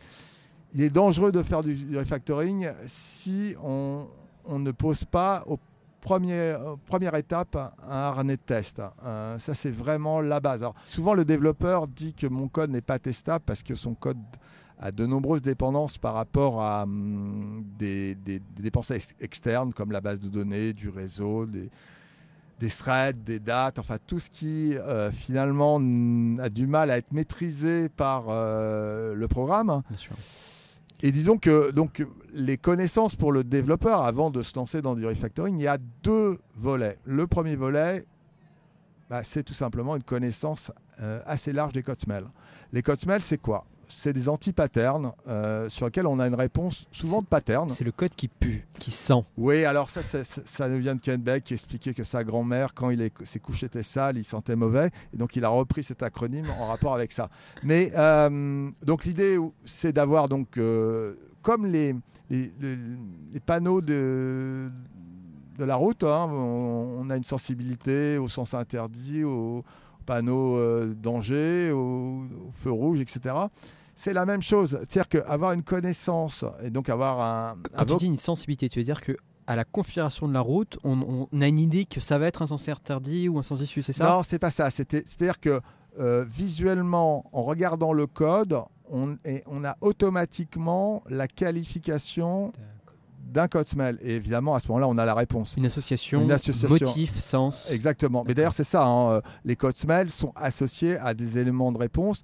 il 0.73 0.81
est 0.81 0.89
dangereux 0.89 1.31
de 1.31 1.41
faire 1.41 1.63
du, 1.63 1.97
refactoring 1.97 2.69
si 2.85 3.55
on, 3.63 4.07
ne 4.49 4.71
pose 4.71 5.03
pas 5.05 5.43
au 5.47 5.57
premier, 6.01 6.33
euh, 6.33 6.75
première 6.85 7.15
étape 7.15 7.55
un 7.55 7.89
harnais 7.89 8.35
de 8.35 8.41
test. 8.41 8.81
Euh, 9.03 9.37
ça, 9.39 9.53
c'est 9.53 9.71
vraiment 9.71 10.21
la 10.21 10.39
base. 10.39 10.65
Souvent, 10.85 11.13
le 11.13 11.25
développeur 11.25 11.87
dit 11.87 12.13
que 12.13 12.27
mon 12.27 12.47
code 12.47 12.69
n'est 12.69 12.81
pas 12.81 12.99
testable 12.99 13.43
parce 13.45 13.63
que 13.63 13.75
son 13.75 13.95
code 13.95 14.17
a 14.77 14.91
de 14.91 15.05
nombreuses 15.05 15.41
dépendances 15.41 15.97
par 15.97 16.13
rapport 16.13 16.61
à 16.61 16.83
hum, 16.83 17.63
des, 17.77 18.15
des- 18.15 18.41
dépenses 18.59 18.91
ex- 18.91 19.13
externes 19.19 19.73
comme 19.73 19.91
la 19.91 20.01
base 20.01 20.19
de 20.19 20.29
données, 20.29 20.73
du 20.73 20.89
réseau, 20.89 21.45
des, 21.45 21.69
des 22.59 22.69
threads, 22.69 23.23
des 23.23 23.39
dates, 23.39 23.79
enfin 23.79 23.97
tout 24.05 24.19
ce 24.19 24.29
qui 24.29 24.75
euh, 24.77 25.11
finalement 25.11 25.77
a 26.39 26.49
du 26.49 26.67
mal 26.67 26.91
à 26.91 26.97
être 26.97 27.11
maîtrisé 27.13 27.89
par 27.89 28.25
euh, 28.29 29.13
le 29.13 29.27
programme. 29.27 29.81
Bien 29.89 29.97
sûr. 29.97 30.15
Et 31.01 31.11
disons 31.11 31.37
que 31.37 31.71
donc, 31.71 32.05
les 32.33 32.57
connaissances 32.57 33.15
pour 33.15 33.31
le 33.31 33.45
développeur 33.45 34.03
avant 34.03 34.29
de 34.29 34.41
se 34.41 34.53
lancer 34.55 34.81
dans 34.81 34.95
du 34.95 35.05
refactoring, 35.05 35.57
il 35.57 35.63
y 35.63 35.67
a 35.67 35.77
deux 36.03 36.37
volets. 36.57 36.97
Le 37.05 37.25
premier 37.25 37.55
volet, 37.55 38.05
bah, 39.09 39.23
c'est 39.23 39.43
tout 39.43 39.53
simplement 39.53 39.95
une 39.95 40.03
connaissance 40.03 40.71
euh, 41.01 41.21
assez 41.25 41.53
large 41.53 41.71
des 41.71 41.83
codes 41.83 42.01
smell. 42.01 42.25
Les 42.73 42.83
codes 42.83 42.99
smell, 42.99 43.23
c'est 43.23 43.37
quoi? 43.37 43.65
C'est 43.91 44.13
des 44.13 44.29
anti-patterns 44.29 45.11
euh, 45.27 45.67
sur 45.67 45.87
lesquels 45.87 46.05
on 46.05 46.19
a 46.19 46.27
une 46.27 46.35
réponse 46.35 46.85
souvent 46.91 47.21
de 47.23 47.27
pattern. 47.27 47.67
C'est 47.69 47.83
le 47.83 47.91
code 47.91 48.11
qui 48.15 48.27
pue, 48.27 48.67
qui 48.79 48.91
sent. 48.91 49.23
Oui, 49.35 49.65
alors 49.65 49.89
ça, 49.89 50.01
ça, 50.03 50.69
nous 50.69 50.77
vient 50.77 50.93
de 50.95 51.01
Ken 51.01 51.19
Beck 51.19 51.43
qui 51.43 51.55
expliquait 51.55 51.95
que 51.95 52.03
sa 52.03 52.23
grand-mère, 52.23 52.73
quand 52.75 52.91
il 52.91 53.01
est, 53.01 53.11
ses 53.25 53.39
couches 53.39 53.63
étaient 53.63 53.81
sales, 53.83 54.17
il 54.17 54.23
sentait 54.23 54.55
mauvais. 54.55 54.91
Et 55.13 55.17
donc, 55.17 55.35
il 55.35 55.43
a 55.43 55.49
repris 55.49 55.81
cet 55.83 56.03
acronyme 56.03 56.45
en 56.59 56.67
rapport 56.67 56.93
avec 56.93 57.11
ça. 57.11 57.29
Mais 57.63 57.91
euh, 57.97 58.69
donc, 58.85 59.05
l'idée, 59.05 59.37
c'est 59.65 59.91
d'avoir, 59.91 60.29
donc, 60.29 60.57
euh, 60.57 61.15
comme 61.41 61.65
les, 61.65 61.95
les, 62.29 62.51
les- 62.61 62.77
les 63.33 63.39
panneaux 63.39 63.81
de, 63.81 64.69
de 65.57 65.63
la 65.63 65.75
route, 65.75 66.03
hein, 66.03 66.27
on, 66.31 66.99
on 67.01 67.09
a 67.09 67.17
une 67.17 67.23
sensibilité 67.23 68.17
au 68.19 68.27
sens 68.27 68.53
interdit, 68.53 69.23
aux 69.23 69.63
panneaux 70.05 70.57
euh, 70.57 70.93
danger, 70.93 71.71
au, 71.71 72.19
au 72.47 72.51
feu 72.53 72.71
rouge, 72.71 72.99
etc. 72.99 73.33
C'est 74.01 74.13
la 74.13 74.25
même 74.25 74.41
chose. 74.41 74.77
C'est-à-dire 74.87 75.09
qu'avoir 75.09 75.51
une 75.51 75.61
connaissance 75.63 76.45
et 76.63 76.69
donc 76.69 76.87
avoir 76.87 77.19
un, 77.19 77.55
Quand 77.77 77.83
un 77.83 77.85
tu 77.85 77.97
dis 77.97 78.05
une 78.05 78.17
sensibilité, 78.17 78.69
tu 78.69 78.79
veux 78.79 78.85
dire 78.85 79.01
que 79.01 79.17
à 79.45 79.57
la 79.57 79.65
configuration 79.65 80.25
de 80.27 80.33
la 80.33 80.39
route, 80.39 80.77
on, 80.85 81.27
on 81.33 81.41
a 81.41 81.47
une 81.47 81.59
idée 81.59 81.83
que 81.85 81.99
ça 81.99 82.17
va 82.17 82.27
être 82.27 82.41
un 82.41 82.47
sens 82.47 82.69
interdit 82.69 83.27
ou 83.27 83.39
un 83.39 83.43
sens 83.43 83.59
issu, 83.59 83.81
c'est 83.81 83.91
ça? 83.91 84.07
Non, 84.07 84.21
c'est 84.25 84.39
pas 84.39 84.51
ça. 84.51 84.69
C'est-à-dire 84.71 85.39
que 85.41 85.59
euh, 85.99 86.23
visuellement, 86.29 87.25
en 87.33 87.43
regardant 87.43 87.91
le 87.91 88.07
code, 88.07 88.57
on 88.89 89.17
a 89.65 89.75
automatiquement 89.81 91.03
la 91.09 91.27
qualification 91.27 92.53
d'un 93.33 93.47
code 93.47 93.67
smell. 93.67 93.97
Et 94.01 94.15
évidemment, 94.15 94.55
à 94.55 94.59
ce 94.59 94.67
moment-là, 94.69 94.87
on 94.87 94.97
a 94.97 95.05
la 95.05 95.13
réponse. 95.13 95.55
Une 95.57 95.65
association, 95.65 96.21
Une 96.21 96.31
association. 96.31 96.69
motif, 96.87 97.15
sens. 97.17 97.69
Exactement. 97.71 98.23
Mais 98.25 98.33
d'ailleurs, 98.33 98.53
c'est 98.53 98.63
ça. 98.63 98.85
hein, 98.85 99.11
euh, 99.11 99.21
Les 99.45 99.55
codes 99.55 99.75
smell 99.77 100.09
sont 100.09 100.31
associés 100.35 100.97
à 100.97 101.13
des 101.13 101.37
éléments 101.37 101.71
de 101.71 101.77
réponse. 101.77 102.21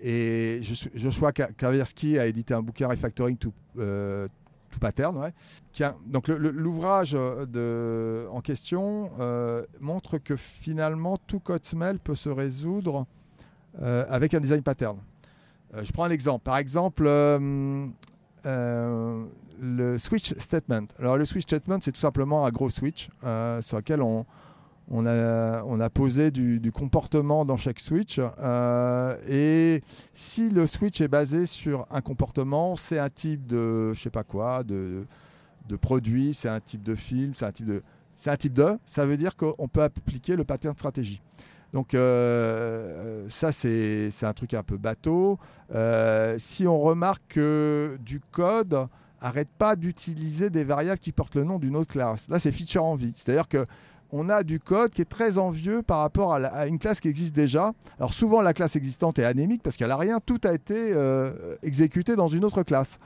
Et 0.00 0.60
Joshua 0.94 1.32
Ka- 1.32 1.50
Kavirsky 1.56 2.18
a 2.18 2.26
édité 2.26 2.54
un 2.54 2.62
bouquin 2.62 2.86
Refactoring 2.88 3.36
to, 3.36 3.52
euh, 3.78 4.28
Pattern. 4.80 5.32
donc 6.06 6.28
l'ouvrage 6.28 7.16
euh, 7.16 8.28
en 8.28 8.40
question 8.42 9.10
euh, 9.18 9.64
montre 9.80 10.18
que 10.18 10.36
finalement 10.36 11.16
tout 11.16 11.40
code 11.40 11.64
smell 11.64 11.98
peut 11.98 12.14
se 12.14 12.28
résoudre 12.28 13.06
euh, 13.80 14.04
avec 14.08 14.34
un 14.34 14.40
design 14.40 14.62
pattern. 14.62 14.98
Je 15.82 15.90
prends 15.92 16.04
un 16.04 16.10
exemple. 16.10 16.44
Par 16.44 16.58
exemple, 16.58 17.04
le 18.44 19.98
switch 19.98 20.34
statement. 20.38 20.86
Alors 20.98 21.16
le 21.16 21.24
switch 21.24 21.42
statement, 21.44 21.78
c'est 21.80 21.92
tout 21.92 22.00
simplement 22.00 22.44
un 22.46 22.50
gros 22.50 22.70
switch 22.70 23.08
sur 23.60 23.76
lequel 23.78 24.02
on, 24.02 24.26
on, 24.90 25.06
a, 25.06 25.62
on 25.64 25.80
a 25.80 25.90
posé 25.90 26.30
du, 26.30 26.72
comportement 26.72 27.44
dans 27.44 27.56
chaque 27.56 27.80
switch. 27.80 28.18
euh, 28.38 29.16
et 29.28 29.82
si 30.14 30.50
le 30.50 30.66
switch 30.66 31.00
est 31.00 31.08
basé 31.08 31.46
sur 31.46 31.86
un 31.90 32.00
comportement, 32.00 32.76
c'est 32.76 32.98
un 32.98 33.10
type 33.10 33.46
de, 33.46 33.92
je 33.92 34.00
sais 34.00 34.10
pas 34.10 34.24
quoi, 34.24 34.62
de, 34.62 35.04
de 35.68 35.76
produit, 35.76 36.34
c'est 36.34 36.48
un 36.48 36.60
type 36.60 36.82
de 36.82 36.94
film, 36.94 37.32
c'est 37.34 37.44
un 37.44 37.52
type 37.52 37.66
de, 37.66 37.82
c'est 38.12 38.30
un 38.30 38.36
type 38.36 38.54
de. 38.54 38.78
Ça 38.86 39.04
veut 39.04 39.16
dire 39.16 39.36
qu'on 39.36 39.68
peut 39.68 39.82
appliquer 39.82 40.36
le 40.36 40.44
pattern 40.44 40.74
stratégie. 40.74 41.20
Donc 41.72 41.92
euh, 41.92 43.26
ça 43.28 43.52
c'est 43.52 44.10
c'est 44.10 44.24
un 44.24 44.32
truc 44.32 44.54
un 44.54 44.62
peu 44.62 44.78
bateau. 44.78 45.38
Euh, 45.74 46.36
si 46.38 46.66
on 46.66 46.80
remarque 46.80 47.22
que 47.28 47.98
du 48.00 48.20
code 48.20 48.88
arrête 49.20 49.50
pas 49.58 49.76
d'utiliser 49.76 50.48
des 50.48 50.64
variables 50.64 50.98
qui 50.98 51.12
portent 51.12 51.34
le 51.34 51.44
nom 51.44 51.58
d'une 51.58 51.76
autre 51.76 51.92
classe, 51.92 52.28
là 52.28 52.40
c'est 52.40 52.52
feature 52.52 52.84
envie. 52.84 53.12
C'est-à-dire 53.14 53.48
que 53.48 53.66
on 54.10 54.28
a 54.28 54.42
du 54.42 54.60
code 54.60 54.90
qui 54.90 55.02
est 55.02 55.08
très 55.08 55.38
envieux 55.38 55.82
par 55.82 55.98
rapport 55.98 56.34
à, 56.34 56.66
une 56.66 56.78
classe 56.78 57.00
qui 57.00 57.08
existe 57.08 57.34
déjà. 57.34 57.72
Alors 57.98 58.14
souvent 58.14 58.40
la 58.40 58.54
classe 58.54 58.76
existante 58.76 59.18
est 59.18 59.24
anémique 59.24 59.62
parce 59.62 59.76
qu'elle 59.76 59.88
n'a 59.88 59.96
rien, 59.96 60.20
tout 60.20 60.40
a 60.44 60.52
été 60.52 60.92
euh, 60.92 61.56
exécuté 61.62 62.16
dans 62.16 62.28
une 62.28 62.44
autre 62.44 62.62
classe. 62.62 62.98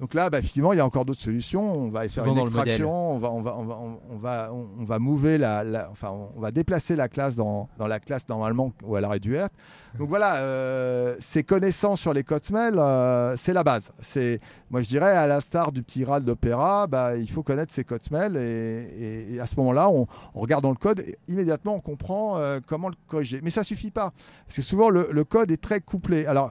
Donc 0.00 0.12
là, 0.12 0.28
bah, 0.28 0.40
effectivement, 0.40 0.72
il 0.72 0.76
y 0.76 0.80
a 0.80 0.84
encore 0.84 1.04
d'autres 1.04 1.20
solutions. 1.20 1.72
On 1.72 1.88
va 1.88 2.08
faire 2.08 2.24
une 2.30 2.34
extraction, 2.64 3.12
on 3.12 3.18
va, 3.18 3.30
on 3.30 3.42
va, 3.42 3.56
on 3.56 3.64
va, 3.64 3.78
on 4.10 4.16
va, 4.18 4.50
on 4.52 4.84
va 4.84 4.98
mover 4.98 5.38
la, 5.38 5.62
la- 5.62 5.88
enfin, 5.90 6.10
on 6.36 6.40
va 6.40 6.50
déplacer 6.50 6.96
la 6.96 7.08
classe 7.08 7.36
dans, 7.36 7.68
dans 7.78 7.86
la 7.86 8.00
classe 8.00 8.28
normalement 8.28 8.72
où 8.82 8.96
elle 8.96 9.04
aurait 9.04 9.20
dû 9.20 9.36
être. 9.36 9.54
Donc 9.96 10.08
voilà, 10.08 10.38
euh, 10.38 11.14
ces 11.20 11.44
connaissances 11.44 12.00
sur 12.00 12.12
les 12.12 12.24
codes 12.24 12.44
smell, 12.44 12.74
euh, 12.76 13.36
c'est 13.36 13.52
la 13.52 13.62
base. 13.62 13.92
C'est, 14.00 14.40
moi 14.68 14.82
je 14.82 14.88
dirais, 14.88 15.12
à 15.16 15.28
l'instar 15.28 15.70
du 15.70 15.84
petit 15.84 16.04
RAL 16.04 16.24
d'Opéra, 16.24 16.88
bah, 16.88 17.16
il 17.16 17.30
faut 17.30 17.44
connaître 17.44 17.72
ces 17.72 17.84
codes 17.84 18.02
smell 18.02 18.36
et, 18.36 18.40
et- 19.30 19.34
et 19.34 19.40
à 19.40 19.46
ce 19.46 19.54
moment-là, 19.58 19.88
on, 19.88 20.08
on 20.34 20.40
regarde 20.40 20.64
dans 20.64 20.70
le 20.70 20.76
code, 20.76 20.98
et 21.00 21.16
immédiatement 21.28 21.76
on 21.76 21.80
comprend 21.80 22.36
euh, 22.38 22.58
comment 22.66 22.88
le 22.88 22.96
corriger. 23.06 23.38
Mais 23.44 23.50
ça 23.50 23.62
suffit 23.62 23.92
pas, 23.92 24.12
parce 24.46 24.56
que 24.56 24.62
souvent 24.62 24.90
le, 24.90 25.08
le 25.12 25.22
code 25.24 25.52
est 25.52 25.62
très 25.62 25.80
couplé. 25.80 26.26
Alors, 26.26 26.50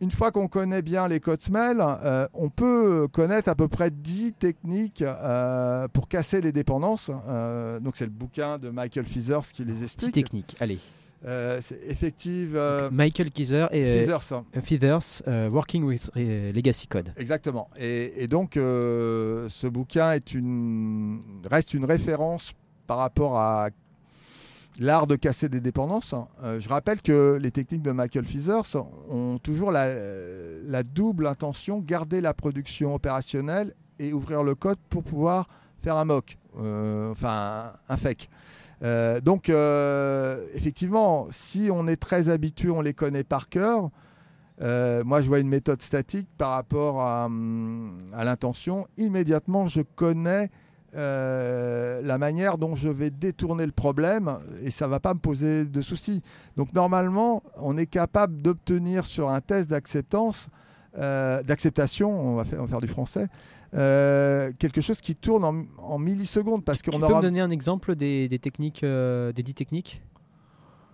une 0.00 0.10
fois 0.10 0.32
qu'on 0.32 0.48
connaît 0.48 0.82
bien 0.82 1.08
les 1.08 1.20
codes 1.20 1.40
smell, 1.40 1.78
euh, 1.80 2.26
on 2.32 2.48
peut 2.48 3.06
connaître 3.12 3.48
à 3.48 3.54
peu 3.54 3.68
près 3.68 3.90
10 3.90 4.32
techniques 4.34 5.02
euh, 5.02 5.88
pour 5.88 6.08
casser 6.08 6.40
les 6.40 6.52
dépendances. 6.52 7.10
Euh, 7.28 7.80
donc 7.80 7.96
c'est 7.96 8.06
le 8.06 8.10
bouquin 8.10 8.58
de 8.58 8.70
Michael 8.70 9.06
Feathers 9.06 9.52
qui 9.52 9.64
les 9.64 9.84
explique. 9.84 10.12
technique. 10.12 10.56
Allez. 10.60 10.78
Euh, 11.26 11.58
c'est 11.60 11.84
effective 11.84 12.58
Michael 12.90 13.30
Keyser 13.30 13.66
et 13.72 14.00
Feathers. 14.00 14.42
Feathers, 14.62 15.50
Working 15.52 15.84
with 15.84 16.10
Legacy 16.16 16.86
Code. 16.86 17.12
Exactement. 17.18 17.68
Et, 17.78 18.24
et 18.24 18.26
donc, 18.26 18.52
ce 18.54 19.66
bouquin 19.66 20.12
est 20.12 20.32
une, 20.32 21.20
reste 21.50 21.74
une 21.74 21.84
référence 21.84 22.52
par 22.86 22.96
rapport 22.96 23.38
à 23.38 23.68
l'art 24.78 25.06
de 25.06 25.16
casser 25.16 25.48
des 25.48 25.60
dépendances. 25.60 26.14
Euh, 26.42 26.60
je 26.60 26.68
rappelle 26.68 27.02
que 27.02 27.38
les 27.40 27.50
techniques 27.50 27.82
de 27.82 27.90
Michael 27.90 28.24
Feathers 28.24 28.76
ont 29.10 29.38
toujours 29.38 29.72
la, 29.72 29.92
la 30.64 30.82
double 30.82 31.26
intention, 31.26 31.80
garder 31.80 32.20
la 32.20 32.34
production 32.34 32.94
opérationnelle 32.94 33.74
et 33.98 34.12
ouvrir 34.12 34.42
le 34.42 34.54
code 34.54 34.78
pour 34.88 35.02
pouvoir 35.02 35.48
faire 35.82 35.96
un 35.96 36.04
mock, 36.04 36.38
euh, 36.58 37.10
enfin 37.10 37.72
un, 37.88 37.96
fake. 37.96 38.28
Euh, 38.82 39.20
donc, 39.20 39.48
euh, 39.48 40.46
effectivement, 40.54 41.26
si 41.30 41.68
on 41.72 41.86
est 41.86 41.96
très 42.00 42.28
habitué, 42.28 42.70
on 42.70 42.80
les 42.80 42.94
connaît 42.94 43.24
par 43.24 43.48
cœur, 43.48 43.90
euh, 44.62 45.02
moi, 45.04 45.20
je 45.22 45.26
vois 45.28 45.40
une 45.40 45.48
méthode 45.48 45.80
statique 45.80 46.28
par 46.36 46.50
rapport 46.50 47.00
à, 47.00 47.26
hum, 47.26 48.06
à 48.12 48.24
l'intention. 48.24 48.86
Immédiatement, 48.96 49.68
je 49.68 49.82
connais 49.82 50.50
euh, 50.96 52.00
la 52.02 52.18
manière 52.18 52.58
dont 52.58 52.74
je 52.74 52.88
vais 52.88 53.10
détourner 53.10 53.64
le 53.66 53.72
problème 53.72 54.38
et 54.62 54.70
ça 54.70 54.86
ne 54.86 54.90
va 54.90 55.00
pas 55.00 55.14
me 55.14 55.20
poser 55.20 55.64
de 55.64 55.80
soucis. 55.82 56.22
Donc, 56.56 56.72
normalement, 56.74 57.42
on 57.56 57.76
est 57.76 57.86
capable 57.86 58.42
d'obtenir 58.42 59.06
sur 59.06 59.28
un 59.30 59.40
test 59.40 59.70
d'acceptance, 59.70 60.48
euh, 60.98 61.42
d'acceptation, 61.42 62.10
on, 62.10 62.34
va 62.36 62.44
faire- 62.44 62.58
on 62.60 62.64
va 62.64 62.68
faire 62.68 62.80
du 62.80 62.88
français, 62.88 63.28
euh, 63.74 64.50
quelque 64.58 64.80
chose 64.80 65.00
qui 65.00 65.14
tourne 65.14 65.44
en, 65.44 65.62
en 65.78 65.98
millisecondes 65.98 66.64
parce 66.64 66.82
Tu 66.82 66.90
qu'on 66.90 66.98
peux 66.98 67.04
aura 67.06 67.16
me 67.18 67.22
donner 67.22 67.40
un 67.40 67.50
exemple 67.50 67.94
des, 67.94 68.28
des 68.28 68.38
techniques, 68.40 68.84
des 68.84 69.32
10 69.42 69.54
techniques? 69.54 70.02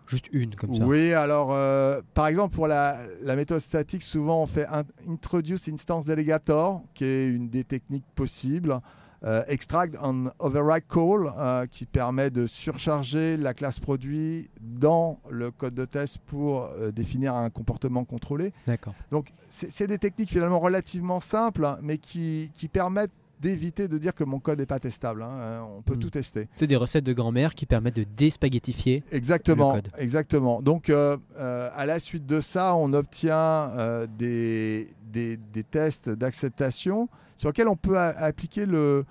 Juste 0.06 0.26
une 0.32 0.54
comme 0.54 0.72
ça. 0.72 0.84
Oui, 0.86 1.12
alors 1.14 1.48
euh, 1.52 2.00
par 2.14 2.28
exemple 2.28 2.54
pour 2.54 2.68
la, 2.68 3.00
la 3.24 3.34
méthode 3.34 3.58
statique, 3.58 4.02
souvent 4.04 4.40
on 4.42 4.46
fait 4.46 4.66
un 4.68 4.84
introduce 5.08 5.66
instance 5.68 6.04
delegator, 6.04 6.84
qui 6.94 7.04
est 7.04 7.26
une 7.26 7.48
des 7.48 7.64
techniques 7.64 8.04
possibles. 8.14 8.78
Euh, 9.24 9.42
extract 9.48 9.96
on 10.02 10.30
override 10.38 10.84
call, 10.88 11.32
euh, 11.38 11.66
qui 11.66 11.86
permet 11.86 12.30
de 12.30 12.46
surcharger 12.46 13.36
la 13.36 13.54
classe 13.54 13.80
produit 13.80 14.48
dans 14.60 15.18
le 15.30 15.50
code 15.50 15.74
de 15.74 15.84
test 15.86 16.18
pour 16.26 16.64
euh, 16.64 16.90
définir 16.92 17.34
un 17.34 17.48
comportement 17.50 18.04
contrôlé. 18.04 18.52
D'accord. 18.66 18.94
Donc 19.10 19.32
c'est 19.48 19.86
des 19.86 19.98
techniques 19.98 20.30
finalement 20.30 20.60
relativement 20.60 21.20
simples, 21.20 21.64
hein, 21.64 21.78
mais 21.82 21.98
qui, 21.98 22.50
qui 22.54 22.68
permettent 22.68 23.10
d'éviter 23.40 23.86
de 23.86 23.98
dire 23.98 24.14
que 24.14 24.24
mon 24.24 24.38
code 24.38 24.58
n'est 24.60 24.66
pas 24.66 24.80
testable. 24.80 25.22
hein. 25.22 25.62
On 25.76 25.82
peut 25.82 25.96
Mm. 25.96 25.98
tout 25.98 26.10
tester. 26.10 26.48
C'est 26.56 26.66
des 26.66 26.76
recettes 26.76 27.04
de 27.04 27.12
grand-mère 27.12 27.54
qui 27.54 27.66
permettent 27.66 27.96
de 27.96 28.04
déspaghettifier. 28.16 29.02
Exactement, 29.12 29.74
le 29.74 29.82
code. 29.82 29.90
exactement. 29.98 30.62
Donc, 30.62 30.88
euh, 30.88 31.18
euh, 31.38 31.68
à 31.74 31.84
la 31.84 31.98
suite 31.98 32.24
de 32.26 32.40
ça, 32.40 32.74
on 32.76 32.92
obtient 32.94 33.34
euh, 33.34 34.06
des, 34.18 34.88
des, 35.12 35.36
des 35.36 35.64
tests 35.64 36.08
d'acceptation 36.08 37.08
sur 37.36 37.48
lesquels 37.50 37.68
on 37.68 37.76
peut 37.76 37.98
appliquer 37.98 38.66
le, 38.66 39.04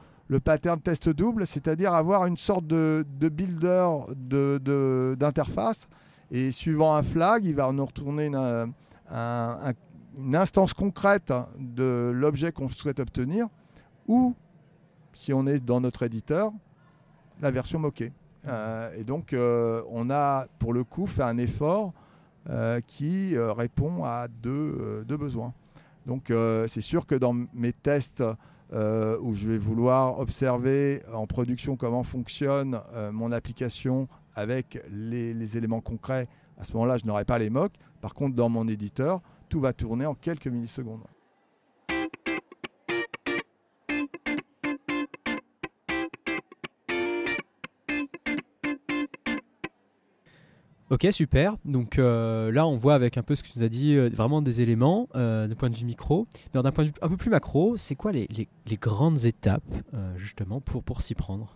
pattern 0.43 0.79
test 0.81 1.09
double, 1.09 1.45
c'est-à-dire 1.47 1.93
avoir 1.93 2.25
une 2.25 2.37
sorte 2.37 2.65
de, 2.67 3.05
de 3.19 3.29
builder 3.29 3.87
de- 4.15 4.59
de- 4.63 5.15
d'interface. 5.19 5.87
et 6.31 6.51
suivant 6.51 6.95
un 6.95 7.03
flag, 7.03 7.45
il 7.45 7.53
va 7.55 7.71
nous 7.71 7.85
retourner 7.85 8.25
une, 8.25 8.35
euh, 8.35 8.65
un- 9.11 9.57
un- 9.69 9.73
une 10.17 10.35
instance 10.35 10.73
concrète 10.73 11.31
de 11.59 12.11
l'objet 12.13 12.51
qu'on 12.51 12.67
souhaite 12.67 12.99
obtenir, 12.99 13.47
ou, 14.07 14.33
si 15.13 15.31
on 15.33 15.45
est 15.45 15.59
dans 15.63 15.79
notre 15.81 16.01
éditeur, 16.03 16.51
la 17.41 17.51
version 17.51 17.77
moquée. 17.79 18.11
Euh, 18.47 18.91
et 18.97 19.03
donc, 19.03 19.33
euh, 19.33 19.81
on 19.91 20.09
a 20.09 20.47
pour 20.57 20.73
le 20.73 20.83
coup 20.83 21.05
fait 21.05 21.23
un 21.23 21.37
effort 21.37 21.93
qui 22.87 23.35
répond 23.37 24.03
à 24.03 24.27
deux 24.27 25.03
besoins. 25.19 25.53
Donc, 26.05 26.29
euh, 26.29 26.67
c'est 26.67 26.81
sûr 26.81 27.05
que 27.05 27.15
dans 27.15 27.33
mes 27.53 27.73
tests 27.73 28.23
euh, 28.73 29.17
où 29.21 29.33
je 29.33 29.49
vais 29.49 29.57
vouloir 29.57 30.19
observer 30.19 31.01
en 31.13 31.27
production 31.27 31.75
comment 31.75 32.03
fonctionne 32.03 32.79
euh, 32.93 33.11
mon 33.11 33.31
application 33.31 34.07
avec 34.33 34.81
les, 34.91 35.33
les 35.33 35.57
éléments 35.57 35.81
concrets, 35.81 36.27
à 36.57 36.63
ce 36.63 36.73
moment-là, 36.73 36.97
je 36.97 37.05
n'aurai 37.05 37.25
pas 37.25 37.39
les 37.39 37.49
mocks. 37.49 37.75
Par 38.01 38.13
contre, 38.13 38.35
dans 38.35 38.49
mon 38.49 38.67
éditeur, 38.67 39.21
tout 39.49 39.59
va 39.59 39.73
tourner 39.73 40.05
en 40.05 40.15
quelques 40.15 40.47
millisecondes. 40.47 41.03
Ok, 50.91 51.07
super. 51.11 51.55
Donc 51.65 51.97
euh, 51.97 52.51
là, 52.51 52.67
on 52.67 52.77
voit 52.77 52.93
avec 52.93 53.17
un 53.17 53.23
peu 53.23 53.33
ce 53.33 53.41
que 53.41 53.47
tu 53.47 53.57
nous 53.57 53.65
as 53.65 53.69
dit, 53.69 53.95
euh, 53.95 54.09
vraiment 54.13 54.43
des 54.43 54.61
éléments 54.61 55.07
euh, 55.15 55.47
d'un 55.47 55.55
point 55.55 55.71
de 55.71 55.75
vue 55.75 55.85
micro. 55.85 56.27
Mais 56.53 56.61
d'un 56.61 56.71
point 56.71 56.83
de 56.83 56.89
vue 56.89 56.95
un 57.01 57.09
peu 57.09 57.17
plus 57.17 57.31
macro, 57.31 57.75
c'est 57.75 57.95
quoi 57.95 58.11
les, 58.11 58.27
les- 58.29 58.77
grandes 58.77 59.25
étapes, 59.25 59.63
euh, 59.95 60.13
justement, 60.17 60.61
pour, 60.61 60.83
pour 60.83 61.01
s'y 61.01 61.15
prendre? 61.15 61.51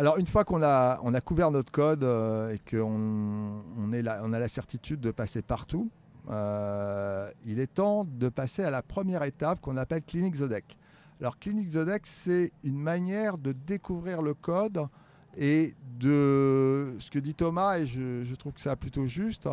Alors 0.00 0.16
une 0.18 0.26
fois 0.26 0.44
qu'on 0.44 0.62
a, 0.62 0.98
on 1.04 1.14
a 1.14 1.20
couvert 1.20 1.50
notre 1.50 1.70
code 1.70 2.02
et 2.02 2.58
qu'on 2.68 3.60
on 3.78 3.92
est 3.92 4.02
là- 4.02 4.20
on 4.24 4.32
a 4.32 4.38
la 4.38 4.48
certitude 4.48 4.98
de 5.00 5.10
passer 5.10 5.42
partout, 5.42 5.90
il 6.26 7.60
est 7.60 7.72
temps 7.74 8.04
de 8.04 8.28
passer 8.30 8.64
à 8.64 8.70
la 8.70 8.82
première 8.82 9.22
étape 9.24 9.60
qu'on 9.60 9.76
appelle 9.76 10.02
Clinic 10.02 10.36
the 10.36 10.44
Deck. 10.44 10.76
Alors 11.20 11.38
Clinic 11.38 11.70
the 11.70 11.84
Deck, 11.84 12.06
c'est 12.06 12.50
une 12.64 12.78
manière 12.78 13.36
de 13.36 13.52
découvrir 13.52 14.22
le 14.22 14.32
code 14.32 14.86
et 15.36 15.74
de 15.98 16.96
ce 16.98 17.10
que 17.10 17.18
dit 17.18 17.34
Thomas, 17.34 17.78
et 17.78 17.86
je, 17.86 18.24
je 18.24 18.34
trouve 18.34 18.52
que 18.52 18.60
c'est 18.60 18.74
plutôt 18.76 19.06
juste, 19.06 19.48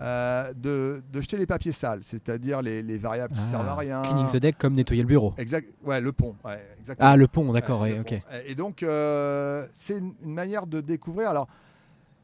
euh, 0.00 0.52
de, 0.54 1.02
de, 1.12 1.20
jeter 1.20 1.36
les 1.36 1.46
papiers 1.46 1.72
sales, 1.72 2.00
c'est-à-dire 2.04 2.62
les, 2.62 2.84
les, 2.84 2.98
variables 2.98 3.34
qui 3.34 3.40
ah, 3.42 3.50
servent 3.50 3.68
à 3.68 3.74
rien. 3.74 4.02
Cleaning 4.02 4.28
the 4.28 4.36
deck 4.36 4.56
comme 4.56 4.74
nettoyer 4.74 5.02
le 5.02 5.08
bureau. 5.08 5.34
Exact, 5.38 5.68
ouais, 5.84 6.00
le 6.00 6.12
pont. 6.12 6.36
Ouais, 6.44 6.62
exactement. 6.78 7.10
Ah, 7.10 7.16
le 7.16 7.26
pont, 7.26 7.52
d'accord, 7.52 7.80
ouais, 7.80 7.98
ok. 7.98 8.14
Et 8.46 8.54
donc, 8.54 8.84
euh, 8.84 9.66
c'est 9.72 9.98
une, 9.98 10.12
une, 10.22 10.34
manière 10.34 10.68
de 10.68 10.80
découvrir. 10.80 11.30
Alors, 11.30 11.48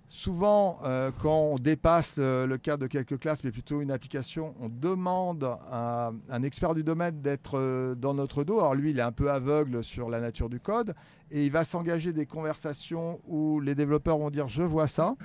Souvent, 0.09 0.79
euh, 0.85 1.11
quand 1.23 1.53
on 1.53 1.57
dépasse 1.57 2.17
euh, 2.19 2.47
le 2.47 2.59
cadre 2.59 2.83
de 2.83 2.87
quelques 2.87 3.19
classes, 3.19 3.43
mais 3.43 3.51
plutôt 3.51 3.81
une 3.81 3.91
application, 3.91 4.55
on 4.61 4.69
demande 4.69 5.45
à 5.71 6.13
un 6.29 6.43
expert 6.43 6.75
du 6.75 6.85
domaine 6.85 7.23
d'être 7.23 7.59
euh, 7.59 7.95
dans 7.95 8.13
notre 8.13 8.45
dos. 8.45 8.61
Alors 8.61 8.75
lui, 8.75 8.91
il 8.91 8.99
est 8.99 9.03
un 9.03 9.13
peu 9.13 9.31
aveugle 9.31 9.83
sur 9.83 10.11
la 10.11 10.21
nature 10.21 10.51
du 10.51 10.61
code 10.61 10.95
et 11.31 11.45
il 11.47 11.51
va 11.51 11.65
s'engager 11.65 12.13
des 12.13 12.27
conversations 12.27 13.21
où 13.27 13.61
les 13.61 13.75
développeurs 13.75 14.19
vont 14.19 14.31
dire 14.31 14.47
je 14.47 14.63
vois 14.63 14.89
ça. 14.89 15.17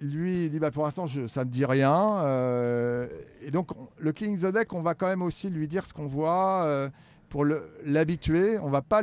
lui, 0.00 0.44
il 0.44 0.50
dit 0.50 0.60
bah, 0.60 0.70
pour 0.70 0.84
l'instant, 0.84 1.06
ça 1.06 1.40
ne 1.40 1.46
me 1.46 1.50
dit 1.50 1.64
rien. 1.64 2.24
et 3.42 3.50
donc, 3.50 3.70
le 3.98 4.12
Cleaning 4.12 4.38
the 4.38 4.52
Deck, 4.52 4.72
on 4.72 4.80
va 4.80 4.94
quand 4.94 5.08
même 5.08 5.22
aussi 5.22 5.50
lui 5.50 5.66
dire 5.66 5.84
ce 5.84 5.92
qu'on 5.92 6.06
voit 6.06 6.88
pour 7.28 7.44
l'habituer. 7.84 8.58
On 8.58 8.70
va 8.70 8.80
pas 8.80 9.02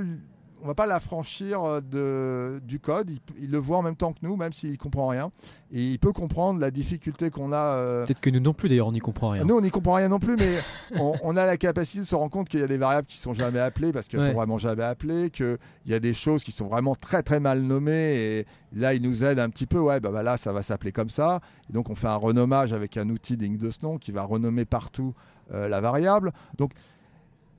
on 0.61 0.67
va 0.67 0.73
pas 0.73 0.85
l'affranchir 0.85 1.61
euh, 1.65 2.59
du 2.59 2.79
code. 2.79 3.11
Il, 3.39 3.49
le 3.49 3.57
voit 3.57 3.77
en 3.77 3.81
même 3.81 3.95
temps 3.95 4.13
que 4.13 4.19
nous, 4.21 4.35
même 4.35 4.53
s'il 4.53 4.77
comprend 4.77 5.07
rien. 5.07 5.31
Et 5.71 5.83
il 5.83 5.99
peut 5.99 6.11
comprendre 6.11 6.59
la 6.59 6.71
difficulté 6.71 7.29
qu'on 7.29 7.51
a. 7.51 7.57
Euh, 7.57 8.05
Peut-être 8.05 8.19
que 8.19 8.29
nous 8.29 8.39
non 8.39 8.53
plus, 8.53 8.69
d'ailleurs, 8.69 8.87
on 8.87 8.91
n'y 8.91 8.99
comprend 8.99 9.29
rien. 9.29 9.45
Nous, 9.45 9.55
on 9.55 9.61
n'y 9.61 9.71
comprend 9.71 9.93
rien 9.93 10.09
non 10.09 10.19
plus, 10.19 10.35
mais 10.35 10.59
on, 10.99 11.37
a 11.37 11.45
la 11.45 11.57
capacité 11.57 12.01
de 12.01 12.05
se 12.05 12.15
rendre 12.15 12.31
compte 12.31 12.49
qu'il 12.49 12.59
y 12.59 12.63
a 12.63 12.67
des 12.67 12.77
variables 12.77 13.07
qui 13.07 13.17
sont 13.17 13.33
jamais 13.33 13.59
appelées 13.59 13.91
parce 13.91 14.07
qu'elles 14.07 14.21
ne 14.21 14.27
sont 14.27 14.33
vraiment 14.33 14.57
jamais 14.57 14.83
appelées, 14.83 15.29
qu'il 15.29 15.57
y 15.85 15.93
a 15.93 15.99
des 15.99 16.13
choses 16.13 16.43
qui 16.43 16.51
sont 16.51 16.67
vraiment 16.67 16.95
très 16.95 17.23
très 17.23 17.39
mal 17.39 17.61
nommées. 17.61 18.15
Et 18.15 18.45
là, 18.73 18.93
il 18.93 19.01
nous 19.01 19.23
aide 19.23 19.39
un 19.39 19.49
petit 19.49 19.65
peu. 19.65 19.79
Ouais, 19.79 19.99
bah, 19.99 20.09
bah 20.11 20.23
là, 20.23 20.37
ça 20.37 20.51
va 20.51 20.63
s'appeler 20.63 20.91
comme 20.91 21.09
ça. 21.09 21.39
Et 21.69 21.73
donc, 21.73 21.89
on 21.89 21.95
fait 21.95 22.07
un 22.07 22.15
renommage 22.15 22.73
avec 22.73 22.97
un 22.97 23.09
outil 23.09 23.37
digne 23.37 23.57
de 23.57 23.69
ce 23.69 23.79
nom 23.83 23.97
qui 23.97 24.11
va 24.11 24.23
renommer 24.23 24.65
partout 24.65 25.13
euh, 25.53 25.67
la 25.67 25.81
variable. 25.81 26.33
Donc, 26.57 26.71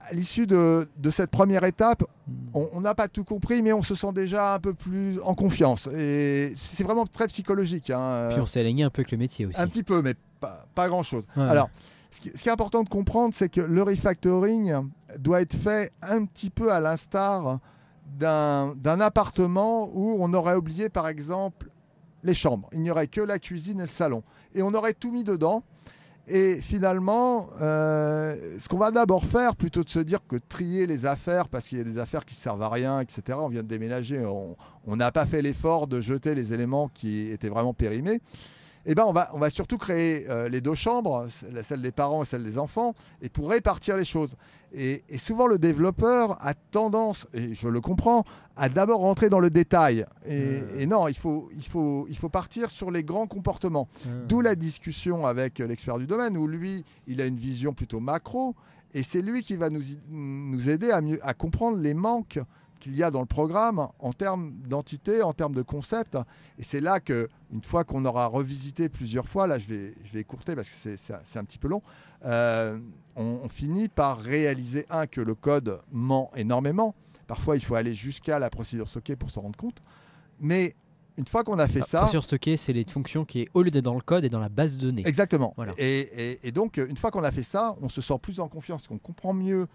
à 0.01 0.15
l'issue 0.15 0.47
de, 0.47 0.89
cette 1.11 1.31
première 1.31 1.65
étape, 1.65 2.05
on 2.55 2.81
n'a 2.81 2.95
pas 2.95 3.09
tout 3.09 3.25
compris, 3.25 3.63
mais 3.63 3.73
on 3.73 3.83
se 3.83 3.95
sent 3.95 4.13
déjà 4.13 4.55
un 4.55 4.59
peu 4.59 4.75
plus 4.75 5.21
en 5.23 5.35
confiance. 5.35 5.87
Et 5.89 6.53
c'est 6.57 6.85
vraiment 6.85 7.07
très 7.07 7.27
psychologique. 7.27 7.91
Hein. 7.91 8.29
Puis 8.31 8.41
on 8.41 8.47
s'est 8.47 8.61
aligné 8.61 8.85
un 8.85 8.91
peu 8.91 9.01
avec 9.01 9.13
le 9.13 9.19
métier 9.19 9.47
aussi. 9.47 9.61
Un 9.61 9.67
petit 9.67 9.83
peu, 9.83 10.03
mais 10.03 10.15
pas, 10.75 10.89
grand-chose. 10.89 11.27
Alors, 11.37 11.69
ce 12.11 12.21
qui, 12.21 12.31
est 12.31 12.49
important 12.49 12.83
de 12.83 12.89
comprendre, 12.89 13.35
c'est 13.35 13.49
que 13.49 13.61
le 13.61 13.83
refactoring 13.83 14.75
doit 15.19 15.43
être 15.43 15.57
fait 15.57 15.93
un 16.03 16.25
petit 16.25 16.51
peu 16.51 16.73
à 16.73 16.81
l'instar 16.81 17.59
d'un 18.19 19.01
appartement 19.01 19.89
où 19.93 20.17
on 20.19 20.33
aurait 20.35 20.57
oublié, 20.57 20.89
par 20.89 21.09
exemple, 21.09 21.69
les 22.23 22.35
chambres. 22.35 22.69
Il 22.73 22.81
n'y 22.81 22.91
aurait 22.91 23.07
que 23.07 23.21
la 23.21 23.39
cuisine 23.39 23.81
et 23.81 23.85
le 23.85 23.89
salon. 23.89 24.23
Et 24.55 24.63
on 24.63 24.75
aurait 24.75 24.95
tout 24.95 25.13
mis 25.13 25.25
dedans. 25.25 25.63
Et 26.33 26.61
finalement, 26.61 27.51
euh, 27.61 28.37
ce 28.61 28.69
qu'on 28.69 28.79
va 28.79 28.93
d'abord 28.93 29.25
faire, 29.25 29.57
plutôt 29.57 29.83
de 29.83 29.89
se 29.89 29.99
dire 29.99 30.21
que 30.29 30.37
trier 30.37 30.87
les 30.87 31.05
affaires, 31.05 31.49
parce 31.49 31.67
qu'il 31.67 31.79
y 31.79 31.81
a 31.81 31.85
des 31.85 31.99
affaires 31.99 32.25
qui 32.25 32.37
servent 32.37 32.63
à 32.63 32.69
rien, 32.69 33.01
etc., 33.01 33.37
on 33.41 33.49
vient 33.49 33.65
de 33.65 33.69
déménager, 33.69 34.25
on 34.25 34.97
n'a 34.97 35.11
pas 35.11 35.27
fait 35.27 35.43
l'effort 35.43 35.89
de 35.89 36.01
jeter 36.01 36.37
les 36.37 36.53
éléments 36.55 36.89
qui 36.89 37.31
étaient 37.31 37.49
vraiment 37.49 37.75
périmés, 37.75 38.21
eh 38.87 38.95
ben 38.95 39.05
on, 39.07 39.13
va, 39.13 39.31
on 39.35 39.39
va 39.39 39.51
surtout 39.51 39.79
créer 39.79 40.27
euh, 40.29 40.49
les 40.49 40.61
deux 40.61 40.75
chambres, 40.75 41.27
celle 41.63 41.83
des 41.83 41.93
parents 41.93 42.23
et 42.23 42.27
celle 42.27 42.45
des 42.45 42.59
enfants, 42.59 42.95
et 43.21 43.29
pour 43.29 43.51
répartir 43.51 43.97
les 43.97 44.05
choses. 44.05 44.37
Et, 44.73 45.03
souvent, 45.17 45.47
le 45.49 45.59
développeur 45.59 46.39
a 46.41 46.55
tendance, 46.55 47.27
et 47.35 47.55
je 47.55 47.69
le 47.69 47.81
comprends, 47.81 48.25
à 48.57 48.69
d'abord 48.69 49.01
rentrer 49.01 49.29
dans 49.29 49.41
le 49.41 49.51
détail. 49.51 50.07
Et, 50.27 50.61
euh. 50.61 50.87
non, 50.87 51.09
il 51.09 51.17
faut, 51.17 51.49
il, 51.53 51.67
faut, 51.67 52.07
il 52.09 52.17
faut 52.17 52.29
partir 52.29 52.71
sur 52.71 52.91
les 52.91 53.03
grands 53.03 53.27
comportements. 53.27 53.89
Euh. 54.07 54.27
D'où 54.29 54.41
la 54.41 54.55
discussion 54.55 55.27
avec 55.27 55.59
l'expert 55.59 55.99
du 55.99 56.07
domaine, 56.07 56.37
où 56.37 56.47
lui, 56.47 56.85
il 57.09 57.21
a 57.21 57.27
une 57.27 57.37
vision 57.37 57.73
plutôt 57.73 58.01
macro, 58.01 58.55
et 58.95 59.03
c'est 59.03 59.23
lui 59.23 59.43
qui 59.43 59.57
va 59.57 59.71
nous, 59.71 59.83
nous 60.11 60.71
aider 60.71 60.91
à, 60.91 61.01
mieux, 61.01 61.19
à 61.23 61.35
comprendre 61.35 61.79
les 61.79 61.95
manques 61.95 62.39
qu'il 62.81 62.97
y 62.97 63.03
a 63.03 63.11
dans 63.11 63.21
le 63.21 63.27
programme 63.27 63.87
en 63.99 64.13
termes 64.13 64.53
d'entité, 64.67 65.23
en 65.23 65.33
termes 65.33 65.55
de 65.55 65.63
concept. 65.63 66.19
Et 66.59 66.65
c'est 66.65 66.81
là 66.81 66.99
que, 66.99 67.29
une 67.53 67.63
fois 67.63 67.85
qu'on 67.85 68.05
aura 68.05 68.27
revisité 68.27 68.89
plusieurs 68.89 69.29
fois, 69.29 69.47
là 69.47 69.59
je 69.59 69.69
vais, 69.69 69.95
je 70.05 70.13
vais 70.13 70.21
écourter 70.21 70.57
parce 70.57 70.69
que 70.69 70.97
c'est 70.97 71.39
un 71.39 71.45
petit 71.45 71.59
peu 71.59 71.69
long, 71.69 71.83
euh, 72.25 72.79
on, 73.17 73.49
finit 73.49 73.89
par 73.89 74.19
réaliser, 74.19 74.87
un, 74.91 75.07
que 75.07 75.21
le 75.21 75.35
code 75.35 75.81
ment 75.93 76.31
énormément. 76.35 76.95
Parfois, 77.27 77.57
il 77.57 77.65
faut 77.65 77.75
aller 77.75 77.95
jusqu'à 77.95 78.39
la 78.39 78.51
procédure 78.51 78.89
stockée 78.89 79.15
pour 79.15 79.31
s'en 79.31 79.43
rendre 79.43 79.59
compte. 79.59 79.81
Mais 80.41 80.75
une 81.17 81.27
fois 81.27 81.45
qu'on 81.45 81.59
a 81.59 81.69
fait 81.69 81.83
ça. 81.83 81.99
La 81.99 82.03
procédure 82.05 82.25
stockée, 82.25 82.57
c'est 82.57 82.73
les 82.73 82.85
fonctions 82.85 83.25
qui, 83.25 83.49
au 83.55 83.63
lieu 83.63 83.71
d'être 83.71 83.85
dans 83.85 83.95
le 83.95 84.01
code, 84.01 84.25
est 84.25 84.31
dans 84.31 84.41
la 84.41 84.49
base 84.49 84.79
de 84.79 84.87
données. 84.87 85.07
Exactement. 85.07 85.55
Et, 85.77 86.41
et, 86.43 86.51
donc, 86.51 86.79
une 86.79 86.97
fois 86.97 87.11
qu'on 87.11 87.23
a 87.23 87.31
fait 87.31 87.43
ça, 87.43 87.77
on 87.83 87.89
se 87.89 88.01
sent 88.01 88.19
plus 88.21 88.41
en 88.41 88.49
confiance, 88.49 88.87
qu'on 88.89 88.99
comprend 88.99 89.33
mieux 89.33 89.69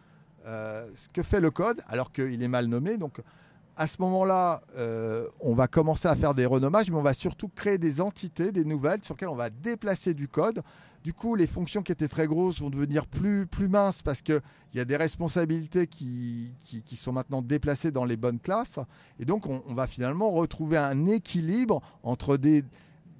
euh, 0.45 0.87
ce 0.95 1.09
que 1.09 1.23
fait 1.23 1.39
le 1.39 1.51
code, 1.51 1.81
alors 1.87 2.11
qu'il 2.11 2.41
est 2.41 2.47
mal 2.47 2.67
nommé. 2.67 2.97
Donc, 2.97 3.21
à 3.77 3.87
ce 3.87 4.01
moment-là, 4.01 4.61
euh, 4.77 5.27
on 5.41 5.53
va 5.53 5.67
commencer 5.67 6.07
à 6.07 6.15
faire 6.15 6.33
des 6.33 6.45
renommages, 6.45 6.89
mais 6.89 6.97
on 6.97 7.01
va 7.01 7.13
surtout 7.13 7.49
créer 7.49 7.77
des 7.77 7.99
entités, 7.99 8.51
des 8.51 8.63
nouvelles, 8.63 9.03
sur 9.03 9.15
lesquelles 9.15 9.29
on 9.29 9.35
va 9.35 9.49
déplacer 9.49 10.13
du 10.13 10.27
code. 10.27 10.61
Du 11.03 11.13
coup, 11.13 11.35
les 11.35 11.45
fonctions 11.45 11.83
qui 11.83 11.91
étaient 11.91 12.07
très 12.07 12.25
grosses 12.25 12.61
vont 12.61 12.69
devenir 12.69 13.05
plus, 13.05 13.45
plus 13.45 13.67
minces 13.67 14.01
parce 14.01 14.21
qu'il 14.21 14.41
y 14.73 14.79
a 14.79 14.85
des 14.85 14.95
responsabilités 14.95 15.87
qui, 15.87 16.55
qui, 16.63 16.95
sont 16.95 17.11
maintenant 17.11 17.41
déplacées 17.41 17.91
dans 17.91 18.05
les 18.05 18.17
bonnes 18.17 18.39
classes. 18.39 18.79
Et 19.19 19.25
donc, 19.25 19.45
on, 19.45 19.73
va 19.73 19.87
finalement 19.87 20.31
retrouver 20.31 20.77
un 20.77 21.05
équilibre 21.05 21.81
entre 22.01 22.37
des, 22.37 22.63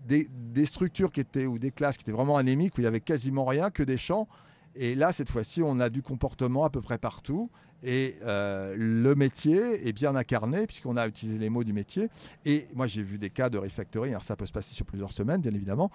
des, 0.08 0.28
des, 0.32 0.66
structures 0.66 1.12
qui 1.12 1.20
étaient, 1.20 1.46
ou 1.46 1.60
des 1.60 1.72
classes 1.72 1.98
qui 1.98 2.04
étaient 2.04 2.12
vraiment 2.12 2.38
anémiques, 2.38 2.76
où 2.78 2.82
il 2.82 2.86
n'y 2.86 2.88
avait 2.88 3.02
quasiment 3.02 3.46
rien, 3.46 3.70
que 3.70 3.84
des 3.84 3.98
champs, 3.98 4.28
et 4.76 4.96
là, 4.96 5.12
cette 5.12 5.30
fois-ci, 5.30 5.62
on 5.64 5.80
a 5.80 5.90
du 5.90 6.02
comportement 6.02 6.66
à 6.66 6.70
peu 6.70 6.82
près 6.82 6.98
partout. 6.98 7.50
Et 7.84 8.16
euh, 8.24 8.76
le 8.78 9.16
métier 9.16 9.88
est 9.88 9.94
bien 9.94 10.16
incarné 10.16 10.66
puisqu'on 10.66 10.98
a 10.98 11.08
utilisé 11.08 11.38
les 11.38 11.50
mots 11.50 11.64
du 11.64 11.74
métier. 11.74 12.10
Et 12.46 12.68
moi, 12.74 12.88
j'ai 12.88 13.04
vu 13.04 13.18
des 13.18 13.30
cas 13.30 13.50
de 13.50 13.58
refactoring, 13.58 14.14
alors 14.14 14.24
ça 14.24 14.36
peut 14.36 14.46
se 14.46 14.52
passer 14.52 14.74
sur 14.74 14.86
plusieurs 14.86 15.12
semaines, 15.12 15.42
bien 15.42 15.54
évidemment, 15.54 15.92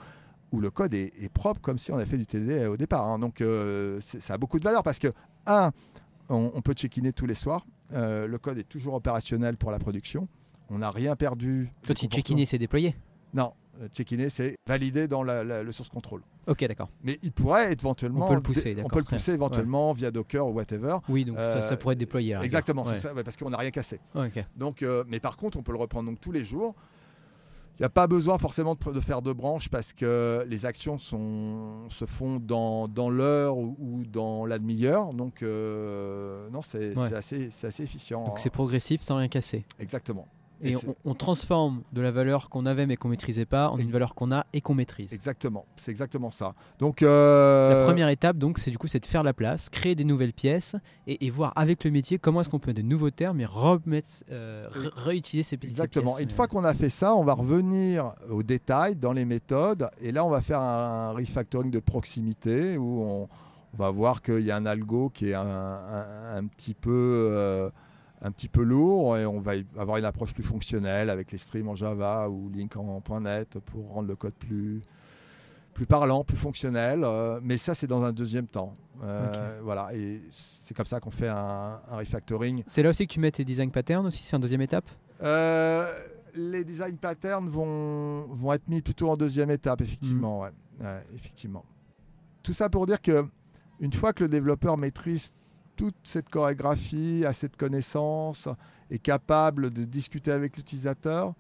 où 0.53 0.61
le 0.61 0.71
code 0.71 0.95
est, 0.95 1.33
propre 1.33 1.61
comme 1.61 1.79
si 1.79 1.93
on 1.93 1.97
avait 1.97 2.07
fait 2.07 2.19
du 2.19 2.27
TD 2.27 2.67
au 2.67 2.77
départ. 2.77 3.09
Hein. 3.09 3.19
Donc, 3.19 3.41
euh, 3.41 4.01
ça 4.01 4.35
a 4.35 4.39
beaucoup 4.39 4.59
de 4.59 4.65
valeur 4.65 4.83
parce 4.83 4.99
que, 4.99 5.09
un, 5.47 5.73
on, 6.29 6.63
peut 6.63 6.75
check-in 6.75 7.11
tous 7.11 7.27
les 7.27 7.35
soirs. 7.35 7.67
Euh, 7.93 8.27
le 8.27 8.39
code 8.39 8.59
est 8.59 8.69
toujours 8.69 8.95
opérationnel 8.95 9.57
pour 9.57 9.71
la 9.71 9.79
production. 9.79 10.29
On 10.69 10.79
n'a 10.79 10.91
rien 10.91 11.17
perdu. 11.17 11.71
Quand 11.87 11.95
tu 11.95 12.07
check-in, 12.07 12.45
c'est 12.47 12.59
déployé 12.59 12.95
Non, 13.35 13.53
check-in, 13.95 14.29
c'est 14.29 14.57
validé 14.67 15.09
dans 15.09 15.23
le 15.23 15.73
source 15.73 15.89
control. 15.89 16.23
Ok, 16.47 16.65
d'accord. 16.67 16.91
Mais 17.03 17.19
il 17.23 17.33
pourrait 17.33 17.73
éventuellement. 17.73 18.27
On 18.27 18.29
peut 18.29 18.35
le 18.35 18.43
pousser, 18.43 18.77
On 18.85 18.89
peut 18.89 18.99
le 18.99 19.05
pousser 19.05 19.33
éventuellement 19.33 19.93
via 19.93 20.11
Docker 20.11 20.47
ou 20.47 20.53
whatever. 20.53 20.99
Oui, 21.09 21.25
donc 21.25 21.37
ça, 21.37 21.61
ça, 21.61 21.77
pourrait 21.77 21.95
être 21.95 22.01
déployé. 22.01 22.37
exactement, 22.43 22.85
ça, 22.85 23.13
parce 23.25 23.37
qu'on 23.37 23.51
n'a 23.51 23.59
rien 23.59 23.71
cassé. 23.71 24.01
Donc, 24.57 24.83
euh, 24.83 25.05
mais 25.09 25.21
par 25.21 25.37
contre, 25.37 25.59
on 25.59 25.63
peut 25.63 25.73
le 25.73 25.79
reprendre 25.79 26.09
donc 26.09 26.21
tous 26.21 26.33
les 26.33 26.45
jours. 26.45 26.75
Il 27.79 27.83
n'y 27.83 27.87
a 27.87 27.91
pas 27.91 28.07
besoin 28.07 28.37
forcément 28.37 28.75
de, 28.75 29.01
faire 29.01 29.23
deux 29.23 29.33
branches 29.33 29.71
parce 29.71 29.95
que 29.95 30.45
les 30.47 30.67
actions 30.67 30.99
sont, 30.99 31.89
se 31.89 32.05
font 32.05 32.39
dans, 32.39 32.89
dans 32.89 33.09
l'heure 33.09 33.57
ou, 33.57 34.03
dans 34.07 34.45
la 34.45 34.59
demi-heure. 34.59 35.15
Donc, 35.15 35.43
euh, 35.43 36.51
non, 36.51 36.61
c'est 36.61 36.95
assez, 37.15 37.49
assez 37.63 37.83
efficient. 37.83 38.27
Donc, 38.27 38.39
c'est 38.39 38.51
progressif 38.51 39.01
sans 39.01 39.17
rien 39.17 39.29
casser. 39.29 39.65
Exactement. 39.79 40.29
Et, 40.63 40.75
on, 41.05 41.15
transforme 41.15 41.83
de 41.93 42.01
la 42.01 42.11
valeur 42.11 42.51
qu'on 42.51 42.67
avait 42.67 42.87
mais 42.87 42.97
qu'on 42.97 43.09
maîtrisait 43.09 43.47
pas 43.47 43.69
en 43.69 43.79
une 43.79 43.91
valeur 43.91 44.15
qu'on 44.15 44.33
a 44.33 44.47
et 44.53 44.61
qu'on 44.61 44.75
maîtrise. 44.75 45.13
Exactement, 45.13 45.65
c'est 45.77 45.91
exactement 45.91 46.31
ça. 46.31 46.55
Donc 46.79 47.03
euh, 47.03 47.81
la 47.81 47.85
première 47.87 48.09
étape, 48.09 48.37
donc, 48.37 48.59
c'est 48.59 48.71
du 48.71 48.79
coup, 48.79 48.87
c'est 48.87 49.01
de 49.01 49.07
faire 49.07 49.23
la 49.23 49.33
place, 49.33 49.69
créer 49.69 49.95
des 49.95 50.05
nouvelles 50.05 50.33
pièces 50.33 50.77
et, 51.07 51.31
voir 51.31 51.53
avec 51.57 51.85
le 51.85 51.91
métier 51.91 52.19
comment 52.19 52.41
est-ce 52.41 52.49
qu'on 52.51 52.59
peut 52.59 52.71
mettre 52.71 52.83
de 52.83 52.87
nouveaux 52.87 53.11
termes 53.11 53.41
et 53.41 53.47
remettre, 53.47 54.09
euh, 54.31 54.69
réutiliser 54.73 55.49
ces 55.49 55.57
petites 55.57 55.73
Exactement. 55.73 56.19
Une 56.19 56.31
fois 56.31 56.49
qu'on 56.49 56.65
a 56.65 56.75
fait 56.75 56.89
ça, 56.89 57.15
on 57.15 57.25
va 57.25 57.35
revenir 57.35 58.15
au 58.29 58.43
détail 58.43 58.97
dans 58.97 59.13
les 59.13 59.25
méthodes 59.25 59.89
et 60.01 60.13
là, 60.13 60.25
on 60.25 60.31
va 60.31 60.43
faire 60.43 60.61
un, 60.61 61.13
refactoring 61.13 61.71
de 61.71 61.79
proximité 61.79 62.77
où 62.77 63.03
on, 63.03 63.29
va 63.79 63.91
voir 63.91 64.21
qu'il 64.21 64.41
y 64.41 64.51
a 64.51 64.57
un 64.57 64.67
algo 64.67 65.11
qui 65.11 65.31
est 65.31 65.35
un, 65.35 66.45
petit 66.57 66.75
peu 66.75 66.91
euh, 66.91 67.71
un 68.23 68.31
petit 68.31 68.49
peu 68.49 68.63
lourd 68.63 69.17
et 69.17 69.25
on 69.27 69.41
va 69.41 69.53
avoir 69.79 69.97
une 69.97 70.05
approche 70.05 70.35
plus 70.35 70.43
fonctionnelle 70.43 71.11
avec 71.11 71.33
les 71.33 71.39
streams 71.39 71.69
en 71.69 71.75
Java 71.75 72.29
ou 72.29 72.51
Link 72.51 72.77
en 72.77 73.03
.NET 73.21 73.59
pour 73.61 73.93
rendre 73.93 74.09
le 74.09 74.17
code 74.17 74.35
plus, 74.35 74.83
plus 75.73 75.87
parlant, 75.87 76.25
plus 76.25 76.37
fonctionnel. 76.37 77.03
Euh, 77.03 77.41
mais 77.43 77.57
ça, 77.57 77.75
c'est 77.75 77.87
dans 77.87 78.03
un 78.05 78.13
deuxième 78.13 78.47
temps. 78.47 78.77
Euh, 79.03 79.61
voilà, 79.63 79.95
et 79.95 80.21
c'est 80.31 80.75
comme 80.77 80.85
ça 80.87 81.01
qu'on 81.01 81.11
fait 81.11 81.29
un, 81.29 81.81
refactoring. 81.91 82.63
C'est 82.67 82.83
là 82.83 82.91
aussi 82.91 83.07
que 83.07 83.13
tu 83.13 83.21
mets 83.21 83.31
tes 83.31 83.45
design 83.45 83.71
patterns 83.71 84.07
aussi, 84.07 84.23
c'est 84.23 84.37
en 84.37 84.41
deuxième 84.41 84.61
étape? 84.61 84.85
Euh, 85.23 85.91
Les 86.35 86.65
design 86.65 86.99
patterns 86.99 87.49
vont, 87.49 88.27
vont 88.27 88.53
être 88.53 88.69
mis 88.69 88.83
plutôt 88.83 89.09
en 89.09 89.17
deuxième 89.17 89.51
étape, 89.51 89.81
effectivement. 89.81 90.45
Mm. 90.79 90.85
effectivement. 91.15 91.65
Tout 92.43 92.53
ça 92.53 92.69
pour 92.69 92.87
dire 92.87 93.01
que 93.01 93.25
une 93.81 93.93
fois 93.95 94.13
que 94.13 94.23
le 94.23 94.29
développeur 94.29 94.77
maîtrise 94.77 95.33
toute 95.81 95.97
cette 96.05 96.29
chorégraphie, 96.29 97.25
a 97.25 97.33
cette 97.33 97.57
connaissance, 97.57 98.51
est 98.91 98.99
capable 98.99 99.71
de 99.71 99.87
discuter 99.87 100.31
avec 100.31 100.59
l'utilisateur, 100.59 101.33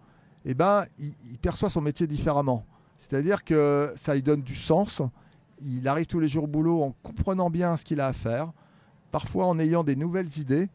eh 0.47 0.55
ben, 0.55 0.84
il, 0.99 1.38
perçoit 1.43 1.68
son 1.68 1.82
métier 1.82 2.07
différemment. 2.07 2.64
C'est-à-dire 2.97 3.45
que 3.45 3.93
ça 3.97 4.14
lui 4.14 4.22
donne 4.22 4.41
du 4.41 4.57
sens. 4.57 5.03
Il 5.61 5.86
arrive 5.86 6.07
tous 6.07 6.20
les 6.20 6.28
jours 6.28 6.45
au 6.45 6.47
boulot 6.47 6.80
en 6.82 6.93
comprenant 7.03 7.51
bien 7.51 7.76
ce 7.76 7.84
qu'il 7.84 8.01
a 8.01 8.07
à 8.07 8.14
faire, 8.14 8.51
parfois 9.11 9.45
en 9.45 9.59
ayant 9.59 9.84
des 9.84 9.95
nouvelles 9.95 10.38
idées. 10.38 10.70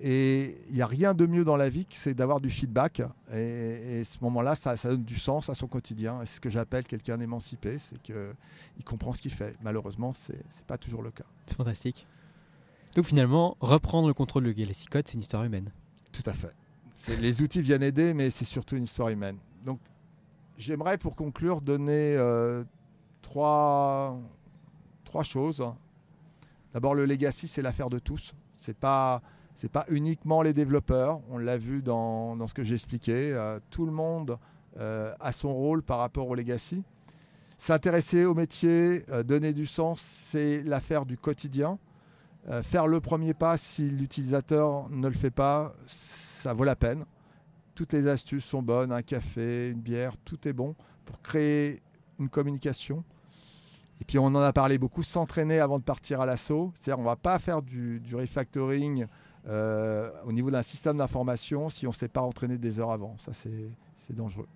Et 0.00 0.58
il 0.68 0.74
n'y 0.74 0.82
a 0.82 0.88
rien 0.88 1.14
de 1.14 1.26
mieux 1.26 1.44
dans 1.44 1.56
la 1.56 1.68
vie 1.68 1.86
que 1.86 1.94
c'est 1.94 2.12
d'avoir 2.12 2.40
du 2.40 2.50
feedback. 2.50 3.02
Et, 3.32 4.00
à 4.00 4.04
ce 4.04 4.18
moment-là, 4.22 4.56
ça, 4.56 4.74
donne 4.82 5.04
du 5.04 5.16
sens 5.16 5.48
à 5.48 5.54
son 5.54 5.68
quotidien. 5.68 6.18
C'est 6.24 6.36
ce 6.36 6.40
que 6.40 6.50
j'appelle 6.50 6.82
quelqu'un 6.82 7.18
d'émancipé, 7.18 7.78
c'est 7.78 8.02
qu'il 8.02 8.84
comprend 8.84 9.12
ce 9.12 9.22
qu'il 9.22 9.32
fait. 9.32 9.54
Malheureusement, 9.62 10.12
ce 10.12 10.32
n'est 10.32 10.38
pas 10.66 10.76
toujours 10.76 11.02
le 11.02 11.12
cas. 11.12 11.24
C'est 11.46 11.56
fantastique. 11.56 12.04
Donc 12.96 13.04
finalement, 13.04 13.58
reprendre 13.60 14.08
le 14.08 14.14
contrôle 14.14 14.44
de 14.44 14.52
Galaxy 14.52 14.86
Code, 14.86 15.06
c'est 15.06 15.14
une 15.14 15.20
histoire 15.20 15.44
humaine. 15.44 15.70
Tout 16.12 16.22
à 16.24 16.32
fait. 16.32 16.54
Les 17.20 17.42
outils 17.42 17.60
viennent 17.60 17.82
aider, 17.82 18.14
mais 18.14 18.30
c'est 18.30 18.46
surtout 18.46 18.74
une 18.76 18.84
histoire 18.84 19.10
humaine. 19.10 19.36
Donc, 19.66 19.80
j'aimerais 20.56 20.96
pour 20.96 21.14
conclure 21.14 21.60
donner 21.60 22.16
euh, 22.16 22.64
trois, 23.20 24.18
trois 25.04 25.24
choses. 25.24 25.62
D'abord, 26.72 26.94
le 26.94 27.04
legacy, 27.04 27.48
c'est 27.48 27.60
l'affaire 27.60 27.90
de 27.90 27.98
tous. 27.98 28.34
C'est 28.56 28.76
pas 28.76 29.20
pas 29.72 29.84
uniquement 29.88 30.40
les 30.40 30.54
développeurs. 30.54 31.20
On 31.30 31.36
l'a 31.36 31.58
vu 31.58 31.82
dans, 31.82 32.34
dans 32.34 32.46
ce 32.46 32.54
que 32.54 32.62
j'ai 32.62 32.74
expliqué. 32.74 33.32
Euh, 33.34 33.60
tout 33.68 33.84
le 33.84 33.92
monde 33.92 34.38
euh, 34.78 35.12
a 35.20 35.32
son 35.32 35.52
rôle 35.52 35.82
par 35.82 35.98
rapport 35.98 36.28
au 36.28 36.34
legacy. 36.34 36.82
S'intéresser 37.58 38.24
au 38.24 38.34
métier, 38.34 39.02
donner 39.24 39.52
du 39.52 39.66
sens, 39.66 40.00
c'est 40.00 40.62
l'affaire 40.62 41.04
du 41.04 41.18
quotidien. 41.18 41.78
Euh, 42.48 42.62
faire 42.62 42.86
le 42.86 43.00
premier 43.00 43.34
pas 43.34 43.58
si 43.58 43.90
l'utilisateur 43.90 44.88
ne 44.90 45.08
le 45.08 45.14
fait 45.14 45.30
pas, 45.30 45.74
ça 45.86 46.52
vaut 46.52 46.64
la 46.64 46.76
peine. 46.76 47.04
Toutes 47.74 47.92
les 47.92 48.06
astuces 48.06 48.44
sont 48.44 48.62
bonnes, 48.62 48.92
un 48.92 49.02
café, 49.02 49.70
une 49.70 49.80
bière, 49.80 50.16
tout 50.24 50.46
est 50.46 50.52
bon 50.52 50.76
pour 51.04 51.20
créer 51.22 51.82
une 52.18 52.28
communication. 52.28 53.04
Et 54.00 54.04
puis 54.04 54.18
on 54.18 54.26
en 54.26 54.36
a 54.36 54.52
parlé 54.52 54.78
beaucoup, 54.78 55.02
s'entraîner 55.02 55.58
avant 55.58 55.78
de 55.78 55.84
partir 55.84 56.20
à 56.20 56.26
l'assaut. 56.26 56.72
C'est-à-dire 56.74 56.98
on 56.98 57.02
ne 57.02 57.08
va 57.08 57.16
pas 57.16 57.38
faire 57.38 57.62
du, 57.62 57.98
du 58.00 58.14
refactoring 58.14 59.06
euh, 59.48 60.10
au 60.24 60.32
niveau 60.32 60.50
d'un 60.50 60.62
système 60.62 60.98
d'information 60.98 61.68
si 61.68 61.86
on 61.86 61.90
ne 61.90 61.94
s'est 61.94 62.08
pas 62.08 62.20
entraîné 62.20 62.58
des 62.58 62.78
heures 62.78 62.90
avant. 62.90 63.16
Ça 63.18 63.32
c'est 63.32 63.70
c'est 63.96 64.14
dangereux. 64.14 64.48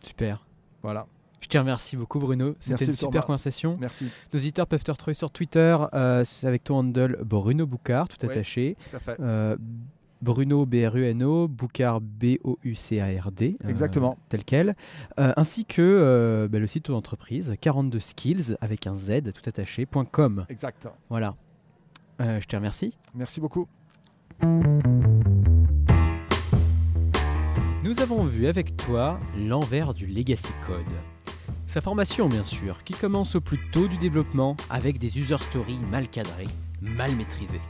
Super. 0.00 0.46
Voilà, 0.82 1.06
Je 1.42 1.48
te 1.48 1.58
remercie 1.58 1.96
beaucoup 1.96 2.18
Bruno. 2.18 2.54
C'était 2.60 2.84
une 2.86 2.92
super 2.92 3.26
conversation. 3.26 3.76
merci. 3.78 4.06
Nos 4.32 4.38
auditeurs 4.38 4.66
peuvent 4.66 4.84
te 4.84 4.90
retrouver 4.90 5.14
sur 5.14 5.30
Twitter 5.30 5.76
euh, 5.92 6.24
avec 6.44 6.64
ton 6.64 6.76
handle 6.76 7.18
Bruno 7.22 7.66
Boucard, 7.66 8.08
tout 8.08 8.24
attaché. 8.24 8.76
Tout 8.90 8.96
à 8.96 9.00
fait. 9.00 9.16
Euh, 9.20 9.56
Bruno 10.22 10.64
B-R-U-N-O, 10.64 11.48
Boucard 11.48 12.00
B-O-U-C-A-R-D. 12.00 13.56
euh, 13.64 13.68
Exactement. 13.68 14.16
tel 14.28 14.44
quel. 14.44 14.76
Euh, 15.18 15.32
ainsi 15.36 15.64
que 15.64 15.82
euh, 15.82 16.46
bah, 16.48 16.60
le 16.60 16.66
site 16.68 16.84
de 16.84 16.92
ton 16.92 16.96
entreprise, 16.96 17.56
42 17.60 17.98
skills 17.98 18.56
avec 18.60 18.86
un 18.86 18.94
Z 18.96 19.32
tout 19.34 19.42
attaché, 19.48 19.84
point 19.84 20.04
.com. 20.04 20.46
Exact. 20.48 20.86
Voilà. 21.10 21.34
Je 22.20 22.46
te 22.46 22.54
remercie. 22.54 22.96
Merci 23.16 23.40
beaucoup. 23.40 23.66
Nous 27.82 27.98
avons 28.00 28.22
vu 28.22 28.46
avec 28.46 28.76
toi 28.76 29.18
l'envers 29.36 29.92
du 29.92 30.06
Legacy 30.06 30.52
Code. 30.64 30.86
Sa 31.72 31.80
formation, 31.80 32.28
bien 32.28 32.44
sûr, 32.44 32.84
qui 32.84 32.92
commence 32.92 33.34
au 33.34 33.40
plus 33.40 33.58
tôt 33.70 33.88
du 33.88 33.96
développement 33.96 34.58
avec 34.68 34.98
des 34.98 35.18
user 35.18 35.38
stories 35.40 35.78
mal 35.78 36.06
cadrés, 36.06 36.48
mal 36.82 37.16
maîtrisés. 37.16 37.62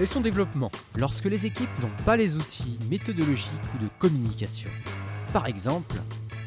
Et 0.00 0.06
son 0.06 0.20
développement, 0.20 0.72
lorsque 0.98 1.26
les 1.26 1.46
équipes 1.46 1.70
n'ont 1.80 2.04
pas 2.04 2.16
les 2.16 2.34
outils 2.34 2.80
méthodologiques 2.90 3.46
ou 3.76 3.78
de 3.78 3.88
communication. 4.00 4.68
Par 5.32 5.46
exemple, 5.46 5.94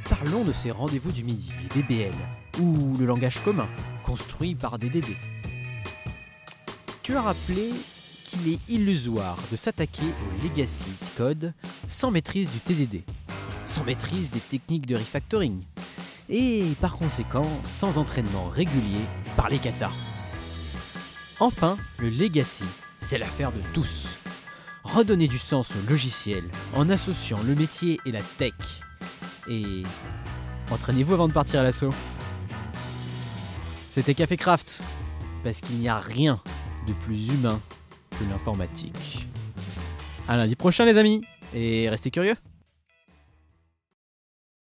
parlons 0.10 0.44
de 0.44 0.52
ces 0.52 0.72
rendez-vous 0.72 1.14
du 1.14 1.24
midi, 1.24 1.50
les 1.62 1.82
DBL, 1.82 2.14
ou 2.60 2.94
le 3.00 3.06
langage 3.06 3.41
commun, 3.46 3.70
construit 4.04 4.54
par 4.54 4.78
DDD. 4.78 5.16
Tu 7.04 7.16
as 7.16 7.22
rappelé 7.22 7.70
qu'il 8.26 8.50
est 8.50 8.60
illusoire 8.68 9.38
de 9.50 9.56
s'attaquer 9.56 10.04
au 10.04 10.44
legacy 10.44 10.91
code 11.16 11.54
sans 11.88 12.12
maîtrise 12.12 12.52
du 12.52 12.60
TDD, 12.60 13.04
sans 13.66 13.86
maîtrise 13.86 14.30
des 14.30 14.41
techniques 14.41 14.88
de 14.88 14.98
refactoring, 14.98 15.64
et 16.30 16.65
par 16.82 16.93
conséquent 16.93 17.47
sans 17.65 17.97
entraînement 17.97 18.49
régulier 18.49 19.01
par 19.36 19.49
les 19.49 19.57
katas. 19.57 19.91
Enfin, 21.39 21.78
le 21.97 22.09
legacy, 22.09 22.63
c'est 23.01 23.17
l'affaire 23.17 23.51
de 23.51 23.59
tous. 23.74 24.07
Redonner 24.84 25.28
du 25.28 25.38
sens 25.38 25.71
au 25.71 25.89
logiciel 25.89 26.43
en 26.76 26.89
associant 26.89 27.39
le 27.45 27.55
métier 27.55 27.99
et 28.05 28.11
la 28.11 28.21
tech. 28.38 28.53
Et 29.47 29.84
entraînez-vous 30.71 31.13
avant 31.13 31.28
de 31.28 31.34
partir 31.34 31.59
à 31.59 31.63
l'assaut. 31.63 31.93
C'était 33.91 34.13
Café 34.13 34.38
Craft, 34.38 34.82
parce 35.43 35.61
qu'il 35.61 35.78
n'y 35.78 35.89
a 35.89 35.99
rien 35.99 36.41
de 36.88 36.93
plus 36.93 37.30
humain 37.30 37.59
que 38.11 38.24
l'informatique. 38.30 39.28
À 40.28 40.38
lundi 40.38 40.55
prochain 40.55 40.86
les 40.86 40.97
amis, 40.97 41.24
et 41.53 41.89
restez 41.89 42.09
curieux 42.09 42.36